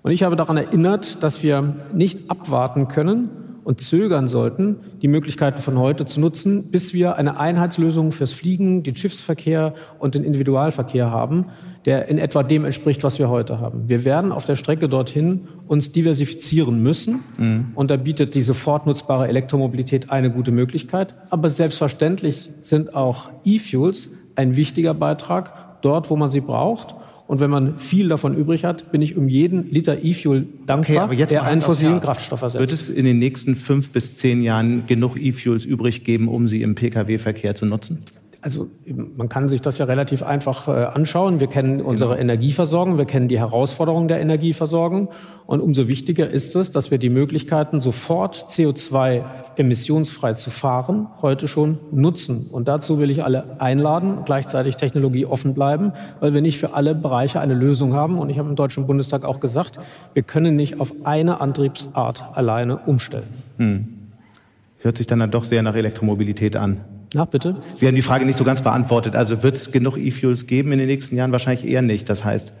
Und 0.00 0.12
ich 0.12 0.22
habe 0.22 0.34
daran 0.34 0.56
erinnert, 0.56 1.22
dass 1.22 1.42
wir 1.42 1.74
nicht 1.92 2.30
abwarten 2.30 2.88
können 2.88 3.41
und 3.64 3.80
zögern 3.80 4.28
sollten, 4.28 4.76
die 5.02 5.08
Möglichkeiten 5.08 5.60
von 5.60 5.78
heute 5.78 6.04
zu 6.04 6.20
nutzen, 6.20 6.70
bis 6.70 6.94
wir 6.94 7.16
eine 7.16 7.38
Einheitslösung 7.38 8.12
fürs 8.12 8.32
Fliegen, 8.32 8.82
den 8.82 8.96
Schiffsverkehr 8.96 9.74
und 9.98 10.14
den 10.14 10.24
Individualverkehr 10.24 11.10
haben, 11.10 11.46
der 11.84 12.08
in 12.08 12.18
etwa 12.18 12.42
dem 12.42 12.64
entspricht, 12.64 13.02
was 13.02 13.18
wir 13.18 13.28
heute 13.28 13.60
haben. 13.60 13.88
Wir 13.88 14.04
werden 14.04 14.32
auf 14.32 14.44
der 14.44 14.56
Strecke 14.56 14.88
dorthin 14.88 15.48
uns 15.66 15.92
diversifizieren 15.92 16.82
müssen. 16.82 17.20
Mhm. 17.36 17.66
Und 17.74 17.90
da 17.90 17.96
bietet 17.96 18.34
die 18.34 18.42
sofort 18.42 18.86
nutzbare 18.86 19.28
Elektromobilität 19.28 20.10
eine 20.10 20.30
gute 20.30 20.52
Möglichkeit. 20.52 21.14
Aber 21.30 21.50
selbstverständlich 21.50 22.50
sind 22.60 22.94
auch 22.94 23.30
E-Fuels 23.44 24.10
ein 24.36 24.56
wichtiger 24.56 24.94
Beitrag 24.94 25.80
dort, 25.82 26.10
wo 26.10 26.16
man 26.16 26.30
sie 26.30 26.40
braucht. 26.40 26.94
Und 27.32 27.40
wenn 27.40 27.48
man 27.48 27.78
viel 27.78 28.08
davon 28.08 28.36
übrig 28.36 28.66
hat, 28.66 28.92
bin 28.92 29.00
ich 29.00 29.16
um 29.16 29.26
jeden 29.26 29.70
Liter 29.70 30.04
E-Fuel 30.04 30.44
dankbar, 30.66 31.06
okay, 31.06 31.24
der 31.24 31.44
einen 31.44 31.62
fossilen 31.62 31.98
Kraftstoff 32.02 32.42
ersetzt. 32.42 32.60
Wird 32.60 32.72
es 32.74 32.90
in 32.90 33.06
den 33.06 33.18
nächsten 33.18 33.56
fünf 33.56 33.88
bis 33.88 34.18
zehn 34.18 34.42
Jahren 34.42 34.86
genug 34.86 35.16
E-Fuels 35.16 35.64
übrig 35.64 36.04
geben, 36.04 36.28
um 36.28 36.46
sie 36.46 36.60
im 36.60 36.74
Pkw-Verkehr 36.74 37.54
zu 37.54 37.64
nutzen? 37.64 38.02
Also 38.44 38.68
man 38.88 39.28
kann 39.28 39.48
sich 39.48 39.62
das 39.62 39.78
ja 39.78 39.84
relativ 39.84 40.24
einfach 40.24 40.66
äh, 40.66 40.72
anschauen. 40.72 41.38
Wir 41.38 41.46
kennen 41.46 41.80
unsere 41.80 42.14
genau. 42.14 42.22
Energieversorgung, 42.22 42.98
wir 42.98 43.04
kennen 43.04 43.28
die 43.28 43.38
Herausforderungen 43.38 44.08
der 44.08 44.20
Energieversorgung. 44.20 45.10
Und 45.46 45.60
umso 45.60 45.86
wichtiger 45.86 46.28
ist 46.28 46.56
es, 46.56 46.72
dass 46.72 46.90
wir 46.90 46.98
die 46.98 47.08
Möglichkeiten, 47.08 47.80
sofort 47.80 48.46
CO2 48.50 49.22
emissionsfrei 49.56 50.32
zu 50.32 50.50
fahren, 50.50 51.06
heute 51.22 51.46
schon 51.46 51.78
nutzen. 51.92 52.48
Und 52.50 52.66
dazu 52.66 52.98
will 52.98 53.12
ich 53.12 53.22
alle 53.22 53.60
einladen, 53.60 54.24
gleichzeitig 54.24 54.76
technologieoffen 54.76 55.54
bleiben, 55.54 55.92
weil 56.18 56.34
wir 56.34 56.42
nicht 56.42 56.58
für 56.58 56.74
alle 56.74 56.96
Bereiche 56.96 57.38
eine 57.38 57.54
Lösung 57.54 57.94
haben. 57.94 58.18
Und 58.18 58.28
ich 58.28 58.40
habe 58.40 58.48
im 58.48 58.56
Deutschen 58.56 58.88
Bundestag 58.88 59.24
auch 59.24 59.38
gesagt, 59.38 59.78
wir 60.14 60.24
können 60.24 60.56
nicht 60.56 60.80
auf 60.80 60.92
eine 61.04 61.40
Antriebsart 61.40 62.24
alleine 62.34 62.78
umstellen. 62.78 63.28
Hm. 63.58 63.86
Hört 64.80 64.98
sich 64.98 65.06
dann, 65.06 65.20
dann 65.20 65.30
doch 65.30 65.44
sehr 65.44 65.62
nach 65.62 65.76
Elektromobilität 65.76 66.56
an. 66.56 66.80
Na, 67.14 67.24
bitte? 67.24 67.56
Sie 67.74 67.86
haben 67.86 67.94
die 67.94 68.02
Frage 68.02 68.24
nicht 68.24 68.38
so 68.38 68.44
ganz 68.44 68.62
beantwortet. 68.62 69.16
Also 69.16 69.42
wird 69.42 69.56
es 69.56 69.70
genug 69.70 69.96
E-Fuels 69.98 70.46
geben 70.46 70.72
in 70.72 70.78
den 70.78 70.88
nächsten 70.88 71.16
Jahren? 71.16 71.32
Wahrscheinlich 71.32 71.66
eher 71.66 71.82
nicht. 71.82 72.08
Das 72.08 72.24
heißt, 72.24 72.52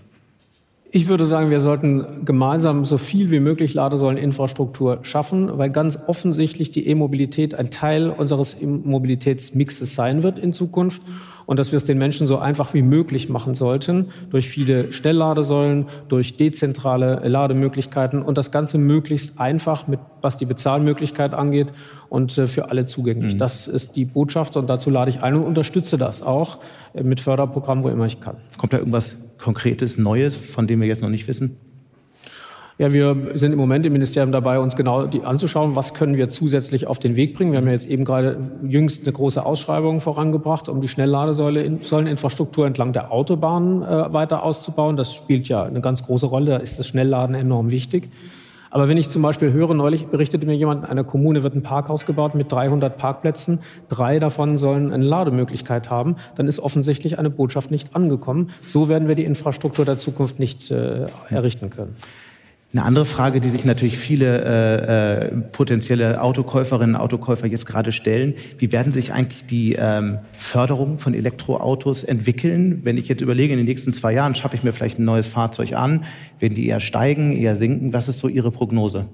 Ich 0.96 1.08
würde 1.08 1.26
sagen, 1.26 1.50
wir 1.50 1.60
sollten 1.60 2.24
gemeinsam 2.24 2.86
so 2.86 2.98
viel 2.98 3.32
wie 3.32 3.40
möglich 3.40 3.74
Ladesäuleninfrastruktur 3.74 5.00
schaffen, 5.02 5.58
weil 5.58 5.72
ganz 5.72 5.98
offensichtlich 6.06 6.70
die 6.70 6.86
E-Mobilität 6.88 7.56
ein 7.56 7.72
Teil 7.72 8.12
unseres 8.12 8.58
Mobilitätsmixes 8.62 9.96
sein 9.96 10.22
wird 10.22 10.38
in 10.38 10.54
Zukunft 10.54 11.02
und 11.48 11.58
dass 11.58 11.72
wir 11.72 11.78
es 11.78 11.84
den 11.84 11.98
Menschen 11.98 12.28
so 12.28 12.38
einfach 12.38 12.76
wie 12.76 12.84
möglich 12.84 13.28
machen 13.28 13.56
sollten, 13.56 14.10
durch 14.30 14.48
viele 14.48 14.94
Schnellladesäulen, 14.94 15.88
durch 16.10 16.38
dezentrale 16.38 17.28
Lademöglichkeiten 17.28 18.22
und 18.22 18.38
das 18.38 18.52
Ganze 18.52 18.78
möglichst 18.78 19.40
einfach, 19.40 19.88
mit, 19.88 20.00
was 20.22 20.38
die 20.38 20.46
Bezahlmöglichkeit 20.46 21.34
angeht 21.34 21.74
und 22.10 22.38
äh, 22.38 22.46
für 22.46 22.70
alle 22.70 22.86
zugänglich. 22.86 23.34
Mhm. 23.34 23.40
Das 23.40 23.68
ist 23.68 23.96
die 23.96 24.06
Botschaft 24.06 24.56
und 24.58 24.70
dazu 24.70 24.92
lade 24.92 25.10
ich 25.10 25.24
ein 25.24 25.34
und 25.34 25.44
unterstütze 25.44 25.98
das 25.98 26.22
auch 26.22 26.60
mit 26.94 27.20
Förderprogrammen, 27.20 27.84
wo 27.84 27.90
immer 27.90 28.06
ich 28.06 28.22
kann. 28.22 28.36
Kommt 28.60 28.74
da 28.74 28.78
irgendwas 28.78 29.18
Konkretes, 29.44 29.98
Neues, 29.98 30.38
von 30.38 30.68
dem 30.68 30.80
wir 30.80 30.88
jetzt 30.88 31.02
noch 31.02 31.10
nicht 31.10 31.28
wissen? 31.28 31.58
Ja, 32.78 32.94
wir 32.94 33.32
sind 33.34 33.52
im 33.52 33.60
Moment 33.60 33.86
im 33.86 33.92
Ministerium 33.92 34.32
dabei, 34.32 34.58
uns 34.58 34.78
genau 34.78 35.06
die 35.06 35.24
anzuschauen, 35.24 35.76
was 35.76 35.94
können 35.94 36.16
wir 36.16 36.30
zusätzlich 36.30 36.88
auf 36.88 36.98
den 36.98 37.18
Weg 37.18 37.36
bringen. 37.36 37.52
Wir 37.52 37.58
haben 37.58 37.68
ja 37.68 37.74
jetzt 37.74 37.86
eben 37.86 38.06
gerade 38.06 38.40
jüngst 38.64 39.04
eine 39.04 39.12
große 39.12 39.46
Ausschreibung 39.46 40.00
vorangebracht, 40.00 40.70
um 40.70 40.80
die 40.80 40.88
Schnellladesäuleninfrastruktur 40.88 42.66
entlang 42.66 42.94
der 42.94 43.12
Autobahnen 43.12 43.84
äh, 43.84 44.14
weiter 44.14 44.44
auszubauen. 44.44 44.96
Das 44.96 45.14
spielt 45.14 45.50
ja 45.50 45.64
eine 45.64 45.82
ganz 45.82 46.04
große 46.04 46.26
Rolle. 46.26 46.52
Da 46.52 46.58
ist 46.58 46.80
das 46.80 46.88
Schnellladen 46.88 47.36
enorm 47.36 47.70
wichtig. 47.70 48.10
Aber 48.74 48.90
wenn 48.90 48.98
ich 48.98 49.08
zum 49.08 49.22
Beispiel 49.22 49.54
höre, 49.54 49.76
neulich 49.76 50.08
berichtete 50.08 50.48
mir 50.48 50.56
jemand, 50.56 50.84
in 50.84 50.90
einer 50.90 51.04
Kommune 51.04 51.44
wird 51.44 51.54
ein 51.54 51.62
Parkhaus 51.62 52.08
gebaut 52.08 52.34
mit 52.34 52.52
300 52.52 52.98
Parkplätzen, 52.98 53.60
drei 53.88 54.18
davon 54.18 54.58
sollen 54.58 54.92
eine 54.92 55.06
Lademöglichkeit 55.06 55.92
haben, 55.92 56.16
dann 56.34 56.48
ist 56.48 56.60
offensichtlich 56.60 57.20
eine 57.20 57.30
Botschaft 57.30 57.70
nicht 57.70 57.96
angekommen. 57.96 58.50
So 58.60 58.90
werden 58.90 59.08
wir 59.08 59.14
die 59.14 59.26
Infrastruktur 59.26 59.86
der 59.86 59.98
Zukunft 59.98 60.40
nicht 60.40 60.72
äh, 60.72 61.06
errichten 61.30 61.70
können. 61.70 61.96
Eine 62.74 62.86
andere 62.86 63.06
Frage, 63.06 63.40
die 63.40 63.50
sich 63.50 63.66
natürlich 63.66 64.00
viele 64.00 64.44
äh, 64.44 65.26
äh, 65.28 65.32
potenzielle 65.52 66.20
Autokäuferinnen 66.20 66.96
und 66.96 67.02
Autokäufer 67.02 67.46
jetzt 67.46 67.68
gerade 67.68 67.92
stellen, 67.92 68.34
wie 68.58 68.72
werden 68.72 68.92
sich 68.92 69.14
eigentlich 69.14 69.46
die 69.46 69.76
ähm, 69.78 70.18
Förderungen 70.32 70.98
von 70.98 71.14
Elektroautos 71.14 72.04
entwickeln? 72.04 72.80
Wenn 72.84 72.98
ich 72.98 73.08
jetzt 73.08 73.22
überlege, 73.22 73.54
in 73.54 73.60
den 73.60 73.68
nächsten 73.68 73.94
zwei 73.94 74.14
Jahren 74.14 74.34
schaffe 74.34 74.56
ich 74.56 74.64
mir 74.64 74.74
vielleicht 74.74 74.98
ein 74.98 75.06
neues 75.06 75.28
Fahrzeug 75.28 75.74
an, 75.74 76.06
werden 76.40 76.56
die 76.56 76.66
eher 76.66 76.80
steigen, 76.80 77.34
eher 77.34 77.56
sinken? 77.58 77.94
Was 77.94 78.08
ist 78.08 78.18
so 78.18 78.28
Ihre 78.28 78.50
Prognose? 78.50 79.06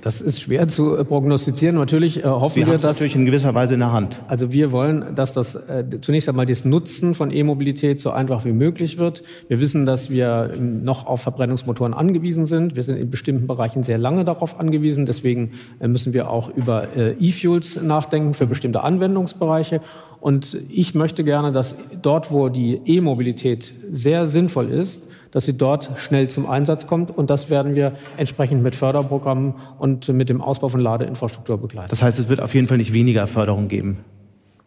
Das 0.00 0.20
ist 0.20 0.40
schwer 0.40 0.68
zu 0.68 0.96
äh, 0.96 1.04
prognostizieren. 1.04 1.76
Natürlich 1.76 2.20
äh, 2.20 2.22
hoffen 2.24 2.56
wir, 2.56 2.66
wir 2.66 2.72
dass 2.74 2.82
natürlich 2.82 3.16
in 3.16 3.26
gewisser 3.26 3.54
Weise 3.54 3.74
in 3.74 3.80
der 3.80 3.92
Hand. 3.92 4.20
Also 4.28 4.52
wir 4.52 4.72
wollen, 4.72 5.14
dass 5.14 5.34
das 5.34 5.54
äh, 5.54 5.84
zunächst 6.00 6.28
einmal 6.28 6.46
das 6.46 6.64
Nutzen 6.64 7.14
von 7.14 7.30
E-Mobilität 7.30 8.00
so 8.00 8.10
einfach 8.10 8.44
wie 8.44 8.52
möglich 8.52 8.98
wird. 8.98 9.22
Wir 9.48 9.60
wissen, 9.60 9.86
dass 9.86 10.10
wir 10.10 10.52
ähm, 10.54 10.82
noch 10.82 11.06
auf 11.06 11.22
Verbrennungsmotoren 11.22 11.94
angewiesen 11.94 12.46
sind. 12.46 12.76
Wir 12.76 12.82
sind 12.82 12.96
in 12.96 13.10
bestimmten 13.10 13.46
Bereichen 13.46 13.82
sehr 13.82 13.98
lange 13.98 14.24
darauf 14.24 14.58
angewiesen. 14.58 15.06
Deswegen 15.06 15.52
äh, 15.80 15.88
müssen 15.88 16.12
wir 16.14 16.30
auch 16.30 16.54
über 16.54 16.96
äh, 16.96 17.12
E-Fuels 17.20 17.80
nachdenken 17.82 18.34
für 18.34 18.46
bestimmte 18.46 18.82
Anwendungsbereiche. 18.82 19.80
Und 20.20 20.60
ich 20.68 20.94
möchte 20.94 21.24
gerne, 21.24 21.52
dass 21.52 21.74
dort, 22.02 22.30
wo 22.30 22.48
die 22.48 22.80
E-Mobilität 22.84 23.72
sehr 23.90 24.26
sinnvoll 24.26 24.70
ist, 24.70 25.02
dass 25.30 25.44
sie 25.44 25.56
dort 25.56 25.90
schnell 25.96 26.28
zum 26.28 26.48
Einsatz 26.48 26.86
kommt. 26.86 27.16
Und 27.16 27.30
das 27.30 27.50
werden 27.50 27.74
wir 27.74 27.92
entsprechend 28.16 28.62
mit 28.62 28.76
Förderprogrammen 28.76 29.54
und 29.78 30.08
mit 30.08 30.28
dem 30.28 30.40
Ausbau 30.40 30.68
von 30.68 30.80
Ladeinfrastruktur 30.80 31.58
begleiten. 31.58 31.90
Das 31.90 32.02
heißt, 32.02 32.18
es 32.18 32.28
wird 32.28 32.40
auf 32.40 32.54
jeden 32.54 32.66
Fall 32.66 32.78
nicht 32.78 32.92
weniger 32.92 33.26
Förderung 33.26 33.68
geben. 33.68 33.98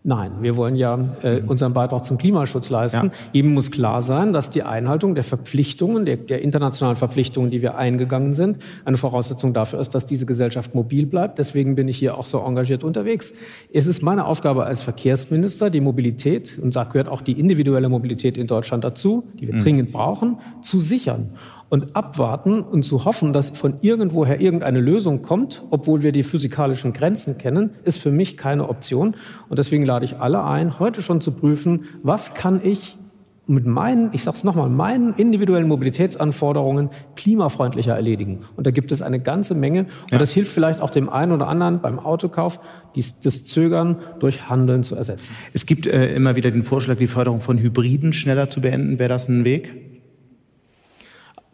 Nein, 0.06 0.32
wir 0.42 0.58
wollen 0.58 0.76
ja 0.76 1.00
äh, 1.22 1.42
unseren 1.48 1.72
Beitrag 1.72 2.04
zum 2.04 2.18
Klimaschutz 2.18 2.70
leisten. 2.70 3.06
Ja. 3.06 3.12
Eben 3.32 3.54
muss 3.54 3.72
klar 3.72 4.02
sein, 4.02 4.34
dass 4.34 4.50
die 4.50 4.64
Einhaltung 4.64 5.16
der 5.16 5.24
Verpflichtungen, 5.24 6.06
der, 6.06 6.18
der, 6.18 6.42
internationalen 6.42 6.98
Verpflichtungen, 6.98 7.52
die 7.52 7.62
wir 7.62 7.78
eingegangen 7.78 8.34
sind, 8.34 8.58
eine 8.84 8.98
Voraussetzung 8.98 9.54
dafür 9.54 9.80
ist, 9.80 9.96
dass 9.96 10.06
diese 10.06 10.26
Gesellschaft 10.26 10.76
mobil 10.76 11.06
bleibt. 11.06 11.40
Deswegen 11.40 11.76
bin 11.76 11.88
ich 11.88 11.98
hier 11.98 12.18
auch 12.18 12.26
so 12.26 12.40
engagiert 12.40 12.84
unterwegs. 12.84 13.34
Es 13.72 13.88
ist 13.88 14.04
meine 14.04 14.26
Aufgabe 14.26 14.66
als 14.66 14.82
Verkehrsminister, 14.82 15.70
die 15.70 15.80
Mobilität, 15.80 16.60
und 16.62 16.76
da 16.76 16.84
gehört 16.84 17.08
auch 17.08 17.22
die 17.22 17.40
individuelle 17.40 17.88
Mobilität 17.88 18.38
in 18.38 18.48
Deutschland 18.48 18.84
dazu, 18.84 19.24
die 19.40 19.48
wir 19.48 19.56
mhm. 19.56 19.64
dringend 19.64 19.94
brauchen, 19.94 20.40
zu 20.62 20.82
sichern. 20.82 21.30
Und 21.74 21.96
abwarten 21.96 22.62
und 22.62 22.84
zu 22.84 23.04
hoffen, 23.04 23.34
dass 23.34 23.50
von 23.50 23.78
irgendwoher 23.82 24.40
irgendeine 24.40 24.80
Lösung 24.80 25.24
kommt, 25.24 25.64
obwohl 25.72 26.04
wir 26.04 26.12
die 26.12 26.22
physikalischen 26.22 26.94
Grenzen 26.94 27.40
kennen, 27.40 27.72
ist 27.84 27.98
für 27.98 28.12
mich 28.12 28.38
keine 28.38 28.70
Option. 28.70 29.16
Und 29.50 29.58
deswegen 29.58 29.84
lade 29.84 30.06
ich 30.06 30.20
alle 30.20 30.44
ein, 30.44 30.78
heute 30.78 31.02
schon 31.02 31.20
zu 31.20 31.32
prüfen, 31.32 31.86
was 32.04 32.36
kann 32.36 32.62
ich 32.64 33.00
mit 33.48 33.66
meinen, 33.66 34.12
ich 34.14 34.22
sage 34.22 34.38
es 34.38 34.44
nochmal, 34.44 34.70
meinen 34.70 35.16
individuellen 35.16 35.68
Mobilitätsanforderungen 35.68 36.92
klimafreundlicher 37.16 37.96
erledigen. 37.96 38.42
Und 38.56 38.68
da 38.68 38.70
gibt 38.70 38.92
es 38.92 39.02
eine 39.02 39.20
ganze 39.20 39.56
Menge. 39.56 39.86
Und 39.86 40.12
ja. 40.12 40.20
das 40.20 40.32
hilft 40.32 40.52
vielleicht 40.52 40.80
auch 40.80 40.92
dem 40.92 41.10
einen 41.10 41.32
oder 41.32 41.48
anderen 41.48 41.82
beim 41.82 41.98
Autokauf, 41.98 42.60
dies, 42.96 43.20
das 43.20 43.46
Zögern 43.46 43.98
durch 44.20 44.48
Handeln 44.48 44.84
zu 44.84 44.96
ersetzen. 44.96 45.34
Es 45.54 45.66
gibt 45.66 45.88
äh, 45.88 46.14
immer 46.14 46.36
wieder 46.36 46.52
den 46.52 46.62
Vorschlag, 46.62 46.98
die 46.98 47.08
Förderung 47.08 47.40
von 47.40 47.58
Hybriden 47.58 48.14
schneller 48.14 48.52
zu 48.52 48.62
beenden. 48.62 49.00
Wäre 49.00 49.10
das 49.10 49.28
ein 49.28 49.44
Weg? 49.44 49.93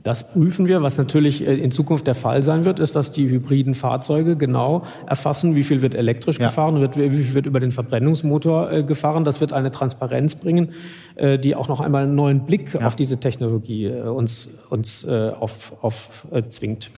Das 0.04 0.32
prüfen 0.32 0.68
wir. 0.68 0.82
Was 0.82 0.98
natürlich 0.98 1.46
äh, 1.46 1.56
in 1.56 1.72
Zukunft 1.72 2.08
der 2.08 2.16
Fall 2.16 2.42
sein 2.44 2.64
wird, 2.66 2.80
ist, 2.80 2.96
dass 2.96 3.12
die 3.12 3.30
hybriden 3.30 3.76
Fahrzeuge 3.76 4.38
genau 4.38 4.84
erfassen, 5.06 5.56
wie 5.56 5.64
viel 5.64 5.82
wird 5.82 5.94
elektrisch 5.94 6.40
ja. 6.40 6.48
gefahren, 6.48 6.82
wie 6.96 7.10
viel 7.14 7.34
wird 7.34 7.46
über 7.46 7.60
den 7.60 7.72
Verbrennungsmotor 7.72 8.72
äh, 8.72 8.84
gefahren. 8.84 9.26
Das 9.26 9.42
wird 9.42 9.54
eine 9.54 9.72
Transparenz 9.72 10.36
bringen, 10.36 10.72
äh, 11.16 11.38
die 11.38 11.56
auch 11.56 11.68
noch 11.68 11.82
einmal 11.82 12.04
einen 12.04 12.16
neuen 12.16 12.46
Blick 12.46 12.74
ja. 12.74 12.86
auf 12.86 12.96
diese 12.96 13.20
Technologie 13.20 13.90
uns, 13.90 14.50
uns 14.70 15.06
auf, 15.08 15.74
auf, 15.82 16.26
zwingt. 16.50 16.92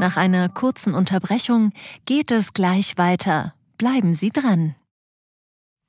Nach 0.00 0.16
einer 0.16 0.48
kurzen 0.48 0.94
Unterbrechung 0.94 1.72
geht 2.06 2.30
es 2.30 2.52
gleich 2.52 2.96
weiter. 2.96 3.54
Bleiben 3.78 4.14
Sie 4.14 4.30
dran. 4.30 4.74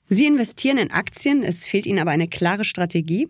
Sie 0.07 0.25
investieren 0.25 0.77
in 0.77 0.91
Aktien, 0.91 1.43
es 1.43 1.65
fehlt 1.65 1.85
Ihnen 1.85 1.99
aber 1.99 2.11
eine 2.11 2.27
klare 2.27 2.65
Strategie. 2.65 3.29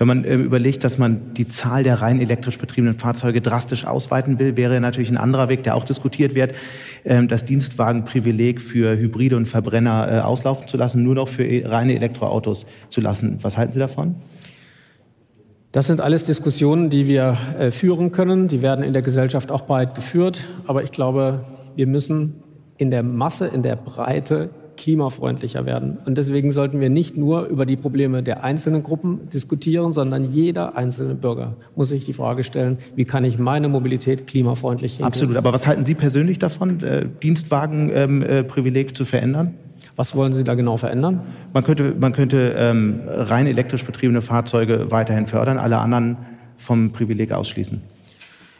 Wenn 0.00 0.06
man 0.06 0.24
äh, 0.24 0.34
überlegt, 0.34 0.82
dass 0.82 0.96
man 0.96 1.34
die 1.34 1.46
Zahl 1.46 1.82
der 1.82 2.00
rein 2.00 2.22
elektrisch 2.22 2.56
betriebenen 2.56 2.94
Fahrzeuge 2.94 3.42
drastisch 3.42 3.84
ausweiten 3.84 4.38
will, 4.38 4.56
wäre 4.56 4.80
natürlich 4.80 5.10
ein 5.10 5.18
anderer 5.18 5.50
Weg, 5.50 5.62
der 5.64 5.76
auch 5.76 5.84
diskutiert 5.84 6.34
wird, 6.34 6.54
äh, 7.04 7.22
das 7.26 7.44
Dienstwagenprivileg 7.44 8.62
für 8.62 8.96
Hybride 8.96 9.36
und 9.36 9.46
Verbrenner 9.46 10.10
äh, 10.10 10.20
auslaufen 10.20 10.66
zu 10.66 10.78
lassen, 10.78 11.02
nur 11.02 11.16
noch 11.16 11.28
für 11.28 11.44
e, 11.44 11.66
reine 11.66 11.94
Elektroautos 11.94 12.64
zu 12.88 13.02
lassen. 13.02 13.36
Was 13.42 13.58
halten 13.58 13.74
Sie 13.74 13.78
davon? 13.78 14.14
Das 15.70 15.86
sind 15.86 16.00
alles 16.00 16.24
Diskussionen, 16.24 16.88
die 16.88 17.06
wir 17.06 17.36
äh, 17.58 17.70
führen 17.70 18.10
können. 18.10 18.48
Die 18.48 18.62
werden 18.62 18.82
in 18.82 18.94
der 18.94 19.02
Gesellschaft 19.02 19.50
auch 19.50 19.66
breit 19.66 19.94
geführt. 19.94 20.46
Aber 20.66 20.82
ich 20.82 20.92
glaube, 20.92 21.44
wir 21.76 21.86
müssen 21.86 22.42
in 22.78 22.90
der 22.90 23.02
Masse, 23.02 23.48
in 23.48 23.62
der 23.62 23.76
Breite 23.76 24.48
klimafreundlicher 24.80 25.66
werden. 25.66 25.98
Und 26.06 26.16
deswegen 26.16 26.50
sollten 26.50 26.80
wir 26.80 26.88
nicht 26.88 27.16
nur 27.16 27.44
über 27.44 27.66
die 27.66 27.76
Probleme 27.76 28.22
der 28.22 28.42
einzelnen 28.42 28.82
Gruppen 28.82 29.28
diskutieren, 29.32 29.92
sondern 29.92 30.24
jeder 30.24 30.76
einzelne 30.76 31.14
Bürger 31.14 31.54
muss 31.76 31.90
sich 31.90 32.06
die 32.06 32.14
Frage 32.14 32.42
stellen, 32.42 32.78
wie 32.96 33.04
kann 33.04 33.24
ich 33.24 33.38
meine 33.38 33.68
Mobilität 33.68 34.26
klimafreundlich 34.26 34.92
hinkriegen. 34.92 35.06
Absolut. 35.06 35.36
Aber 35.36 35.52
was 35.52 35.66
halten 35.66 35.84
Sie 35.84 35.94
persönlich 35.94 36.38
davon, 36.38 36.82
äh, 36.82 37.06
Dienstwagenprivileg 37.22 38.86
ähm, 38.86 38.90
äh, 38.90 38.94
zu 38.94 39.04
verändern? 39.04 39.54
Was 39.96 40.16
wollen 40.16 40.32
Sie 40.32 40.44
da 40.44 40.54
genau 40.54 40.78
verändern? 40.78 41.20
Man 41.52 41.62
könnte, 41.62 41.94
man 41.98 42.14
könnte 42.14 42.54
ähm, 42.56 43.00
rein 43.06 43.46
elektrisch 43.46 43.84
betriebene 43.84 44.22
Fahrzeuge 44.22 44.90
weiterhin 44.90 45.26
fördern, 45.26 45.58
alle 45.58 45.76
anderen 45.76 46.16
vom 46.56 46.92
Privileg 46.92 47.32
ausschließen. 47.32 47.82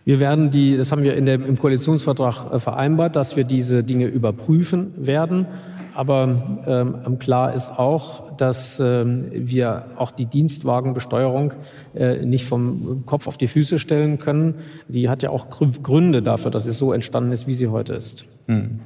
Wir 0.04 0.18
werden 0.18 0.50
die, 0.50 0.76
das 0.76 0.92
haben 0.92 1.02
wir 1.02 1.14
in 1.14 1.26
der, 1.26 1.34
im 1.34 1.58
Koalitionsvertrag 1.58 2.52
äh, 2.52 2.58
vereinbart, 2.58 3.16
dass 3.16 3.36
wir 3.36 3.44
diese 3.44 3.84
Dinge 3.84 4.06
überprüfen 4.06 4.92
werden. 4.96 5.46
Aber 5.94 6.62
ähm, 6.66 7.18
klar 7.18 7.54
ist 7.54 7.70
auch, 7.78 8.36
dass 8.36 8.80
ähm, 8.80 9.26
wir 9.32 9.86
auch 9.96 10.10
die 10.10 10.26
Dienstwagenbesteuerung 10.26 11.52
äh, 11.94 12.24
nicht 12.24 12.44
vom 12.44 13.04
Kopf 13.06 13.26
auf 13.26 13.36
die 13.36 13.48
Füße 13.48 13.78
stellen 13.78 14.18
können. 14.18 14.56
Die 14.88 15.08
hat 15.08 15.22
ja 15.22 15.30
auch 15.30 15.48
Gründe 15.50 16.22
dafür, 16.22 16.50
dass 16.50 16.66
es 16.66 16.78
so 16.78 16.92
entstanden 16.92 17.32
ist, 17.32 17.46
wie 17.46 17.54
sie 17.54 17.68
heute 17.68 17.94
ist. 17.94 18.26
Hm. 18.46 18.80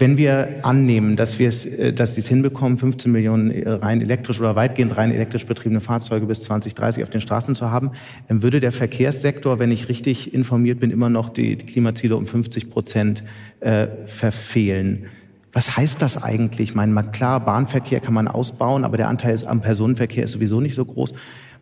Wenn 0.00 0.16
wir 0.16 0.60
annehmen, 0.62 1.14
dass 1.14 1.38
wir 1.38 1.50
es, 1.50 1.66
äh, 1.66 1.92
dass 1.92 2.14
sie 2.14 2.22
es 2.22 2.28
hinbekommen, 2.28 2.78
15 2.78 3.12
Millionen 3.12 3.50
äh, 3.50 3.68
rein 3.68 4.00
elektrisch 4.00 4.40
oder 4.40 4.56
weitgehend 4.56 4.96
rein 4.96 5.12
elektrisch 5.12 5.44
betriebene 5.44 5.82
Fahrzeuge 5.82 6.24
bis 6.24 6.40
2030 6.42 7.02
auf 7.02 7.10
den 7.10 7.20
Straßen 7.20 7.54
zu 7.54 7.70
haben, 7.70 7.90
dann 8.26 8.42
würde 8.42 8.60
der 8.60 8.72
Verkehrssektor, 8.72 9.58
wenn 9.58 9.70
ich 9.70 9.90
richtig 9.90 10.32
informiert 10.32 10.80
bin, 10.80 10.90
immer 10.90 11.10
noch 11.10 11.28
die, 11.28 11.56
Klimaziele 11.56 12.16
um 12.16 12.24
50 12.24 12.70
Prozent 12.70 13.22
äh, 13.60 13.88
verfehlen. 14.06 15.04
Was 15.52 15.76
heißt 15.76 16.00
das 16.00 16.22
eigentlich? 16.22 16.70
Ich 16.70 16.74
meine, 16.74 17.02
klar, 17.12 17.38
Bahnverkehr 17.40 18.00
kann 18.00 18.14
man 18.14 18.26
ausbauen, 18.26 18.84
aber 18.84 18.96
der 18.96 19.08
Anteil 19.08 19.38
am 19.46 19.60
Personenverkehr 19.60 20.24
ist 20.24 20.32
sowieso 20.32 20.62
nicht 20.62 20.76
so 20.76 20.86
groß. 20.86 21.12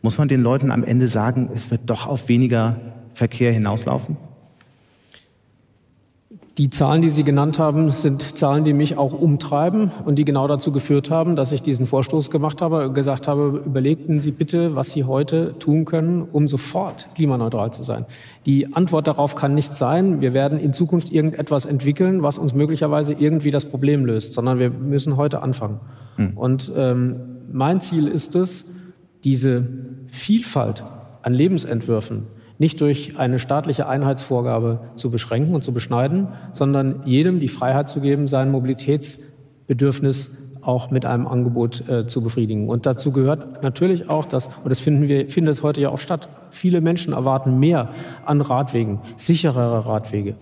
Muss 0.02 0.16
man 0.16 0.28
den 0.28 0.42
Leuten 0.42 0.70
am 0.70 0.84
Ende 0.84 1.08
sagen, 1.08 1.50
es 1.52 1.72
wird 1.72 1.80
doch 1.86 2.06
auf 2.06 2.28
weniger 2.28 2.80
Verkehr 3.12 3.52
hinauslaufen? 3.52 4.16
Die 6.58 6.70
Zahlen, 6.70 7.02
die 7.02 7.08
Sie 7.08 7.22
genannt 7.22 7.60
haben, 7.60 7.90
sind 7.90 8.36
Zahlen, 8.36 8.64
die 8.64 8.72
mich 8.72 8.98
auch 8.98 9.12
umtreiben 9.12 9.92
und 10.04 10.16
die 10.16 10.24
genau 10.24 10.48
dazu 10.48 10.72
geführt 10.72 11.08
haben, 11.08 11.36
dass 11.36 11.52
ich 11.52 11.62
diesen 11.62 11.86
Vorstoß 11.86 12.32
gemacht 12.32 12.60
habe 12.60 12.88
und 12.88 12.94
gesagt 12.94 13.28
habe, 13.28 13.62
überlegten 13.64 14.20
Sie 14.20 14.32
bitte, 14.32 14.74
was 14.74 14.90
Sie 14.90 15.04
heute 15.04 15.56
tun 15.60 15.84
können, 15.84 16.22
um 16.22 16.48
sofort 16.48 17.10
klimaneutral 17.14 17.72
zu 17.72 17.84
sein. 17.84 18.06
Die 18.44 18.74
Antwort 18.74 19.06
darauf 19.06 19.36
kann 19.36 19.54
nicht 19.54 19.72
sein, 19.72 20.20
wir 20.20 20.34
werden 20.34 20.58
in 20.58 20.72
Zukunft 20.72 21.12
irgendetwas 21.12 21.64
entwickeln, 21.64 22.24
was 22.24 22.38
uns 22.38 22.54
möglicherweise 22.54 23.12
irgendwie 23.12 23.52
das 23.52 23.66
Problem 23.66 24.04
löst, 24.04 24.32
sondern 24.32 24.58
wir 24.58 24.70
müssen 24.70 25.16
heute 25.16 25.42
anfangen. 25.42 25.78
Hm. 26.16 26.36
Und 26.36 26.72
ähm, 26.74 27.20
mein 27.52 27.80
Ziel 27.80 28.08
ist 28.08 28.34
es, 28.34 28.64
diese 29.22 29.68
Vielfalt 30.08 30.82
an 31.22 31.34
Lebensentwürfen, 31.34 32.26
nicht 32.58 32.80
durch 32.80 33.18
eine 33.18 33.38
staatliche 33.38 33.88
Einheitsvorgabe 33.88 34.80
zu 34.96 35.10
beschränken 35.10 35.54
und 35.54 35.62
zu 35.62 35.72
beschneiden, 35.72 36.28
sondern 36.52 37.02
jedem 37.04 37.40
die 37.40 37.48
Freiheit 37.48 37.88
zu 37.88 38.00
geben, 38.00 38.26
sein 38.26 38.50
Mobilitätsbedürfnis 38.50 40.36
auch 40.60 40.90
mit 40.90 41.06
einem 41.06 41.26
Angebot 41.26 41.88
äh, 41.88 42.06
zu 42.06 42.20
befriedigen. 42.20 42.68
Und 42.68 42.84
dazu 42.84 43.12
gehört 43.12 43.62
natürlich 43.62 44.10
auch, 44.10 44.26
dass, 44.26 44.48
und 44.48 44.68
das 44.68 44.80
finden 44.80 45.08
wir, 45.08 45.30
findet 45.30 45.62
heute 45.62 45.80
ja 45.80 45.88
auch 45.88 45.98
statt, 45.98 46.28
viele 46.50 46.80
Menschen 46.80 47.14
erwarten 47.14 47.58
mehr 47.58 47.90
an 48.26 48.40
Radwegen, 48.40 49.00
sicherere 49.16 49.86
Radwege, 49.86 50.34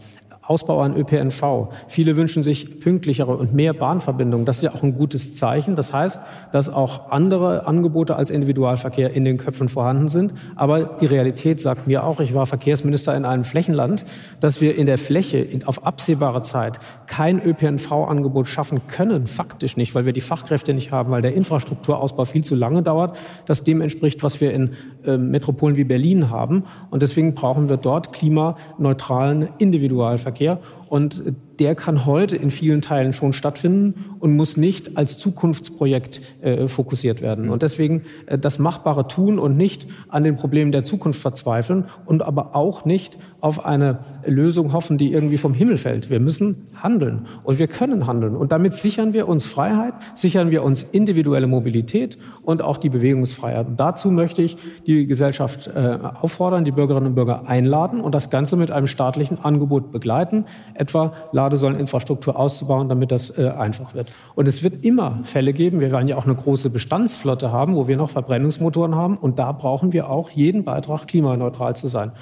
Ausbau 0.47 0.81
an 0.81 0.97
ÖPNV. 0.97 1.69
Viele 1.89 2.17
wünschen 2.17 2.43
sich 2.43 2.81
pünktlichere 2.81 3.37
und 3.37 3.53
mehr 3.53 3.73
Bahnverbindungen. 3.73 4.47
Das 4.47 4.59
ist 4.59 4.63
ja 4.63 4.75
auch 4.75 4.83
ein 4.83 4.97
gutes 4.97 5.35
Zeichen. 5.35 5.77
Das 5.77 5.93
heißt, 5.93 6.21
dass 6.53 6.69
auch 6.69 7.11
andere 7.11 7.67
Angebote 7.67 8.17
als 8.17 8.31
Individualverkehr 8.31 9.13
in 9.13 9.25
den 9.25 9.39
Köpfen 9.39 9.69
vorhanden 9.69 10.09
sind. 10.09 10.35
Aber 10.55 10.85
die 11.01 11.07
Realität 11.07 11.61
sagt 11.61 11.87
mir 11.87 12.05
auch, 12.05 12.21
ich 12.21 12.35
war 12.35 12.47
Verkehrsminister 12.47 13.17
in 13.17 13.25
einem 13.25 13.45
Flächenland, 13.45 14.05
dass 14.41 14.61
wir 14.61 14.77
in 14.77 14.87
der 14.87 14.99
Fläche 14.99 15.47
auf 15.67 15.85
absehbare 15.85 16.43
Zeit 16.43 16.79
kein 17.07 17.41
ÖPNV-Angebot 17.41 18.47
schaffen 18.47 18.87
können. 18.89 19.27
Faktisch 19.27 19.77
nicht, 19.77 19.95
weil 19.95 20.07
wir 20.07 20.13
die 20.13 20.21
Fachkräfte 20.21 20.75
nicht 20.75 20.93
haben, 20.93 21.11
weil 21.11 21.23
der 21.23 21.35
Infrastrukturausbau 21.35 22.25
viel 22.25 22.43
zu 22.43 22.55
lange 22.55 22.83
dauert. 22.83 23.17
Das 23.47 23.63
dem 23.63 23.81
entspricht, 23.81 24.23
was 24.23 24.41
wir 24.41 24.53
in 24.53 24.75
äh, 25.07 25.19
Metropolen 25.19 25.77
wie 25.77 25.85
Berlin 25.85 26.31
haben. 26.31 26.65
Und 26.91 27.03
deswegen 27.03 27.35
brauchen 27.35 27.69
wir 27.69 27.77
dort 27.77 28.13
klimaneutralen 28.13 29.49
Individualverkehr. 29.59 30.59
Und 30.89 31.23
der 31.59 31.75
kann 31.75 32.05
heute 32.05 32.37
in 32.37 32.51
vielen 32.51 32.83
Teilen 32.83 33.13
schon 33.13 33.33
stattfinden 33.33 34.17
und 34.21 34.37
muss 34.37 34.57
nicht 34.57 34.97
als 34.97 35.19
Zukunftsprojekt 35.19 36.21
äh, 36.43 36.69
fokussiert 36.69 37.23
werden. 37.23 37.49
Und 37.49 37.63
deswegen 37.63 38.03
äh, 38.27 38.39
das 38.39 38.59
Machbare 38.59 39.09
tun 39.09 39.39
und 39.39 39.57
nicht 39.57 39.87
an 40.09 40.25
den 40.25 40.37
Problemen 40.37 40.73
der 40.73 40.85
Zukunft 40.85 41.21
verzweifeln 41.21 41.85
und 42.05 42.23
aber 42.23 42.55
auch 42.55 42.85
nicht 42.85 43.19
auf 43.41 43.65
eine 43.65 44.01
Lösung 44.25 44.73
hoffen, 44.73 44.99
die 44.99 45.13
irgendwie 45.13 45.39
vom 45.39 45.55
Himmel 45.55 45.79
fällt. 45.79 46.11
Wir 46.11 46.21
müssen 46.21 46.67
handeln 46.75 47.27
und 47.45 47.59
wir 47.59 47.69
können 47.69 48.07
handeln. 48.07 48.37
Und 48.37 48.53
damit 48.53 48.75
sichern 48.75 49.13
wir 49.13 49.29
uns 49.29 49.47
Freiheit, 49.47 49.95
sichern 50.15 50.51
wir 50.51 50.63
uns 50.63 50.83
individuelle 50.83 51.47
Mobilität 51.47 52.19
und 52.43 52.61
auch 52.61 52.77
die 52.77 52.89
Bewegungsfreiheit. 52.89 53.67
Und 53.69 53.81
dazu 53.81 54.11
möchte 54.11 54.43
ich 54.43 54.57
die 54.87 55.07
Gesellschaft 55.07 55.69
äh, 55.69 55.99
auffordern, 56.21 56.65
die 56.65 56.73
Bürgerinnen 56.73 57.09
und 57.09 57.15
Bürger 57.15 57.47
einladen 57.47 58.01
und 58.01 58.15
das 58.15 58.31
Ganze 58.31 58.57
mit 58.57 58.71
einem 58.71 58.87
staatlichen 58.87 59.39
Angebot 59.43 59.93
begleiten, 59.93 60.45
etwa 60.79 61.13
Ladesäuleninfrastruktur 61.33 62.39
auszubauen, 62.39 62.89
damit 62.89 63.11
das 63.11 63.37
äh, 63.37 63.49
einfach 63.49 63.95
wird. 63.95 64.15
Und 64.35 64.49
es 64.49 64.63
wird 64.63 64.85
immer 64.85 65.21
Fälle 65.23 65.53
geben, 65.53 65.81
wir 65.81 65.91
werden 65.93 66.09
ja 66.09 66.17
auch 66.17 66.25
eine 66.25 66.35
große 66.35 66.71
Bestandsflotte 66.71 67.53
haben, 67.53 67.75
wo 67.75 67.89
wir 67.89 67.97
noch 67.97 68.11
Verbrennungsmotoren 68.11 68.95
haben 68.95 69.17
und 69.17 69.39
da 69.39 69.53
brauchen 69.53 69.93
wir 69.93 70.11
auch 70.11 70.31
jeden 70.31 70.65
Beitrag, 70.65 71.07
klimaneutral 71.07 71.77
zu 71.77 71.89
sein. 71.89 72.13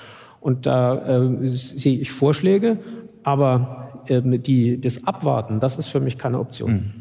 Und 0.40 0.66
da 0.66 1.24
äh, 1.24 1.48
sehe 1.48 1.98
ich 1.98 2.12
Vorschläge, 2.12 2.78
aber 3.22 4.02
äh, 4.08 4.20
die, 4.22 4.80
das 4.80 5.06
Abwarten, 5.06 5.60
das 5.60 5.78
ist 5.78 5.88
für 5.88 6.00
mich 6.00 6.18
keine 6.18 6.38
Option. 6.38 6.72
Mhm. 6.72 6.92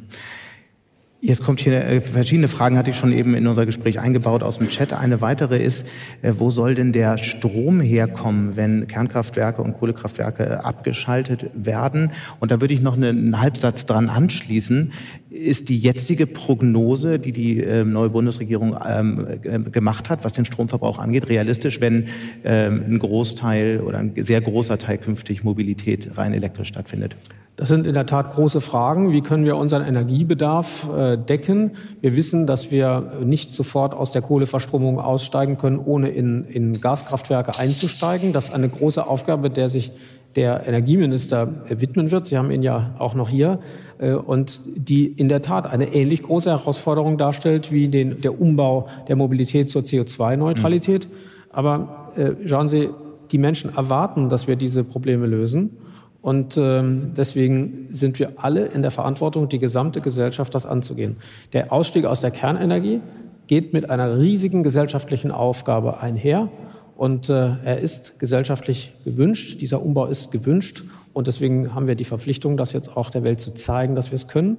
Jetzt 1.26 1.42
kommt 1.42 1.62
hier 1.62 1.86
äh, 1.86 2.02
verschiedene 2.02 2.50
Fragen, 2.50 2.78
hatte 2.78 2.90
ich 2.90 2.98
schon 2.98 3.14
eben 3.14 3.34
in 3.34 3.48
unser 3.48 3.66
Gespräch 3.66 3.98
eingebaut 3.98 4.44
aus 4.44 4.58
dem 4.58 4.68
Chat. 4.68 4.92
Eine 4.92 5.22
weitere 5.22 5.64
ist, 5.64 5.88
äh, 6.22 6.34
wo 6.36 6.50
soll 6.50 6.76
denn 6.76 6.92
der 6.92 7.18
Strom 7.18 7.80
herkommen, 7.80 8.58
wenn 8.58 8.90
Kernkraftwerke 8.90 9.62
und 9.62 9.72
Kohlekraftwerke 9.72 10.66
abgeschaltet 10.66 11.50
werden? 11.54 12.12
Und 12.42 12.52
da 12.52 12.60
würde 12.60 12.74
ich 12.74 12.82
noch 12.82 12.98
einen 12.98 13.40
Halbsatz 13.40 13.86
dran 13.86 14.10
anschließen. 14.10 14.92
Ist 15.30 15.70
die 15.70 15.80
jetzige 15.80 16.28
Prognose, 16.28 17.20
die 17.20 17.32
die 17.32 17.62
äh, 17.62 17.86
neue 17.86 18.10
Bundesregierung 18.10 18.76
ähm, 18.86 19.40
gemacht 19.72 20.10
hat, 20.10 20.26
was 20.26 20.34
den 20.34 20.44
Stromverbrauch 20.44 21.00
angeht, 21.00 21.30
realistisch, 21.30 21.80
wenn 21.80 22.08
ähm, 22.44 22.84
ein 22.86 23.00
Großteil 23.00 23.80
oder 23.80 24.00
ein 24.00 24.12
sehr 24.18 24.42
großer 24.42 24.78
Teil 24.78 24.98
künftig 24.98 25.46
Mobilität 25.46 26.18
rein 26.18 26.34
elektrisch 26.34 26.68
stattfindet? 26.68 27.16
Das 27.56 27.70
sind 27.70 27.86
in 27.86 27.94
der 27.94 28.08
Tat 28.08 28.34
große 28.34 28.62
Fragen. 28.62 29.12
Wie 29.12 29.22
können 29.22 29.46
wir 29.46 29.58
unseren 29.58 29.86
Energiebedarf 29.86 30.90
äh, 30.90 31.18
decken? 31.18 31.72
Wir 32.02 32.16
wissen, 32.16 32.48
dass 32.48 32.72
wir 32.72 33.20
nicht 33.24 33.52
sofort 33.52 33.94
aus 33.94 34.10
der 34.10 34.24
Kohleverstromung 34.24 35.00
aussteigen 35.00 35.60
können, 35.60 35.78
ohne 35.78 36.10
in, 36.10 36.46
in 36.46 36.82
Gaskraftwerke 36.82 37.60
einzusteigen. 37.60 38.34
Das 38.34 38.46
ist 38.50 38.56
eine 38.56 38.70
große 38.70 39.06
Aufgabe, 39.06 39.52
der 39.52 39.70
sich 39.70 39.92
der 40.36 40.68
Energieminister 40.68 41.48
widmen 41.70 42.10
wird. 42.10 42.26
Sie 42.26 42.40
haben 42.40 42.50
ihn 42.50 42.64
ja 42.64 42.96
auch 42.98 43.14
noch 43.14 43.30
hier. 43.30 43.60
Äh, 44.00 44.14
und 44.14 44.62
die 44.66 45.06
in 45.06 45.30
der 45.30 45.44
Tat 45.44 45.68
eine 45.68 45.94
ähnlich 45.94 46.24
große 46.24 46.50
Herausforderung 46.50 47.20
darstellt 47.20 47.72
wie 47.72 47.88
den, 47.88 48.22
der 48.22 48.42
Umbau 48.42 48.88
der 49.08 49.16
Mobilität 49.16 49.70
zur 49.70 49.84
CO2-Neutralität. 49.84 51.08
Mhm. 51.08 51.14
Aber 51.52 52.12
äh, 52.16 52.48
schauen 52.48 52.68
Sie, 52.68 52.90
die 53.32 53.38
Menschen 53.38 53.76
erwarten, 53.76 54.30
dass 54.30 54.48
wir 54.48 54.56
diese 54.56 54.84
Probleme 54.84 55.28
lösen. 55.28 55.78
Und 56.24 56.56
ähm, 56.56 57.12
deswegen 57.18 57.88
sind 57.90 58.18
wir 58.18 58.32
alle 58.38 58.68
in 58.68 58.82
der 58.82 58.92
Verantwortung, 58.92 59.50
die 59.50 59.60
gesamte 59.60 60.00
Gesellschaft 60.00 60.56
das 60.56 60.66
anzugehen. 60.66 61.18
Der 61.52 61.74
Ausstieg 61.74 62.06
aus 62.06 62.22
der 62.22 62.32
Kernenergie 62.32 63.02
geht 63.48 63.74
mit 63.74 63.90
einer 63.90 64.18
riesigen 64.18 64.64
gesellschaftlichen 64.64 65.32
Aufgabe 65.32 66.00
einher. 66.00 66.48
Und 66.96 67.30
äh, 67.30 67.56
er 67.66 67.80
ist 67.80 68.20
gesellschaftlich 68.20 68.94
gewünscht. 69.04 69.60
Dieser 69.60 69.84
Umbau 69.84 70.06
ist 70.06 70.32
gewünscht. 70.32 70.86
Und 71.12 71.28
deswegen 71.28 71.76
haben 71.76 71.88
wir 71.88 71.96
die 71.96 72.06
Verpflichtung, 72.06 72.56
das 72.56 72.72
jetzt 72.72 72.96
auch 72.96 73.10
der 73.10 73.24
Welt 73.26 73.42
zu 73.42 73.54
zeigen, 73.54 73.94
dass 73.94 74.12
wir 74.12 74.16
es 74.16 74.30
können. 74.30 74.56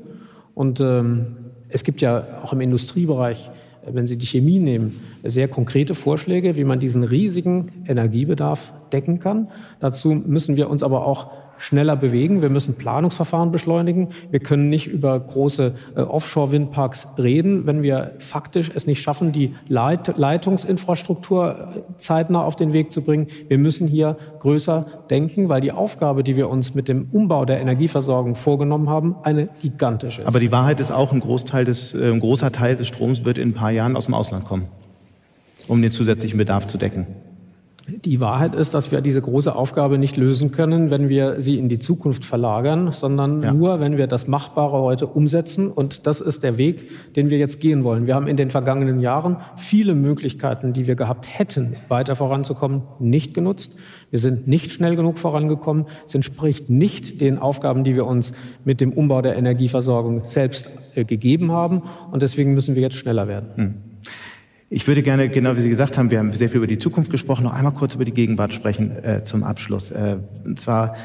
Und 0.55 0.81
ähm, 0.81 1.37
es 1.71 1.83
gibt 1.83 2.03
ja 2.03 2.43
auch 2.45 2.53
im 2.53 2.61
Industriebereich, 2.61 3.51
wenn 3.91 4.07
Sie 4.07 4.19
die 4.19 4.27
Chemie 4.27 4.59
nehmen, 4.59 5.01
sehr 5.23 5.49
konkrete 5.49 5.95
Vorschläge, 5.95 6.57
wie 6.57 6.65
man 6.65 6.79
diesen 6.79 7.05
riesigen 7.05 7.73
Energiebedarf 7.87 8.75
decken 8.93 9.19
kann. 9.19 9.49
Dazu 9.81 10.11
müssen 10.11 10.57
wir 10.57 10.69
uns 10.69 10.83
aber 10.83 11.07
auch 11.07 11.31
schneller 11.65 11.97
bewegen. 11.97 12.43
Wir 12.43 12.51
müssen 12.51 12.75
Planungsverfahren 12.75 13.51
beschleunigen. 13.51 14.09
Wir 14.31 14.41
können 14.41 14.69
nicht 14.69 14.87
über 14.87 15.19
große 15.19 15.75
äh, 15.97 16.01
Offshore-Windparks 16.01 17.09
reden, 17.19 17.67
wenn 17.67 17.83
wir 17.83 18.12
faktisch 18.19 18.71
es 18.75 18.87
nicht 18.87 19.01
schaffen, 19.01 19.33
die 19.33 19.55
Leit 19.69 20.17
Leitungsinfrastruktur 20.19 21.69
äh, 21.75 21.81
zeitnah 21.97 22.43
auf 22.43 22.57
den 22.57 22.73
Weg 22.75 22.93
zu 22.93 23.01
bringen. 23.01 23.29
Wir 23.49 23.59
müssen 23.59 23.89
hier 23.89 24.19
größer 24.41 24.87
denken, 25.09 25.49
weil 25.49 25.62
die 25.62 25.73
Aufgabe, 25.73 26.23
die 26.23 26.37
wir 26.37 26.51
uns 26.51 26.75
mit 26.75 26.87
dem 26.87 27.09
Umbau 27.12 27.47
der 27.47 27.61
Energieversorgung 27.61 28.35
vorgenommen 28.35 28.91
haben, 28.91 29.17
eine 29.23 29.49
gigantische 29.62 30.21
ist. 30.21 30.29
Aber 30.29 30.41
die 30.41 30.53
Wahrheit 30.53 30.81
ist 30.81 30.91
auch, 30.91 31.12
ein, 31.12 31.21
Großteil 31.21 31.65
des, 31.65 31.95
äh, 31.95 32.11
ein 32.12 32.21
großer 32.21 32.53
Teil 32.53 32.77
des 32.77 32.89
Stroms 32.89 33.25
wird 33.25 33.39
in 33.39 33.51
ein 33.51 33.55
paar 33.55 33.71
Jahren 33.71 33.97
aus 33.97 34.05
dem 34.05 34.15
Ausland 34.15 34.45
kommen, 34.45 34.67
um 35.67 35.81
den 35.81 35.91
zusätzlichen 35.91 36.37
Bedarf 36.37 36.67
zu 36.67 36.77
decken. 36.77 37.07
Die 37.87 38.18
Wahrheit 38.18 38.55
ist, 38.55 38.72
dass 38.72 38.93
wir 38.93 39.03
diese 39.03 39.20
große 39.20 39.55
Aufgabe 39.55 39.99
nicht 39.99 40.16
lösen 40.16 40.53
können, 40.53 40.91
wenn 40.91 41.11
wir 41.11 41.43
sie 41.43 41.59
in 41.59 41.68
die 41.68 41.78
Zukunft 41.78 42.24
verlagern, 42.24 42.93
sondern 42.93 43.43
ja. 43.43 43.53
nur, 43.53 43.78
wenn 43.78 43.99
wir 43.99 44.07
das 44.07 44.26
Machbare 44.26 44.80
heute 44.80 45.07
umsetzen. 45.07 45.70
Und 45.70 46.07
das 46.07 46.22
ist 46.22 46.43
der 46.43 46.57
Weg, 46.57 46.89
den 47.14 47.28
wir 47.28 47.37
jetzt 47.37 47.61
gehen 47.61 47.85
wollen. 47.85 48.07
Wir 48.07 48.14
haben 48.14 48.26
in 48.26 48.39
den 48.39 48.49
vergangenen 48.49 49.01
Jahren 49.01 49.37
viele 49.57 49.95
Möglichkeiten, 49.95 50.72
die 50.72 50.87
wir 50.87 50.95
gehabt 50.95 51.39
hätten, 51.39 51.76
weiter 51.89 52.16
voranzukommen, 52.16 52.82
nicht 53.01 53.35
genutzt. 53.35 53.76
Wir 54.11 54.18
sind 54.18 54.49
nicht 54.49 54.72
schnell 54.72 54.97
genug 54.97 55.18
vorangekommen. 55.18 55.85
Es 56.07 56.14
entspricht 56.14 56.70
nicht 56.70 57.20
den 57.20 57.39
Aufgaben, 57.39 57.85
die 57.85 57.97
wir 57.97 58.07
uns 58.07 58.32
mit 58.64 58.80
dem 58.80 58.93
Umbau 58.95 59.20
der 59.20 59.37
Energieversorgung 59.37 60.24
selbst 60.24 60.74
äh, 60.95 61.05
gegeben 61.05 61.53
haben. 61.53 61.82
Und 62.11 62.22
deswegen 62.22 62.55
müssen 62.55 62.76
wir 62.76 62.82
jetzt 62.82 62.97
schneller 62.97 63.28
werden. 63.28 63.49
Hm. 63.57 63.93
Ich 64.71 64.87
würde 64.89 65.03
gerne, 65.03 65.29
genau 65.29 65.57
wie 65.57 65.61
Sie 65.61 65.69
gesagt 65.69 65.99
haben, 65.99 66.11
wir 66.11 66.19
haben 66.19 66.33
sehr 66.33 66.49
viel 66.49 66.57
über 66.57 66.67
die 66.67 66.79
Zukunft 66.79 67.11
gesprochen, 67.11 67.45
noch 67.45 67.53
einmal 67.53 67.75
kurz 67.75 67.95
über 67.95 68.05
die 68.05 68.15
Gegenwart 68.15 68.55
sprechen 68.55 68.93
äh, 69.05 69.23
zum 69.23 69.45
Abschluss. 69.45 69.91
Äh, 69.91 70.17
und 70.45 70.59
zwar, 70.59 70.97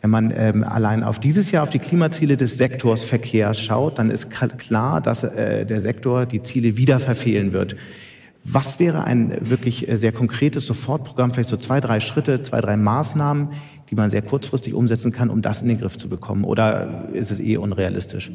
wenn 0.00 0.10
man 0.10 0.32
ähm, 0.34 0.64
allein 0.64 1.04
auf 1.04 1.20
dieses 1.20 1.50
Jahr 1.50 1.62
auf 1.62 1.70
die 1.70 1.78
Klimaziele 1.78 2.36
des 2.36 2.56
Sektors 2.56 3.04
Verkehr 3.04 3.52
schaut, 3.54 3.98
dann 3.98 4.10
ist 4.10 4.30
klar, 4.30 5.00
dass 5.00 5.24
äh, 5.24 5.66
der 5.66 5.80
Sektor 5.82 6.24
die 6.24 6.40
Ziele 6.40 6.76
wieder 6.76 6.98
verfehlen 7.00 7.52
wird. 7.52 7.76
Was 8.44 8.80
wäre 8.80 9.04
ein 9.04 9.36
wirklich 9.40 9.88
äh, 9.88 9.96
sehr 9.96 10.12
konkretes 10.12 10.66
Sofortprogramm, 10.66 11.34
vielleicht 11.34 11.50
so 11.50 11.56
zwei, 11.56 11.80
drei 11.80 12.00
Schritte, 12.00 12.40
zwei, 12.42 12.60
drei 12.60 12.76
Maßnahmen, 12.76 13.50
die 13.90 13.94
man 13.94 14.08
sehr 14.08 14.22
kurzfristig 14.22 14.72
umsetzen 14.72 15.12
kann, 15.12 15.28
um 15.28 15.42
das 15.42 15.60
in 15.60 15.68
den 15.68 15.78
Griff 15.78 15.98
zu 15.98 16.08
bekommen? 16.08 16.44
Oder 16.44 17.08
ist 17.12 17.30
es 17.30 17.40
eh 17.40 17.58
unrealistisch? 17.58 18.32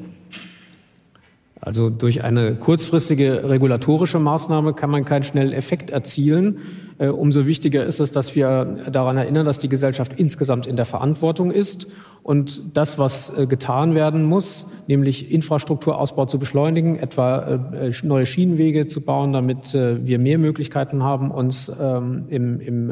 Also 1.60 1.90
durch 1.90 2.24
eine 2.24 2.56
kurzfristige 2.56 3.50
regulatorische 3.50 4.20
Maßnahme 4.20 4.74
kann 4.74 4.90
man 4.90 5.06
keinen 5.06 5.24
schnellen 5.24 5.54
Effekt 5.54 5.90
erzielen. 5.90 6.60
Äh, 7.00 7.10
umso 7.10 7.46
wichtiger 7.46 7.86
ist 7.86 8.00
es, 8.00 8.12
dass 8.12 8.36
wir 8.36 8.66
daran 8.92 9.18
erinnern, 9.18 9.46
dass 9.46 9.60
die 9.60 9.70
Gesellschaft 9.70 10.14
insgesamt 10.16 10.66
in 10.66 10.76
der 10.76 10.86
Verantwortung 10.86 11.52
ist 11.52 11.88
und 12.24 12.76
das, 12.76 12.98
was 12.98 13.38
äh, 13.38 13.46
getan 13.46 13.94
werden 13.94 14.24
muss, 14.24 14.66
nämlich 14.88 15.32
Infrastrukturausbau 15.32 16.26
zu 16.26 16.40
beschleunigen, 16.40 16.98
etwa 16.98 17.60
äh, 17.72 17.92
neue 18.02 18.26
Schienenwege 18.26 18.88
zu 18.88 19.02
bauen, 19.02 19.32
damit 19.32 19.74
wir 19.74 20.18
mehr 20.20 20.38
Möglichkeiten 20.38 21.04
haben, 21.04 21.30
uns 21.30 21.72
ähm, 21.80 22.26
im, 22.30 22.60
im, 22.60 22.90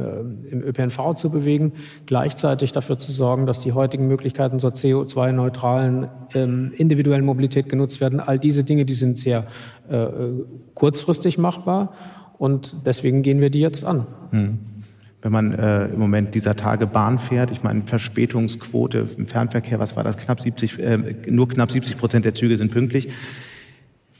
im 0.51 0.61
ÖPNV 0.61 1.13
zu 1.15 1.31
bewegen, 1.31 1.73
gleichzeitig 2.05 2.71
dafür 2.71 2.97
zu 2.97 3.11
sorgen, 3.11 3.45
dass 3.45 3.59
die 3.59 3.73
heutigen 3.73 4.07
Möglichkeiten 4.07 4.59
zur 4.59 4.71
CO2-neutralen 4.71 6.07
ähm, 6.33 6.73
individuellen 6.75 7.25
Mobilität 7.25 7.69
genutzt 7.69 8.01
werden. 8.01 8.19
All 8.19 8.39
diese 8.39 8.63
Dinge, 8.63 8.85
die 8.85 8.93
sind 8.93 9.17
sehr 9.17 9.47
kurzfristig 10.73 11.37
machbar. 11.37 11.93
Und 12.37 12.85
deswegen 12.85 13.21
gehen 13.21 13.41
wir 13.41 13.49
die 13.49 13.59
jetzt 13.59 13.83
an. 13.83 14.05
Hm. 14.31 14.57
Wenn 15.21 15.31
man 15.31 15.53
äh, 15.53 15.85
im 15.87 15.97
Moment 15.97 16.35
dieser 16.35 16.55
Tage 16.55 16.85
Bahn 16.85 17.17
fährt, 17.17 17.49
ich 17.49 17.63
meine 17.63 17.81
Verspätungsquote 17.81 19.07
im 19.17 19.25
Fernverkehr, 19.25 19.79
was 19.79 19.95
war 19.95 20.03
das? 20.03 20.17
Knapp 20.17 20.39
70, 20.39 20.79
äh, 20.79 20.97
nur 21.27 21.49
knapp 21.49 21.71
70 21.71 21.97
Prozent 21.97 22.25
der 22.25 22.35
Züge 22.35 22.57
sind 22.57 22.71
pünktlich. 22.71 23.09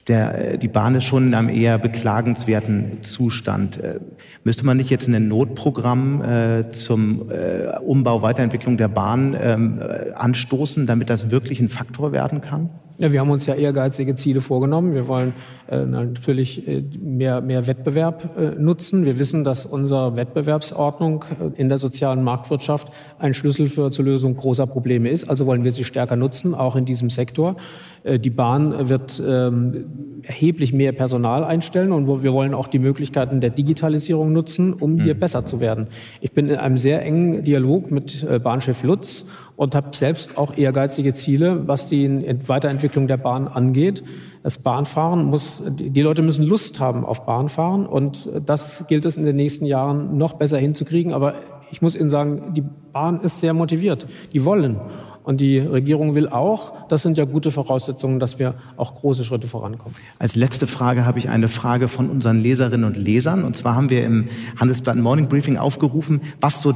Der, 0.08 0.54
äh, 0.54 0.58
die 0.58 0.68
Bahn 0.68 0.96
ist 0.96 1.04
schon 1.04 1.28
in 1.28 1.34
einem 1.34 1.50
eher 1.50 1.78
beklagenswerten 1.78 3.04
Zustand. 3.04 3.78
Äh, 3.78 4.00
müsste 4.44 4.66
man 4.66 4.78
nicht 4.78 4.90
jetzt 4.90 5.08
ein 5.08 5.28
Notprogramm 5.28 6.24
äh, 6.24 6.70
zum 6.70 7.30
äh, 7.30 7.78
Umbau, 7.80 8.22
Weiterentwicklung 8.22 8.78
der 8.78 8.88
Bahn 8.88 9.38
ähm, 9.40 9.80
äh, 9.80 10.12
anstoßen, 10.14 10.88
damit 10.88 11.10
das 11.10 11.30
wirklich 11.30 11.60
ein 11.60 11.70
Faktor 11.70 12.14
werden 12.14 12.42
kann? 12.42 12.70
Ja, 12.98 13.12
wir 13.12 13.20
haben 13.20 13.30
uns 13.30 13.46
ja 13.46 13.56
ehrgeizige 13.56 14.16
Ziele 14.16 14.40
vorgenommen. 14.40 14.94
Wir 14.94 15.10
wollen 15.10 15.34
äh, 15.68 15.86
natürlich 15.86 16.66
äh, 16.66 16.82
mehr, 16.98 17.42
mehr 17.42 17.68
Wettbewerb 17.68 18.38
äh, 18.38 18.52
nutzen. 18.58 19.04
Wir 19.04 19.20
wissen, 19.20 19.44
dass 19.44 19.66
unsere 19.66 20.16
Wettbewerbsordnung 20.16 21.26
äh, 21.58 21.60
in 21.60 21.68
der 21.68 21.78
sozialen 21.78 22.24
Marktwirtschaft 22.24 22.88
ein 23.20 23.34
Schlüssel 23.34 23.68
für 23.68 23.92
zur 23.92 24.06
Lösung 24.06 24.38
großer 24.38 24.66
Probleme 24.66 25.10
ist. 25.10 25.30
Also 25.30 25.46
wollen 25.46 25.66
wir 25.66 25.74
sie 25.74 25.84
stärker 25.84 26.16
nutzen, 26.16 26.56
auch 26.56 26.78
in 26.78 26.86
diesem 26.86 27.10
Sektor. 27.10 27.58
Äh, 28.04 28.18
die 28.18 28.30
Bahn 28.30 28.88
wird 28.88 29.22
ähm, 29.26 30.22
erheblich 30.24 30.72
mehr 30.72 30.94
Personal 30.94 31.44
einstellen 31.44 31.92
und 31.92 32.24
wir 32.24 32.32
wollen 32.32 32.54
auch 32.54 32.68
die 32.68 32.80
Möglichkeiten 32.80 33.42
der 33.42 33.50
Digitalisierung 33.50 34.32
nutzen, 34.32 34.72
um 34.72 35.02
hier 35.02 35.16
mhm. 35.16 35.20
besser 35.20 35.46
zu 35.46 35.60
werden. 35.60 35.88
Ich 36.22 36.32
bin 36.32 36.48
in 36.48 36.56
einem 36.56 36.78
sehr 36.78 37.02
engen 37.02 37.44
Dialog 37.44 37.92
mit 37.92 38.26
Bahnchef 38.42 38.84
Lutz 38.84 39.26
und 39.56 39.76
habe 39.76 39.96
selbst 39.96 40.38
auch 40.38 40.58
ehrgeizige 40.58 41.14
Ziele, 41.14 41.68
was 41.68 41.88
die 41.88 42.38
Weiterentwicklung 42.48 43.08
der 43.08 43.18
Bahn 43.18 43.48
angeht. 43.48 44.04
Das 44.44 44.60
Bahnfahren 44.60 45.26
muss, 45.26 45.64
die 45.66 46.02
Leute 46.02 46.22
müssen 46.22 46.44
Lust 46.44 46.80
haben 46.80 47.06
auf 47.06 47.26
Bahnfahren 47.26 47.86
und 47.86 48.30
das 48.46 48.86
gilt 48.88 49.06
es 49.06 49.18
in 49.18 49.26
den 49.26 49.36
nächsten 49.36 49.66
Jahren 49.66 50.18
noch 50.18 50.34
besser 50.34 50.58
hinzukriegen. 50.58 51.14
Aber 51.14 51.36
ich 51.72 51.82
muss 51.82 51.96
Ihnen 51.96 52.10
sagen, 52.10 52.54
die 52.54 52.64
Bahn 52.94 53.22
ist 53.22 53.40
sehr 53.40 53.54
motiviert. 53.54 54.06
Die 54.34 54.46
wollen. 54.46 54.80
Und 55.24 55.42
die 55.42 55.58
Regierung 55.58 56.14
will 56.14 56.30
auch. 56.30 56.88
Das 56.88 57.02
sind 57.02 57.18
ja 57.18 57.26
gute 57.26 57.50
Voraussetzungen, 57.50 58.20
dass 58.20 58.38
wir 58.38 58.54
auch 58.78 58.94
große 58.94 59.24
Schritte 59.24 59.48
vorankommen. 59.48 59.96
Als 60.20 60.36
letzte 60.36 60.68
Frage 60.68 61.06
habe 61.06 61.18
ich 61.18 61.30
eine 61.30 61.48
Frage 61.48 61.88
von 61.88 62.12
unseren 62.12 62.40
Leserinnen 62.40 62.86
und 62.86 62.98
Lesern. 62.98 63.44
Und 63.44 63.58
zwar 63.58 63.76
haben 63.76 63.90
wir 63.90 64.06
im 64.06 64.28
Handelsblatt 64.60 64.98
Morning 64.98 65.28
Briefing 65.28 65.58
aufgerufen, 65.58 66.22
was 66.40 66.62
so 66.62 66.76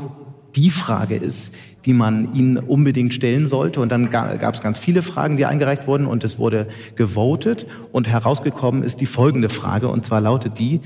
die 0.56 0.72
Frage 0.72 1.16
ist, 1.16 1.54
die 1.86 1.94
man 1.94 2.34
ihnen 2.34 2.58
unbedingt 2.58 3.14
stellen 3.14 3.48
sollte. 3.48 3.80
Und 3.80 3.92
dann 3.92 4.10
gab 4.10 4.54
es 4.54 4.62
ganz 4.62 4.78
viele 4.78 5.02
Fragen, 5.02 5.38
die 5.38 5.46
eingereicht 5.46 5.88
wurden 5.88 6.06
und 6.06 6.24
es 6.24 6.38
wurde 6.38 6.68
gewotet 6.96 7.66
und 7.92 8.08
herausgekommen 8.08 8.84
ist 8.84 9.02
die 9.02 9.06
folgende 9.06 9.50
Frage 9.50 9.88
und 9.88 10.06
zwar 10.06 10.22
lautet 10.22 10.60
die, 10.60 10.82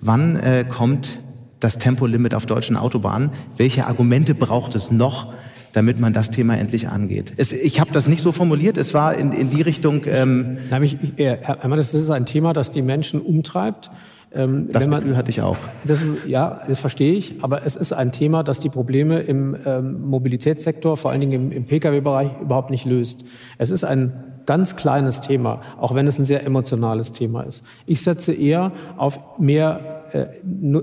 wann 0.00 0.36
äh, 0.36 0.64
kommt 0.68 1.20
das 1.60 1.76
Tempolimit 1.78 2.34
auf 2.34 2.46
deutschen 2.46 2.76
Autobahnen. 2.76 3.30
Welche 3.56 3.86
Argumente 3.86 4.34
braucht 4.34 4.74
es 4.74 4.92
noch, 4.92 5.32
damit 5.72 5.98
man 5.98 6.12
das 6.12 6.30
Thema 6.30 6.56
endlich 6.56 6.88
angeht? 6.88 7.32
Es, 7.36 7.52
ich 7.52 7.80
habe 7.80 7.90
das 7.92 8.06
nicht 8.06 8.22
so 8.22 8.30
formuliert, 8.30 8.76
es 8.76 8.94
war 8.94 9.14
in, 9.14 9.32
in 9.32 9.50
die 9.50 9.62
Richtung... 9.62 10.02
Ähm 10.06 10.58
Nein, 10.70 10.84
ich, 10.84 10.98
ich, 11.02 11.14
das 11.16 11.94
ist 11.94 12.10
ein 12.10 12.26
Thema, 12.26 12.52
das 12.52 12.70
die 12.70 12.82
Menschen 12.82 13.20
umtreibt. 13.20 13.90
Ähm, 14.32 14.68
das 14.70 14.86
man, 14.88 15.00
Gefühl 15.00 15.16
hatte 15.16 15.30
ich 15.30 15.42
auch. 15.42 15.56
Das 15.84 16.02
ist, 16.02 16.26
ja, 16.26 16.60
das 16.68 16.80
verstehe 16.80 17.14
ich, 17.14 17.42
aber 17.42 17.64
es 17.64 17.76
ist 17.76 17.92
ein 17.92 18.12
Thema, 18.12 18.42
das 18.42 18.60
die 18.60 18.68
Probleme 18.68 19.20
im 19.20 19.56
ähm, 19.64 20.02
Mobilitätssektor, 20.08 20.96
vor 20.96 21.10
allen 21.10 21.20
Dingen 21.20 21.32
im, 21.32 21.52
im 21.52 21.64
Pkw-Bereich, 21.64 22.30
überhaupt 22.40 22.70
nicht 22.70 22.84
löst. 22.84 23.24
Es 23.56 23.70
ist 23.70 23.84
ein 23.84 24.12
ganz 24.44 24.76
kleines 24.76 25.20
Thema, 25.20 25.60
auch 25.78 25.94
wenn 25.94 26.06
es 26.06 26.18
ein 26.18 26.24
sehr 26.24 26.44
emotionales 26.44 27.12
Thema 27.12 27.42
ist. 27.42 27.62
Ich 27.86 28.02
setze 28.02 28.32
eher 28.32 28.72
auf 28.96 29.38
mehr 29.38 29.97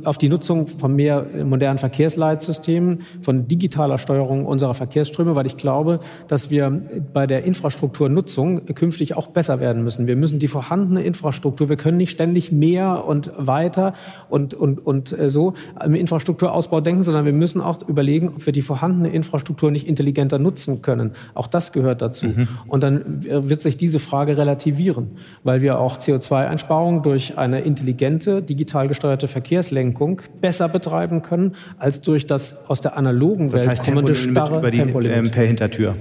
auf 0.03 0.17
die 0.17 0.29
Nutzung 0.29 0.67
von 0.67 0.95
mehr 0.95 1.25
modernen 1.43 1.77
Verkehrsleitsystemen, 1.77 3.01
von 3.21 3.47
digitaler 3.47 3.97
Steuerung 3.97 4.45
unserer 4.45 4.73
Verkehrsströme, 4.73 5.35
weil 5.35 5.45
ich 5.45 5.57
glaube, 5.57 5.99
dass 6.27 6.49
wir 6.49 6.81
bei 7.13 7.27
der 7.27 7.43
Infrastrukturnutzung 7.43 8.65
künftig 8.75 9.15
auch 9.15 9.27
besser 9.27 9.59
werden 9.59 9.83
müssen. 9.83 10.07
Wir 10.07 10.15
müssen 10.15 10.39
die 10.39 10.47
vorhandene 10.47 11.01
Infrastruktur, 11.01 11.69
wir 11.69 11.77
können 11.77 11.97
nicht 11.97 12.11
ständig 12.11 12.51
mehr 12.51 13.05
und 13.05 13.31
weiter 13.37 13.93
und, 14.29 14.53
und, 14.53 14.85
und 14.85 15.17
äh, 15.17 15.29
so 15.29 15.53
im 15.83 15.95
Infrastrukturausbau 15.95 16.81
denken, 16.81 17.03
sondern 17.03 17.25
wir 17.25 17.33
müssen 17.33 17.61
auch 17.61 17.87
überlegen, 17.87 18.29
ob 18.29 18.45
wir 18.45 18.53
die 18.53 18.61
vorhandene 18.61 19.09
Infrastruktur 19.09 19.71
nicht 19.71 19.87
intelligenter 19.87 20.39
nutzen 20.39 20.81
können. 20.81 21.11
Auch 21.33 21.47
das 21.47 21.71
gehört 21.71 22.01
dazu. 22.01 22.27
Mhm. 22.27 22.47
Und 22.67 22.83
dann 22.83 23.23
wird 23.23 23.61
sich 23.61 23.77
diese 23.77 23.99
Frage 23.99 24.37
relativieren, 24.37 25.11
weil 25.43 25.61
wir 25.61 25.79
auch 25.79 25.97
CO2-Einsparungen 25.97 27.03
durch 27.03 27.37
eine 27.37 27.61
intelligente, 27.61 28.41
digital 28.41 28.87
gesteuerte 28.87 29.14
gesteuerte 29.15 29.27
Verkehrslenkung 29.27 30.21
besser 30.41 30.67
betreiben 30.69 31.21
können, 31.21 31.55
als 31.77 32.01
durch 32.01 32.27
das 32.27 32.57
aus 32.67 32.81
der 32.81 32.97
analogen 32.97 33.51
Welt 33.51 33.63
das 33.63 33.69
heißt, 33.69 33.85
kommende 33.85 34.15
starre 34.15 34.59
über 34.59 34.71
die, 34.71 34.77
Tempolimit. 34.79 35.17
Ähm, 35.17 35.31
per 35.31 35.45
Hintertür. 35.45 35.95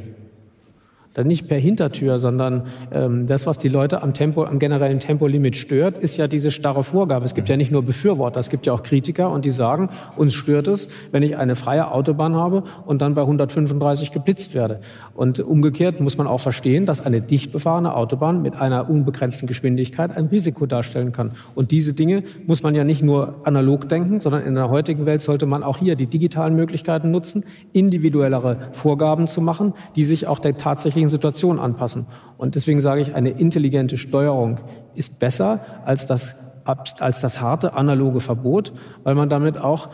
Dann 1.15 1.27
nicht 1.27 1.49
per 1.49 1.59
Hintertür, 1.59 2.19
sondern 2.19 2.65
ähm, 2.93 3.27
das, 3.27 3.47
was 3.47 3.59
die 3.59 3.69
Leute 3.69 4.03
am 4.03 4.15
Tempo, 4.15 4.45
am 4.45 4.59
generellen 4.59 4.99
Tempolimit 4.99 5.57
stört, 5.57 5.97
ist 5.99 6.17
ja 6.17 6.29
diese 6.29 6.51
starre 6.51 6.83
Vorgabe. 6.83 7.25
Es 7.25 7.35
gibt 7.35 7.49
ja 7.49 7.57
nicht 7.57 7.71
nur 7.71 7.83
Befürworter, 7.83 8.41
es 8.41 8.51
gibt 8.51 8.67
ja 8.67 8.73
auch 8.73 8.83
Kritiker 8.83 9.31
und 9.31 9.45
die 9.45 9.51
sagen, 9.51 9.91
uns 10.17 10.35
stört 10.35 10.67
es, 10.67 10.89
wenn 11.13 11.23
ich 11.23 11.37
eine 11.37 11.57
freie 11.57 11.91
Autobahn 11.91 12.35
habe 12.35 12.65
und 12.85 13.01
dann 13.01 13.15
bei 13.15 13.23
135 13.23 14.13
geblitzt 14.13 14.55
werde. 14.55 14.81
Und 15.15 15.39
umgekehrt 15.39 16.01
muss 16.01 16.19
man 16.19 16.27
auch 16.27 16.41
verstehen, 16.41 16.85
dass 16.85 17.05
eine 17.05 17.21
dicht 17.21 17.53
befahrene 17.53 17.95
Autobahn 17.95 18.43
mit 18.43 18.57
einer 18.57 18.91
unbegrenzten 18.91 19.47
Geschwindigkeit 19.47 20.17
ein 20.17 20.27
Risiko 20.27 20.67
darstellen 20.67 21.13
kann. 21.13 21.31
Und 21.55 21.71
diese 21.71 21.95
Dinge 21.95 22.25
muss 22.47 22.63
man 22.63 22.75
ja 22.75 22.83
nicht 22.83 23.03
nur 23.03 23.37
analog 23.45 23.89
denken, 23.89 24.21
sondern 24.21 24.43
in 24.43 24.55
der 24.55 24.69
heutigen 24.69 25.07
Welt 25.07 25.23
sollte 25.23 25.47
man 25.47 25.63
auch 25.63 25.79
hier 25.79 25.95
die 25.95 26.07
digitalen 26.07 26.57
Möglichkeiten 26.57 27.11
nutzen, 27.11 27.45
individuellere 27.73 28.59
Vorgaben 28.73 29.29
zu 29.29 29.41
machen, 29.41 29.75
die 29.95 30.05
sich 30.05 30.27
auch 30.27 30.39
der 30.39 30.57
tatsächlichen 30.57 31.04
jeweiligen 31.05 31.09
Situation 31.09 31.59
anpassen. 31.59 32.07
Und 32.39 32.55
deswegen 32.55 32.81
sage 32.81 33.01
ich, 33.01 33.15
eine 33.15 33.31
intelligente 33.31 33.97
Steuerung 33.97 34.61
ist 34.95 35.19
besser 35.19 35.61
als 35.85 36.07
das, 36.07 36.37
als 36.65 37.21
das 37.21 37.41
harte 37.41 37.75
analoge 37.75 38.21
Verbot, 38.21 38.73
weil 39.05 39.15
man 39.15 39.29
damit 39.29 39.59
auch 39.59 39.89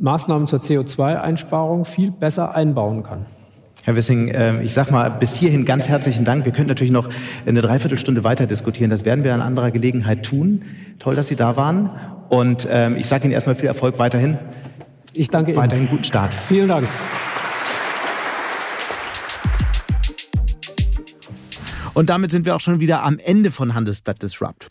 Maßnahmen 0.00 0.46
zur 0.46 0.60
CO2-Einsparung 0.60 1.84
viel 1.84 2.10
besser 2.10 2.54
einbauen 2.54 3.02
kann. 3.02 3.26
Herr 3.82 3.96
Wissing, 3.96 4.28
äh, 4.28 4.62
ich 4.62 4.74
sage 4.74 4.92
mal 4.92 5.08
bis 5.10 5.36
hierhin 5.36 5.64
ganz 5.64 5.88
herzlichen 5.88 6.24
Dank. 6.24 6.44
Wir 6.44 6.52
könnten 6.52 6.68
natürlich 6.68 6.92
noch 6.92 7.08
eine 7.46 7.62
Dreiviertelstunde 7.62 8.24
weiter 8.24 8.46
diskutieren. 8.46 8.90
Das 8.90 9.04
werden 9.04 9.24
wir 9.24 9.32
an 9.32 9.40
anderer 9.40 9.70
Gelegenheit 9.70 10.22
tun. 10.22 10.62
Toll, 10.98 11.14
dass 11.16 11.28
Sie 11.28 11.36
da 11.36 11.56
waren. 11.56 11.90
Und 12.28 12.68
ähm, 12.70 12.96
ich 12.96 13.06
sage 13.06 13.24
Ihnen 13.24 13.32
erstmal 13.32 13.54
viel 13.54 13.68
Erfolg 13.68 13.98
weiterhin. 13.98 14.38
Ich 15.14 15.28
danke 15.28 15.52
Ihnen. 15.52 15.60
Weiterhin 15.60 15.88
guten 15.88 16.04
Start. 16.04 16.34
Vielen 16.34 16.68
Dank. 16.68 16.86
Und 22.00 22.08
damit 22.08 22.32
sind 22.32 22.46
wir 22.46 22.56
auch 22.56 22.60
schon 22.60 22.80
wieder 22.80 23.02
am 23.02 23.18
Ende 23.18 23.50
von 23.50 23.74
Handelsblatt 23.74 24.22
Disrupt. 24.22 24.70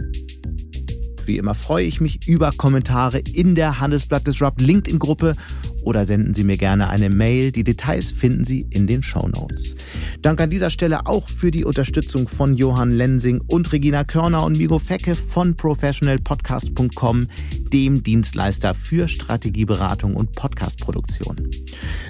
Wie 1.27 1.37
immer 1.37 1.53
freue 1.53 1.85
ich 1.85 2.01
mich 2.01 2.27
über 2.27 2.49
Kommentare 2.57 3.19
in 3.19 3.53
der 3.53 3.79
Handelsblatt 3.79 4.25
Disrupt 4.25 4.59
LinkedIn-Gruppe 4.59 5.35
oder 5.83 6.05
senden 6.05 6.33
Sie 6.33 6.43
mir 6.43 6.57
gerne 6.57 6.89
eine 6.89 7.09
Mail. 7.09 7.51
Die 7.51 7.63
Details 7.63 8.11
finden 8.11 8.43
Sie 8.43 8.65
in 8.69 8.87
den 8.87 9.03
Show 9.03 9.27
Notes. 9.27 9.75
Dank 10.21 10.41
an 10.41 10.49
dieser 10.49 10.69
Stelle 10.69 11.05
auch 11.05 11.29
für 11.29 11.51
die 11.51 11.65
Unterstützung 11.65 12.27
von 12.27 12.53
Johann 12.53 12.91
Lensing 12.91 13.41
und 13.47 13.71
Regina 13.71 14.03
Körner 14.03 14.43
und 14.43 14.57
Migo 14.57 14.79
Fecke 14.79 15.15
von 15.15 15.55
professionalpodcast.com, 15.55 17.27
dem 17.71 18.03
Dienstleister 18.03 18.73
für 18.73 19.07
Strategieberatung 19.07 20.15
und 20.15 20.33
Podcastproduktion. 20.33 21.35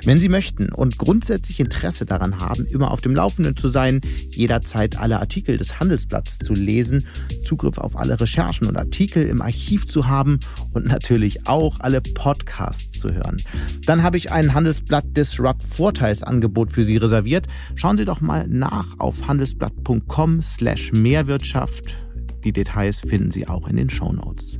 Wenn 0.05 0.19
Sie 0.19 0.29
möchten 0.29 0.69
und 0.71 0.97
grundsätzlich 0.97 1.59
Interesse 1.59 2.05
daran 2.05 2.39
haben, 2.39 2.65
immer 2.65 2.91
auf 2.91 3.01
dem 3.01 3.15
Laufenden 3.15 3.55
zu 3.55 3.67
sein, 3.67 4.01
jederzeit 4.29 4.97
alle 4.97 5.19
Artikel 5.19 5.57
des 5.57 5.79
Handelsblatts 5.79 6.39
zu 6.39 6.53
lesen, 6.53 7.05
Zugriff 7.43 7.77
auf 7.77 7.97
alle 7.97 8.19
Recherchen 8.19 8.67
und 8.67 8.77
Artikel 8.77 9.23
im 9.25 9.41
Archiv 9.41 9.87
zu 9.87 10.07
haben 10.07 10.39
und 10.73 10.85
natürlich 10.85 11.47
auch 11.47 11.79
alle 11.79 12.01
Podcasts 12.01 12.99
zu 12.99 13.13
hören, 13.13 13.37
dann 13.85 14.03
habe 14.03 14.17
ich 14.17 14.31
ein 14.31 14.53
Handelsblatt 14.53 15.05
Disrupt 15.15 15.63
Vorteilsangebot 15.63 16.71
für 16.71 16.83
Sie 16.83 16.97
reserviert. 16.97 17.47
Schauen 17.75 17.97
Sie 17.97 18.05
doch 18.05 18.21
mal 18.21 18.47
nach 18.47 18.99
auf 18.99 19.27
handelsblatt.com 19.27 20.41
slash 20.41 20.91
Mehrwirtschaft. 20.91 21.95
Die 22.43 22.53
Details 22.53 23.01
finden 23.01 23.31
Sie 23.31 23.47
auch 23.47 23.67
in 23.67 23.75
den 23.75 23.89
Show 23.89 24.13
Notes. 24.13 24.59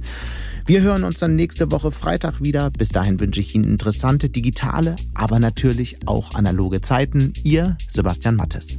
Wir 0.65 0.81
hören 0.81 1.03
uns 1.03 1.19
dann 1.19 1.35
nächste 1.35 1.71
Woche 1.71 1.91
Freitag 1.91 2.41
wieder. 2.41 2.69
Bis 2.69 2.89
dahin 2.89 3.19
wünsche 3.19 3.39
ich 3.39 3.55
Ihnen 3.55 3.65
interessante 3.65 4.29
digitale, 4.29 4.95
aber 5.15 5.39
natürlich 5.39 5.97
auch 6.05 6.35
analoge 6.35 6.81
Zeiten. 6.81 7.33
Ihr 7.43 7.77
Sebastian 7.87 8.35
Mattes. 8.35 8.77